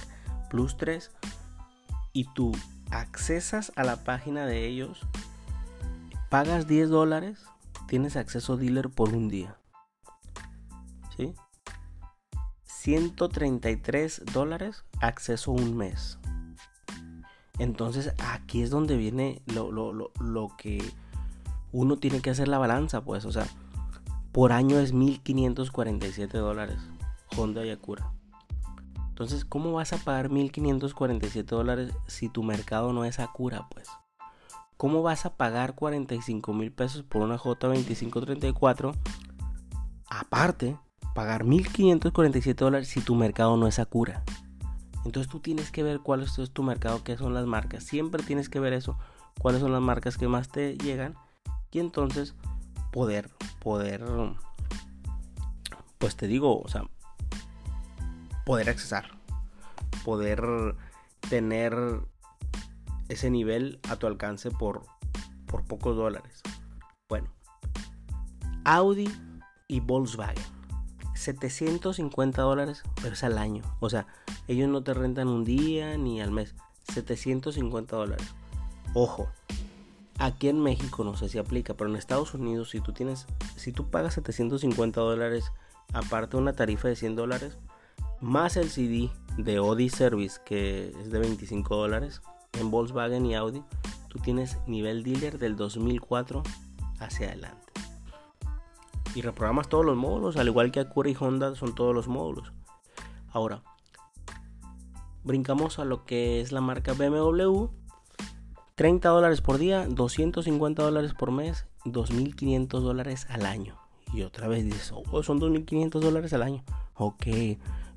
3 0.77 1.11
y 2.13 2.25
tú 2.33 2.53
accesas 2.91 3.71
a 3.75 3.83
la 3.83 4.03
página 4.03 4.45
de 4.45 4.65
ellos, 4.65 5.01
pagas 6.29 6.67
10 6.67 6.89
dólares, 6.89 7.45
tienes 7.87 8.15
acceso 8.15 8.57
dealer 8.57 8.89
por 8.89 9.09
un 9.13 9.27
día. 9.27 9.57
¿Sí? 11.15 11.33
133 12.63 14.23
dólares, 14.33 14.85
acceso 15.01 15.51
un 15.51 15.75
mes. 15.75 16.19
Entonces 17.57 18.13
aquí 18.19 18.61
es 18.61 18.69
donde 18.69 18.97
viene 18.97 19.41
lo, 19.45 20.55
que 20.57 20.83
uno 21.71 21.97
tiene 21.97 22.21
que 22.21 22.29
hacer 22.29 22.47
la 22.47 22.57
balanza, 22.57 23.01
pues, 23.01 23.25
o 23.25 23.31
sea, 23.31 23.47
por 24.31 24.51
año 24.51 24.79
es 24.79 24.93
1.547 24.93 26.31
dólares 26.31 26.77
Honda 27.37 27.65
y 27.65 27.71
Acura. 27.71 28.14
Entonces, 29.15 29.45
¿cómo 29.45 29.71
vas 29.71 29.93
a 29.93 29.97
pagar 29.97 30.29
1.547 30.29 31.45
dólares 31.45 31.93
si 32.05 32.27
tu 32.27 32.43
mercado 32.43 32.91
no 32.91 33.05
es 33.05 33.21
Acura, 33.21 33.65
pues? 33.71 33.87
¿Cómo 34.75 35.03
vas 35.03 35.25
a 35.25 35.37
pagar 35.37 35.73
45 35.73 36.51
mil 36.51 36.73
pesos 36.73 37.03
por 37.03 37.21
una 37.21 37.37
J2534? 37.37 38.93
Aparte, 40.09 40.77
pagar 41.13 41.45
1.547 41.45 42.55
dólares 42.55 42.89
si 42.89 42.99
tu 42.99 43.15
mercado 43.15 43.55
no 43.55 43.67
es 43.67 43.79
Acura. 43.79 44.25
Entonces 45.05 45.31
tú 45.31 45.39
tienes 45.39 45.71
que 45.71 45.81
ver 45.81 46.01
cuál 46.01 46.21
es 46.21 46.35
tu 46.51 46.63
mercado, 46.63 47.01
qué 47.05 47.15
son 47.15 47.33
las 47.33 47.45
marcas. 47.45 47.85
Siempre 47.85 48.21
tienes 48.21 48.49
que 48.49 48.59
ver 48.59 48.73
eso, 48.73 48.97
cuáles 49.39 49.61
son 49.61 49.71
las 49.71 49.81
marcas 49.81 50.17
que 50.17 50.27
más 50.27 50.49
te 50.49 50.77
llegan. 50.77 51.15
Y 51.71 51.79
entonces 51.79 52.35
poder, 52.91 53.29
poder, 53.61 54.03
pues 55.99 56.17
te 56.17 56.27
digo, 56.27 56.59
o 56.59 56.67
sea, 56.67 56.83
poder 58.45 58.69
accesar, 58.69 59.05
poder 60.05 60.41
tener 61.29 61.75
ese 63.09 63.29
nivel 63.29 63.79
a 63.89 63.97
tu 63.97 64.07
alcance 64.07 64.51
por, 64.51 64.83
por 65.47 65.65
pocos 65.65 65.95
dólares. 65.97 66.41
Bueno, 67.09 67.29
Audi 68.63 69.11
y 69.67 69.79
Volkswagen. 69.79 70.55
750 71.15 72.41
dólares, 72.41 72.83
pero 73.01 73.13
es 73.13 73.23
al 73.23 73.37
año. 73.37 73.63
O 73.79 73.89
sea, 73.89 74.05
ellos 74.47 74.69
no 74.69 74.83
te 74.83 74.93
rentan 74.93 75.27
un 75.27 75.43
día 75.43 75.97
ni 75.97 76.21
al 76.21 76.31
mes. 76.31 76.55
750 76.93 77.95
dólares. 77.95 78.27
Ojo, 78.93 79.29
aquí 80.19 80.49
en 80.49 80.61
México 80.61 81.03
no 81.03 81.15
sé 81.15 81.29
si 81.29 81.37
aplica, 81.37 81.73
pero 81.73 81.89
en 81.89 81.95
Estados 81.95 82.33
Unidos 82.33 82.69
si 82.69 82.79
tú 82.79 82.93
tienes, 82.93 83.25
si 83.55 83.71
tú 83.71 83.89
pagas 83.89 84.13
750 84.15 85.01
dólares, 85.01 85.51
aparte 85.93 86.37
una 86.37 86.53
tarifa 86.53 86.87
de 86.87 86.95
100 86.95 87.15
dólares, 87.15 87.57
más 88.21 88.57
el 88.57 88.69
CD 88.69 89.11
de 89.37 89.57
Audi 89.57 89.89
Service 89.89 90.39
que 90.45 90.89
es 91.01 91.11
de 91.11 91.19
25 91.19 91.75
dólares, 91.75 92.21
en 92.59 92.71
Volkswagen 92.71 93.25
y 93.25 93.35
Audi, 93.35 93.63
tú 94.07 94.19
tienes 94.19 94.57
nivel 94.67 95.03
dealer 95.03 95.37
del 95.37 95.55
2004 95.55 96.43
hacia 96.99 97.27
adelante. 97.27 97.73
Y 99.13 99.21
reprogramas 99.21 99.69
todos 99.69 99.85
los 99.85 99.95
módulos, 99.95 100.37
al 100.37 100.47
igual 100.47 100.71
que 100.71 100.79
Acura 100.81 101.09
y 101.09 101.15
Honda 101.17 101.55
son 101.55 101.73
todos 101.73 101.95
los 101.95 102.07
módulos. 102.07 102.51
Ahora, 103.29 103.63
brincamos 105.23 105.79
a 105.79 105.85
lo 105.85 106.05
que 106.05 106.41
es 106.41 106.51
la 106.51 106.61
marca 106.61 106.93
BMW. 106.93 107.67
30 108.75 109.07
dólares 109.07 109.41
por 109.41 109.57
día, 109.57 109.87
250 109.87 110.83
dólares 110.83 111.13
por 111.13 111.31
mes, 111.31 111.65
2.500 111.85 112.79
dólares 112.81 113.25
al 113.29 113.45
año. 113.45 113.77
Y 114.13 114.23
otra 114.23 114.47
vez 114.47 114.65
dices, 114.65 114.93
oh, 114.93 115.23
son 115.23 115.39
2.500 115.39 115.99
dólares 115.99 116.33
al 116.33 116.43
año. 116.43 116.63
Ok, 116.95 117.25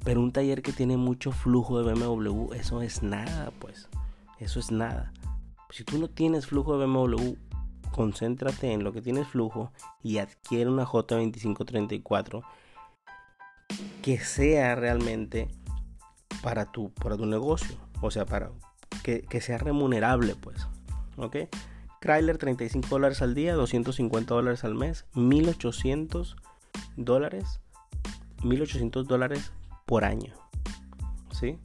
pero 0.05 0.21
un 0.21 0.33
taller 0.33 0.63
que 0.63 0.73
tiene 0.73 0.97
mucho 0.97 1.33
flujo 1.33 1.83
de 1.83 1.93
BMW, 1.93 2.53
eso 2.55 2.83
es 2.83 3.03
nada, 3.03 3.51
pues. 3.59 3.89
Eso 4.39 4.61
es 4.61 4.71
nada. 4.71 5.13
Si 5.71 5.85
tú 5.85 5.99
no 5.99 6.09
tienes 6.09 6.47
flujo 6.47 6.79
de 6.79 6.87
BMW, 6.87 7.35
concéntrate 7.91 8.73
en 8.73 8.85
lo 8.85 8.93
que 8.93 9.03
tienes 9.03 9.29
flujo 9.29 9.73
y 10.03 10.19
adquiere 10.19 10.71
una 10.71 10.87
J2534 10.87 12.43
que 14.03 14.19
sea 14.19 14.75
realmente 14.75 15.49
para 16.43 16.71
tu, 16.71 16.93
para 16.95 17.17
tu 17.17 17.27
negocio. 17.27 17.77
O 18.01 18.11
sea, 18.11 18.25
para 18.25 18.51
que, 19.03 19.41
sea 19.41 19.59
remunerable, 19.59 20.35
pues. 20.37 20.67
¿Ok? 21.17 21.37
Chrysler 22.01 22.39
35 22.39 22.89
dólares 22.89 23.23
al 23.23 23.35
día, 23.35 23.55
250 23.55 24.35
dólares 24.35 24.65
al 24.65 24.75
mes, 24.75 25.07
1800 25.15 26.37
dólares, 26.97 27.61
1800 28.45 29.09
dólares 29.09 29.53
por 29.89 30.05
año. 30.05 30.33
¿Sí? 31.33 31.59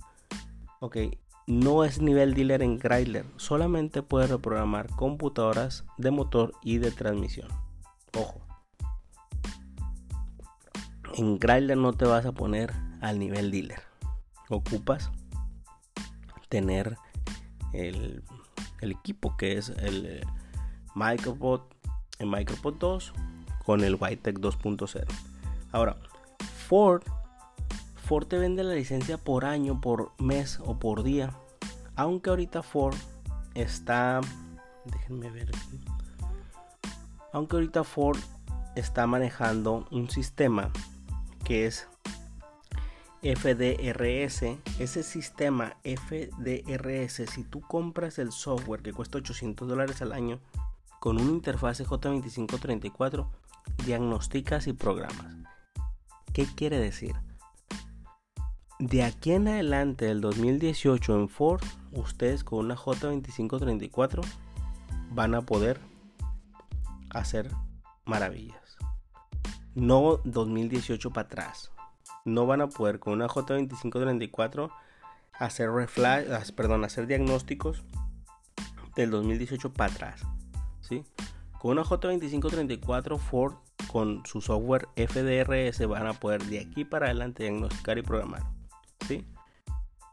Ok, 0.80 0.97
no 1.45 1.84
es 1.84 2.01
nivel 2.01 2.34
dealer 2.34 2.63
en 2.63 2.80
Chrysler, 2.80 3.26
solamente 3.38 4.01
puede 4.01 4.26
reprogramar 4.26 4.89
computadoras 4.95 5.86
de 5.99 6.09
motor 6.09 6.53
y 6.63 6.80
de 6.80 6.89
transmisión. 6.89 7.49
Ojo. 8.17 8.41
En 11.15 11.38
Chrysler 11.38 11.78
no 11.78 11.93
te 11.93 12.05
vas 12.05 12.26
a 12.26 12.32
poner 12.32 12.74
al 13.01 13.19
nivel 13.19 13.51
dealer 13.51 13.93
ocupas 14.49 15.11
tener 16.49 16.97
el, 17.74 18.24
equipo 18.82 19.36
que 19.38 19.57
es 19.57 19.69
el 19.69 20.05
eh, 20.05 20.21
Micropod, 20.93 21.61
el 22.19 22.28
Micropod 22.28 22.76
2 22.76 23.13
con 23.65 23.84
el 23.84 23.95
Whitetech 23.95 24.38
2.0. 24.38 25.05
Ahora, 25.71 25.97
Ford, 26.67 27.01
Ford 28.14 28.28
te 28.28 28.38
vende 28.38 28.64
la 28.64 28.76
licencia 28.76 29.18
por 29.18 29.43
año, 29.43 29.82
por 29.82 30.11
mes 30.20 30.59
o 30.64 30.78
por 30.78 31.01
día. 31.01 31.34
Aunque 31.95 32.30
ahorita 32.30 32.61
Ford 32.61 32.95
está, 33.55 34.22
déjenme 34.86 35.32
ver 35.32 35.49
aquí. 35.49 35.84
Aunque 37.32 37.55
ahorita 37.55 37.84
Ford 37.84 38.20
está 38.76 39.07
manejando 39.07 39.88
un 39.89 40.11
sistema 40.11 40.72
que 41.43 41.66
es 41.66 41.88
FDRS, 43.24 44.59
ese 44.78 45.01
sistema 45.01 45.76
FDRS, 45.84 47.32
si 47.32 47.43
tú 47.43 47.61
compras 47.61 48.20
el 48.20 48.32
software 48.32 48.84
que 48.84 48.93
cuesta 48.93 49.18
800 49.18 49.68
dólares 49.68 50.03
al 50.03 50.11
año 50.11 50.39
con 50.99 51.20
una 51.20 51.32
interfase 51.32 51.84
J2534, 51.84 53.28
diagnosticas 53.88 54.68
y 54.68 54.74
programas. 54.74 55.36
¿Qué 56.32 56.45
quiere 56.45 56.78
decir? 56.78 57.16
De 58.86 59.02
aquí 59.02 59.32
en 59.32 59.48
adelante, 59.48 60.04
del 60.04 60.20
2018 60.20 61.16
en 61.16 61.30
Ford, 61.30 61.64
ustedes 61.94 62.44
con 62.44 62.60
una 62.60 62.76
J2534 62.76 64.22
van 65.12 65.36
a 65.36 65.42
poder 65.42 65.80
hacer 67.10 67.50
maravillas. 68.04 68.78
No 69.74 70.20
2018 70.26 71.12
para 71.12 71.28
atrás. 71.28 71.72
No 72.26 72.46
van 72.46 72.60
a 72.60 72.68
poder 72.68 73.00
con 73.00 73.14
una 73.14 73.30
J2534 73.30 74.70
hacer 75.40 75.72
reflash, 75.72 76.52
perdón, 76.52 76.84
hacer 76.84 77.08
diagnósticos 77.08 77.86
del 78.98 79.12
2018 79.12 79.72
para 79.72 79.94
atrás. 79.94 80.24
¿sí? 80.82 81.06
Con 81.58 81.72
una 81.72 81.86
J2534 81.86 83.18
Ford 83.18 83.54
con 83.90 84.26
su 84.26 84.42
software 84.42 84.90
FDRS 84.98 85.88
van 85.88 86.08
a 86.08 86.14
poder 86.14 86.44
de 86.44 86.60
aquí 86.60 86.84
para 86.84 87.06
adelante 87.06 87.44
diagnosticar 87.44 87.98
y 87.98 88.02
programar. 88.02 88.62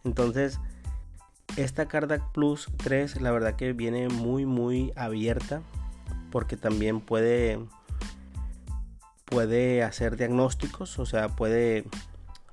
Entonces, 0.05 0.59
esta 1.57 1.89
Cardac 1.89 2.33
Plus 2.33 2.69
3 2.79 3.21
la 3.21 3.31
verdad 3.33 3.57
que 3.57 3.73
viene 3.73 4.09
muy 4.09 4.47
muy 4.47 4.93
abierta 4.97 5.63
porque 6.31 6.57
también 6.57 7.01
puede 7.01 7.59
puede 9.25 9.83
hacer 9.83 10.17
diagnósticos, 10.17 10.99
o 10.99 11.07
sea, 11.07 11.29
puede 11.29 11.85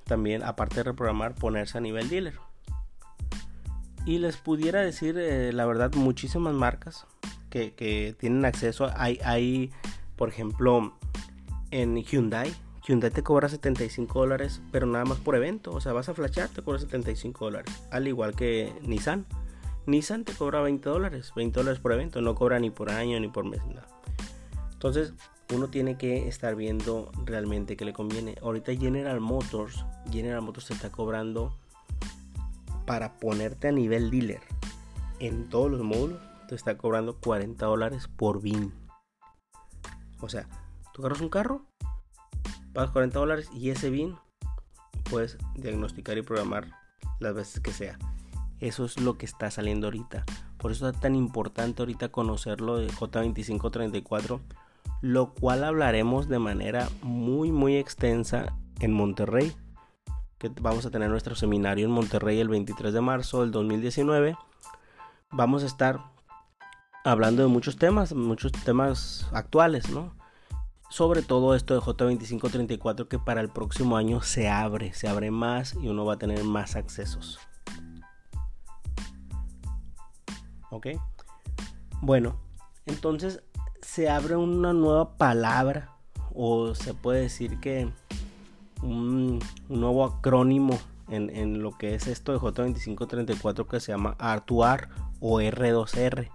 también 0.04 0.42
aparte 0.42 0.76
de 0.76 0.84
reprogramar 0.84 1.34
ponerse 1.34 1.78
a 1.78 1.80
nivel 1.80 2.08
dealer. 2.08 2.38
Y 4.06 4.18
les 4.18 4.36
pudiera 4.38 4.80
decir 4.80 5.18
eh, 5.18 5.52
la 5.52 5.66
verdad 5.66 5.92
muchísimas 5.94 6.54
marcas 6.54 7.06
que, 7.50 7.74
que 7.74 8.16
tienen 8.18 8.44
acceso. 8.44 8.90
Hay, 8.96 9.18
hay, 9.24 9.70
por 10.16 10.28
ejemplo, 10.28 10.96
en 11.70 11.96
Hyundai. 11.96 12.54
Hyundai 12.88 13.10
te 13.10 13.22
cobra 13.22 13.50
75 13.50 14.18
dólares, 14.18 14.62
pero 14.72 14.86
nada 14.86 15.04
más 15.04 15.18
por 15.18 15.36
evento. 15.36 15.72
O 15.72 15.80
sea, 15.80 15.92
vas 15.92 16.08
a 16.08 16.14
flashar, 16.14 16.48
te 16.48 16.62
cobra 16.62 16.80
75 16.80 17.44
dólares. 17.44 17.82
Al 17.90 18.08
igual 18.08 18.34
que 18.34 18.72
Nissan. 18.80 19.26
Nissan 19.84 20.24
te 20.24 20.32
cobra 20.32 20.62
20 20.62 20.88
dólares. 20.88 21.32
20 21.36 21.60
dólares 21.60 21.80
por 21.80 21.92
evento. 21.92 22.22
No 22.22 22.34
cobra 22.34 22.58
ni 22.58 22.70
por 22.70 22.90
año 22.90 23.20
ni 23.20 23.28
por 23.28 23.44
mes. 23.44 23.60
Nada. 23.66 23.86
Entonces, 24.72 25.12
uno 25.52 25.68
tiene 25.68 25.98
que 25.98 26.28
estar 26.28 26.56
viendo 26.56 27.12
realmente 27.26 27.76
que 27.76 27.84
le 27.84 27.92
conviene. 27.92 28.36
Ahorita 28.40 28.74
General 28.74 29.20
Motors, 29.20 29.84
General 30.10 30.40
Motors 30.40 30.68
te 30.68 30.72
está 30.72 30.90
cobrando 30.90 31.54
para 32.86 33.18
ponerte 33.18 33.68
a 33.68 33.72
nivel 33.72 34.10
dealer 34.10 34.40
en 35.18 35.50
todos 35.50 35.70
los 35.70 35.82
módulos. 35.82 36.22
Te 36.48 36.54
está 36.54 36.78
cobrando 36.78 37.18
40 37.20 37.66
dólares 37.66 38.08
por 38.08 38.40
BIN. 38.40 38.72
O 40.20 40.30
sea, 40.30 40.48
Tú 40.98 41.02
agarras 41.02 41.20
un 41.20 41.28
carro, 41.28 41.62
pagas 42.78 42.92
40 42.92 43.18
dólares 43.18 43.50
y 43.52 43.70
ese 43.70 43.90
BIN 43.90 44.14
puedes 45.10 45.36
diagnosticar 45.56 46.16
y 46.16 46.22
programar 46.22 46.68
las 47.18 47.34
veces 47.34 47.58
que 47.58 47.72
sea. 47.72 47.98
Eso 48.60 48.84
es 48.84 49.00
lo 49.00 49.18
que 49.18 49.26
está 49.26 49.50
saliendo 49.50 49.88
ahorita. 49.88 50.24
Por 50.58 50.70
eso 50.70 50.88
es 50.88 51.00
tan 51.00 51.16
importante 51.16 51.82
ahorita 51.82 52.10
conocerlo 52.10 52.76
de 52.76 52.86
J2534, 52.86 54.40
lo 55.00 55.34
cual 55.34 55.64
hablaremos 55.64 56.28
de 56.28 56.38
manera 56.38 56.88
muy 57.02 57.50
muy 57.50 57.76
extensa 57.76 58.56
en 58.78 58.92
Monterrey. 58.92 59.52
Que 60.38 60.48
vamos 60.60 60.86
a 60.86 60.92
tener 60.92 61.10
nuestro 61.10 61.34
seminario 61.34 61.84
en 61.84 61.90
Monterrey 61.90 62.38
el 62.38 62.48
23 62.48 62.94
de 62.94 63.00
marzo 63.00 63.40
del 63.40 63.50
2019. 63.50 64.36
Vamos 65.32 65.64
a 65.64 65.66
estar 65.66 65.98
hablando 67.04 67.42
de 67.42 67.48
muchos 67.48 67.76
temas, 67.76 68.14
muchos 68.14 68.52
temas 68.52 69.28
actuales, 69.32 69.90
¿no? 69.90 70.16
Sobre 70.88 71.22
todo 71.22 71.54
esto 71.54 71.74
de 71.74 71.80
J2534 71.80 73.08
que 73.08 73.18
para 73.18 73.40
el 73.40 73.50
próximo 73.50 73.96
año 73.96 74.22
se 74.22 74.48
abre, 74.48 74.94
se 74.94 75.08
abre 75.08 75.30
más 75.30 75.74
y 75.74 75.88
uno 75.88 76.04
va 76.04 76.14
a 76.14 76.18
tener 76.18 76.42
más 76.44 76.76
accesos. 76.76 77.38
¿Ok? 80.70 80.88
Bueno, 82.00 82.40
entonces 82.86 83.42
se 83.82 84.08
abre 84.08 84.36
una 84.36 84.72
nueva 84.72 85.16
palabra 85.16 85.96
o 86.34 86.74
se 86.74 86.94
puede 86.94 87.22
decir 87.22 87.58
que 87.60 87.90
un, 88.82 89.40
nuevo 89.68 90.04
acrónimo 90.04 90.78
en, 91.08 91.34
en, 91.34 91.62
lo 91.62 91.76
que 91.76 91.94
es 91.94 92.06
esto 92.06 92.32
de 92.32 92.38
J2534 92.38 93.66
que 93.66 93.80
se 93.80 93.92
llama 93.92 94.16
R2R 94.18 94.88
o 95.20 95.40
R2R 95.40 96.30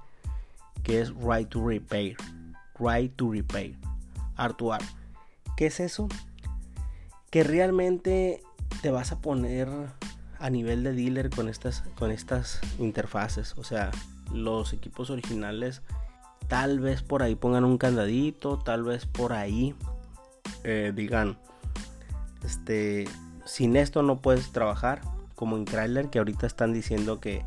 que 0.83 0.99
es 0.99 1.13
Right 1.15 1.47
to 1.49 1.65
Repair. 1.65 2.17
Right 2.79 3.15
to 3.15 3.31
Repair 3.31 3.92
Artuar. 4.35 4.81
¿Qué 5.57 5.67
es 5.67 5.79
eso? 5.79 6.07
Que 7.29 7.43
realmente 7.43 8.41
te 8.81 8.91
vas 8.91 9.11
a 9.11 9.21
poner 9.21 9.69
a 10.39 10.49
nivel 10.49 10.83
de 10.83 10.93
dealer 10.93 11.29
con 11.29 11.49
estas, 11.49 11.83
con 11.95 12.11
estas 12.11 12.59
interfaces. 12.79 13.55
O 13.57 13.63
sea, 13.63 13.91
los 14.31 14.73
equipos 14.73 15.09
originales 15.09 15.81
tal 16.47 16.79
vez 16.79 17.01
por 17.01 17.23
ahí 17.23 17.35
pongan 17.35 17.63
un 17.63 17.77
candadito, 17.77 18.59
tal 18.59 18.83
vez 18.83 19.05
por 19.05 19.33
ahí 19.33 19.75
eh, 20.63 20.91
digan, 20.95 21.37
este, 22.43 23.05
sin 23.45 23.75
esto 23.75 24.03
no 24.03 24.21
puedes 24.21 24.51
trabajar, 24.51 25.01
como 25.35 25.57
en 25.57 25.65
Chrysler 25.65 26.09
que 26.09 26.19
ahorita 26.19 26.45
están 26.45 26.73
diciendo 26.73 27.19
que, 27.19 27.45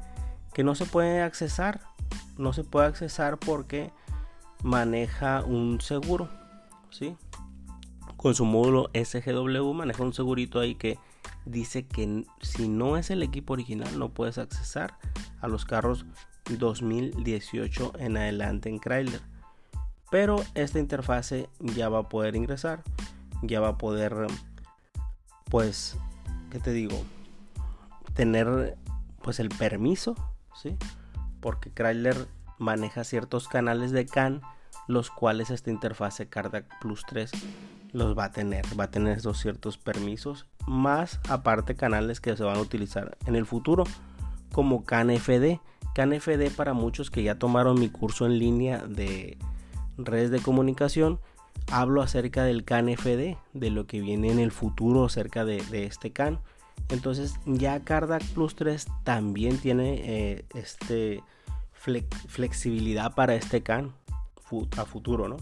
que 0.53 0.64
no 0.64 0.74
se 0.74 0.87
puede 0.87 1.22
accesar, 1.22 1.80
no 2.37 2.53
se 2.53 2.64
puede 2.64 2.87
accesar 2.87 3.39
porque 3.39 3.93
maneja 4.62 5.43
un 5.45 5.80
seguro. 5.80 6.28
Con 8.16 8.34
su 8.34 8.44
módulo 8.44 8.90
SGW 8.94 9.72
maneja 9.72 10.03
un 10.03 10.12
segurito 10.12 10.61
ahí 10.61 10.74
que 10.74 10.99
dice 11.44 11.86
que 11.86 12.24
si 12.40 12.68
no 12.68 12.97
es 12.97 13.11
el 13.11 13.22
equipo 13.22 13.53
original 13.53 13.99
no 13.99 14.11
puedes 14.11 14.38
accesar 14.38 14.99
a 15.40 15.49
los 15.49 15.64
carros 15.64 16.07
2018 16.51 17.92
en 17.99 18.16
adelante 18.16 18.68
en 18.68 18.78
Chrysler. 18.78 19.20
Pero 20.11 20.36
esta 20.55 20.78
interfase 20.78 21.49
ya 21.61 21.88
va 21.88 22.01
a 22.01 22.09
poder 22.09 22.36
ingresar, 22.36 22.82
ya 23.42 23.61
va 23.61 23.68
a 23.68 23.78
poder, 23.78 24.26
pues, 25.51 25.99
¿qué 26.51 26.61
te 26.61 26.72
digo? 26.72 27.05
Tener, 28.14 28.78
pues, 29.22 29.40
el 29.40 29.49
permiso, 29.49 30.14
¿sí? 30.55 30.76
Porque 31.40 31.72
Chrysler 31.72 32.28
maneja 32.59 33.05
ciertos 33.05 33.49
canales 33.49 33.90
de 33.90 34.07
CAN 34.07 34.42
los 34.87 35.11
cuales 35.11 35.51
esta 35.51 35.70
interfase 35.70 36.28
Cardac 36.28 36.66
Plus 36.80 37.03
3 37.09 37.30
los 37.93 38.16
va 38.16 38.24
a 38.24 38.30
tener, 38.32 38.64
va 38.78 38.84
a 38.84 38.91
tener 38.91 39.18
esos 39.18 39.39
ciertos 39.39 39.78
permisos, 39.78 40.47
más 40.66 41.20
aparte 41.28 41.76
canales 41.76 42.20
que 42.20 42.37
se 42.37 42.45
van 42.45 42.57
a 42.57 42.61
utilizar 42.61 43.16
en 43.26 43.37
el 43.37 43.47
futuro, 43.47 43.84
como 44.53 44.84
CanFD. 44.84 45.61
CanFD 45.95 46.51
para 46.55 46.74
muchos 46.74 47.11
que 47.11 47.22
ya 47.22 47.39
tomaron 47.39 47.80
mi 47.80 47.89
curso 47.89 48.26
en 48.26 48.39
línea 48.39 48.78
de 48.87 49.39
redes 49.97 50.30
de 50.30 50.41
comunicación, 50.41 51.20
hablo 51.70 52.03
acerca 52.03 52.45
del 52.45 52.64
CanFD, 52.64 53.37
de 53.55 53.70
lo 53.70 53.87
que 53.87 54.01
viene 54.01 54.30
en 54.30 54.39
el 54.39 54.51
futuro 54.51 55.07
acerca 55.07 55.45
de, 55.45 55.62
este 55.87 56.12
CAN. 56.12 56.41
Entonces 56.91 57.34
ya 57.47 57.80
Cardac 57.80 58.22
Plus 58.34 58.55
3 58.57 58.87
también 59.05 59.59
tiene 59.59 60.03
eh, 60.05 60.45
este 60.55 61.22
flexibilidad 62.28 63.14
para 63.14 63.34
este 63.37 63.62
CAN 63.62 63.95
a 64.76 64.84
futuro, 64.84 65.28
¿no? 65.28 65.36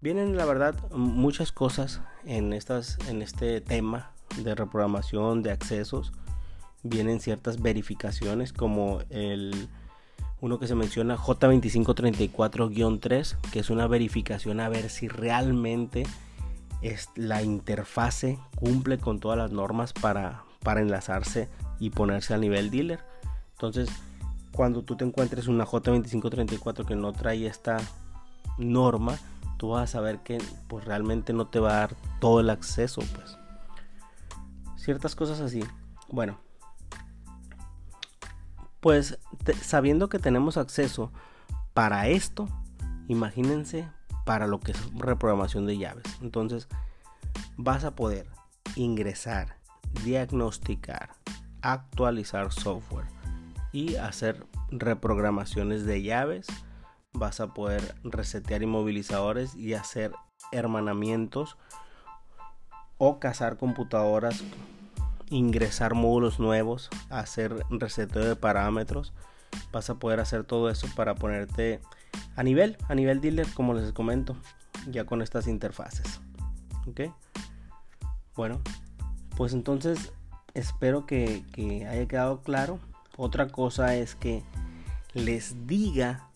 Vienen, 0.00 0.36
la 0.36 0.44
verdad, 0.44 0.76
muchas 0.90 1.50
cosas 1.52 2.02
en, 2.24 2.52
estas, 2.52 2.98
en 3.08 3.22
este 3.22 3.60
tema 3.60 4.12
de 4.42 4.54
reprogramación 4.54 5.42
de 5.42 5.50
accesos. 5.52 6.12
Vienen 6.82 7.20
ciertas 7.20 7.62
verificaciones 7.62 8.52
como 8.52 9.00
el 9.10 9.68
uno 10.40 10.58
que 10.58 10.66
se 10.66 10.74
menciona 10.74 11.16
J2534-3, 11.16 13.36
que 13.52 13.60
es 13.60 13.70
una 13.70 13.86
verificación 13.86 14.58
a 14.58 14.68
ver 14.68 14.90
si 14.90 15.06
realmente 15.06 16.02
es 16.80 17.08
la 17.14 17.44
interfase 17.44 18.40
cumple 18.56 18.98
con 18.98 19.20
todas 19.20 19.38
las 19.38 19.52
normas 19.52 19.92
para, 19.92 20.42
para 20.64 20.80
enlazarse 20.80 21.48
y 21.78 21.90
ponerse 21.90 22.34
a 22.34 22.38
nivel 22.38 22.72
dealer. 22.72 23.04
Entonces, 23.52 23.88
cuando 24.52 24.82
tú 24.82 24.96
te 24.96 25.04
encuentres 25.04 25.48
una 25.48 25.66
J2534 25.66 26.84
que 26.84 26.94
no 26.94 27.12
trae 27.12 27.46
esta 27.46 27.78
norma, 28.58 29.18
tú 29.56 29.70
vas 29.70 29.84
a 29.84 29.92
saber 29.92 30.18
que 30.18 30.38
pues 30.68 30.84
realmente 30.84 31.32
no 31.32 31.46
te 31.46 31.58
va 31.58 31.70
a 31.70 31.80
dar 31.80 31.96
todo 32.20 32.40
el 32.40 32.50
acceso, 32.50 33.02
pues. 33.14 33.38
Ciertas 34.76 35.14
cosas 35.14 35.40
así. 35.40 35.64
Bueno, 36.10 36.38
pues 38.80 39.18
sabiendo 39.62 40.08
que 40.08 40.18
tenemos 40.18 40.56
acceso 40.56 41.12
para 41.72 42.08
esto, 42.08 42.48
imagínense 43.08 43.88
para 44.26 44.46
lo 44.46 44.60
que 44.60 44.72
es 44.72 44.94
reprogramación 44.94 45.66
de 45.66 45.78
llaves. 45.78 46.04
Entonces, 46.20 46.68
vas 47.56 47.84
a 47.84 47.94
poder 47.94 48.26
ingresar, 48.76 49.56
diagnosticar, 50.04 51.10
actualizar 51.62 52.52
software 52.52 53.21
y 53.72 53.96
hacer 53.96 54.46
reprogramaciones 54.70 55.84
de 55.84 56.02
llaves. 56.02 56.46
Vas 57.12 57.40
a 57.40 57.54
poder 57.54 57.94
resetear 58.04 58.62
inmovilizadores 58.62 59.54
y 59.54 59.74
hacer 59.74 60.12
hermanamientos 60.50 61.56
o 62.98 63.18
cazar 63.18 63.56
computadoras, 63.56 64.44
ingresar 65.28 65.94
módulos 65.94 66.38
nuevos, 66.38 66.88
hacer 67.10 67.64
reseteo 67.70 68.24
de 68.24 68.36
parámetros. 68.36 69.12
Vas 69.72 69.90
a 69.90 69.96
poder 69.96 70.20
hacer 70.20 70.44
todo 70.44 70.70
eso 70.70 70.86
para 70.94 71.14
ponerte 71.14 71.80
a 72.36 72.42
nivel, 72.42 72.76
a 72.88 72.94
nivel 72.94 73.20
dealer, 73.20 73.46
como 73.54 73.74
les 73.74 73.92
comento, 73.92 74.36
ya 74.90 75.04
con 75.04 75.22
estas 75.22 75.46
interfaces. 75.46 76.20
¿Ok? 76.86 77.12
Bueno, 78.34 78.60
pues 79.36 79.52
entonces 79.52 80.12
espero 80.54 81.06
que, 81.06 81.44
haya 81.90 82.06
quedado 82.08 82.42
claro. 82.42 82.78
Otra 83.16 83.48
cosa 83.48 83.94
es 83.96 84.14
que 84.14 84.42
les 85.14 85.66
diga 85.66 86.28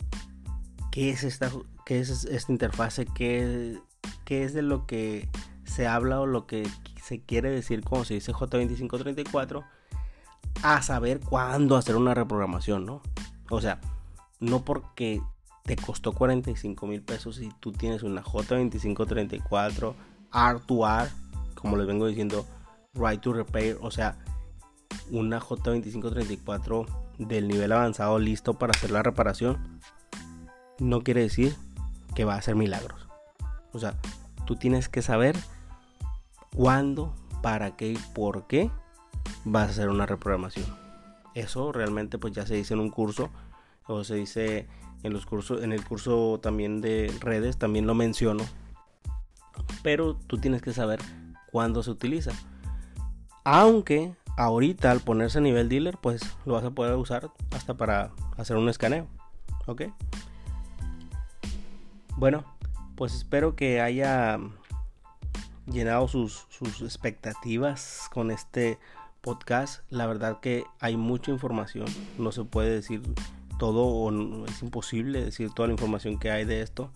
qué 0.92 1.10
es 1.10 1.24
esta, 1.24 1.50
qué 1.84 2.00
es 2.00 2.24
esta 2.24 2.52
interfase, 2.52 3.06
qué, 3.06 3.78
qué 4.24 4.44
es 4.44 4.52
de 4.52 4.62
lo 4.62 4.86
que 4.86 5.28
se 5.64 5.86
habla 5.86 6.20
o 6.20 6.26
lo 6.26 6.46
que 6.46 6.68
se 7.02 7.20
quiere 7.20 7.50
decir 7.50 7.82
como 7.82 8.04
se 8.04 8.14
dice 8.14 8.32
J2534 8.32 9.64
a 10.62 10.82
saber 10.82 11.20
cuándo 11.20 11.76
hacer 11.76 11.96
una 11.96 12.14
reprogramación, 12.14 12.86
¿no? 12.86 13.02
O 13.50 13.60
sea, 13.60 13.80
no 14.40 14.64
porque 14.64 15.20
te 15.64 15.76
costó 15.76 16.12
45 16.12 16.86
mil 16.86 17.02
pesos 17.02 17.40
y 17.40 17.50
tú 17.60 17.72
tienes 17.72 18.02
una 18.02 18.22
J2534 18.22 19.94
R2R, 20.32 21.10
como 21.54 21.76
les 21.76 21.86
vengo 21.86 22.06
diciendo, 22.06 22.46
Right 22.94 23.20
to 23.20 23.32
Repair, 23.32 23.78
o 23.80 23.90
sea, 23.90 24.16
una 25.10 25.40
J2534 25.40 26.86
del 27.18 27.48
nivel 27.48 27.72
avanzado 27.72 28.18
listo 28.18 28.54
para 28.54 28.72
hacer 28.72 28.90
la 28.90 29.02
reparación, 29.02 29.80
no 30.78 31.02
quiere 31.02 31.22
decir 31.22 31.56
que 32.14 32.24
va 32.24 32.34
a 32.34 32.38
hacer 32.38 32.56
milagros. 32.56 33.08
O 33.72 33.78
sea, 33.78 33.94
tú 34.46 34.56
tienes 34.56 34.88
que 34.88 35.02
saber 35.02 35.36
cuándo, 36.54 37.14
para 37.42 37.76
qué 37.76 37.92
y 37.92 37.98
por 38.14 38.46
qué 38.46 38.70
vas 39.44 39.68
a 39.68 39.70
hacer 39.70 39.88
una 39.88 40.06
reprogramación. 40.06 40.66
Eso 41.34 41.72
realmente 41.72 42.18
pues 42.18 42.32
ya 42.32 42.46
se 42.46 42.54
dice 42.54 42.74
en 42.74 42.80
un 42.80 42.90
curso 42.90 43.30
o 43.86 44.04
se 44.04 44.14
dice 44.14 44.66
en 45.02 45.12
los 45.12 45.26
cursos 45.26 45.62
en 45.62 45.72
el 45.72 45.84
curso 45.84 46.40
también 46.42 46.80
de 46.80 47.14
redes 47.20 47.58
también 47.58 47.86
lo 47.86 47.94
menciono. 47.94 48.44
Pero 49.82 50.16
tú 50.16 50.38
tienes 50.38 50.62
que 50.62 50.72
saber 50.72 51.00
cuándo 51.52 51.82
se 51.82 51.90
utiliza. 51.90 52.32
Aunque 53.44 54.16
ahorita 54.36 54.90
al 54.90 55.00
ponerse 55.00 55.38
a 55.38 55.40
nivel 55.40 55.68
dealer 55.68 55.98
pues 55.98 56.22
lo 56.44 56.54
vas 56.54 56.64
a 56.64 56.70
poder 56.70 56.94
usar 56.96 57.30
hasta 57.50 57.74
para 57.74 58.10
hacer 58.36 58.56
un 58.56 58.68
escaneo. 58.68 59.06
¿Ok? 59.66 59.82
Bueno, 62.16 62.44
pues 62.94 63.14
espero 63.14 63.56
que 63.56 63.80
haya 63.80 64.38
llenado 65.66 66.08
sus, 66.08 66.46
expectativas 66.80 68.08
con 68.12 68.30
este 68.30 68.78
podcast. 69.20 69.82
La 69.90 70.06
verdad 70.06 70.40
que 70.40 70.64
hay 70.80 70.96
mucha 70.96 71.30
información. 71.30 71.86
No 72.18 72.32
se 72.32 72.44
puede 72.44 72.70
decir 72.70 73.02
todo 73.58 73.84
o 73.86 74.46
es 74.46 74.62
imposible 74.62 75.24
decir 75.24 75.50
toda 75.52 75.68
la 75.68 75.74
información 75.74 76.18
que 76.18 76.30
hay 76.30 76.44
de 76.44 76.62
esto. 76.62 76.90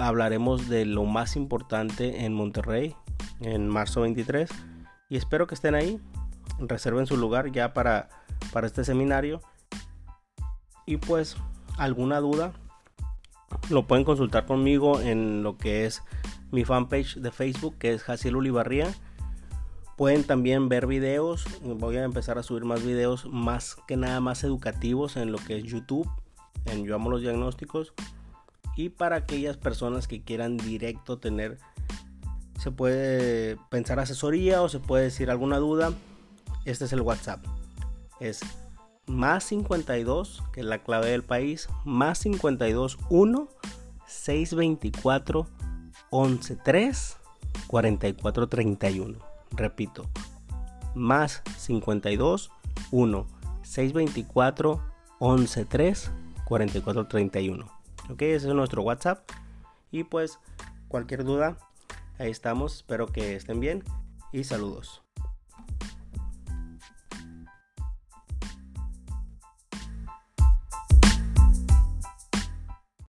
Hablaremos 0.00 0.68
de 0.68 0.84
lo 0.84 1.04
más 1.04 1.36
importante 1.36 2.24
en 2.24 2.34
Monterrey 2.34 2.96
en 3.40 3.68
marzo 3.68 4.00
23 4.00 4.50
y 5.08 5.16
espero 5.16 5.46
que 5.46 5.54
estén 5.54 5.74
ahí. 5.74 6.00
Reserven 6.58 7.06
su 7.06 7.16
lugar 7.16 7.52
ya 7.52 7.72
para, 7.72 8.08
para 8.52 8.66
este 8.66 8.84
seminario. 8.84 9.40
Y 10.86 10.98
pues 10.98 11.36
alguna 11.76 12.20
duda 12.20 12.52
lo 13.70 13.86
pueden 13.86 14.04
consultar 14.04 14.46
conmigo 14.46 15.00
en 15.00 15.42
lo 15.42 15.56
que 15.56 15.86
es 15.86 16.02
mi 16.50 16.64
fanpage 16.64 17.16
de 17.16 17.30
Facebook 17.30 17.76
que 17.78 17.92
es 17.92 18.02
Jaciel 18.02 18.36
Ulibarría. 18.36 18.94
Pueden 19.96 20.24
también 20.24 20.68
ver 20.68 20.86
videos, 20.86 21.46
voy 21.62 21.96
a 21.96 22.04
empezar 22.04 22.38
a 22.38 22.42
subir 22.42 22.64
más 22.64 22.84
videos 22.84 23.26
más 23.26 23.76
que 23.88 23.96
nada 23.96 24.20
más 24.20 24.44
educativos 24.44 25.16
en 25.16 25.32
lo 25.32 25.38
que 25.38 25.56
es 25.56 25.64
YouTube, 25.64 26.08
en 26.66 26.84
Yo 26.84 26.94
Amo 26.94 27.10
los 27.10 27.22
Diagnósticos. 27.22 27.94
Y 28.76 28.90
para 28.90 29.16
aquellas 29.16 29.56
personas 29.56 30.06
que 30.06 30.22
quieran 30.22 30.58
directo 30.58 31.18
tener, 31.18 31.56
se 32.58 32.70
puede 32.70 33.56
pensar 33.70 33.98
asesoría 33.98 34.60
o 34.60 34.68
se 34.68 34.80
puede 34.80 35.04
decir 35.04 35.30
alguna 35.30 35.56
duda, 35.56 35.94
este 36.66 36.84
es 36.84 36.92
el 36.92 37.00
WhatsApp. 37.00 37.44
Es 38.20 38.40
más 39.06 39.44
52, 39.44 40.42
que 40.52 40.60
es 40.60 40.66
la 40.66 40.82
clave 40.82 41.10
del 41.10 41.22
país, 41.22 41.68
más 41.84 42.18
52 42.18 42.98
1 43.08 43.48
624 44.06 45.46
11 46.10 46.56
3 46.56 47.16
44 47.66 48.48
31. 48.48 49.18
Repito, 49.52 50.10
más 50.94 51.42
52 51.56 52.50
1 52.90 53.26
624 53.62 54.82
11 55.18 55.64
3 55.64 56.12
44 56.44 57.06
31. 57.06 57.66
Ok, 58.10 58.22
ese 58.22 58.48
es 58.48 58.54
nuestro 58.54 58.82
WhatsApp. 58.82 59.28
Y 59.90 60.04
pues 60.04 60.38
cualquier 60.88 61.24
duda, 61.24 61.56
ahí 62.18 62.30
estamos. 62.30 62.76
Espero 62.76 63.06
que 63.06 63.36
estén 63.36 63.60
bien 63.60 63.84
y 64.32 64.44
saludos. 64.44 65.05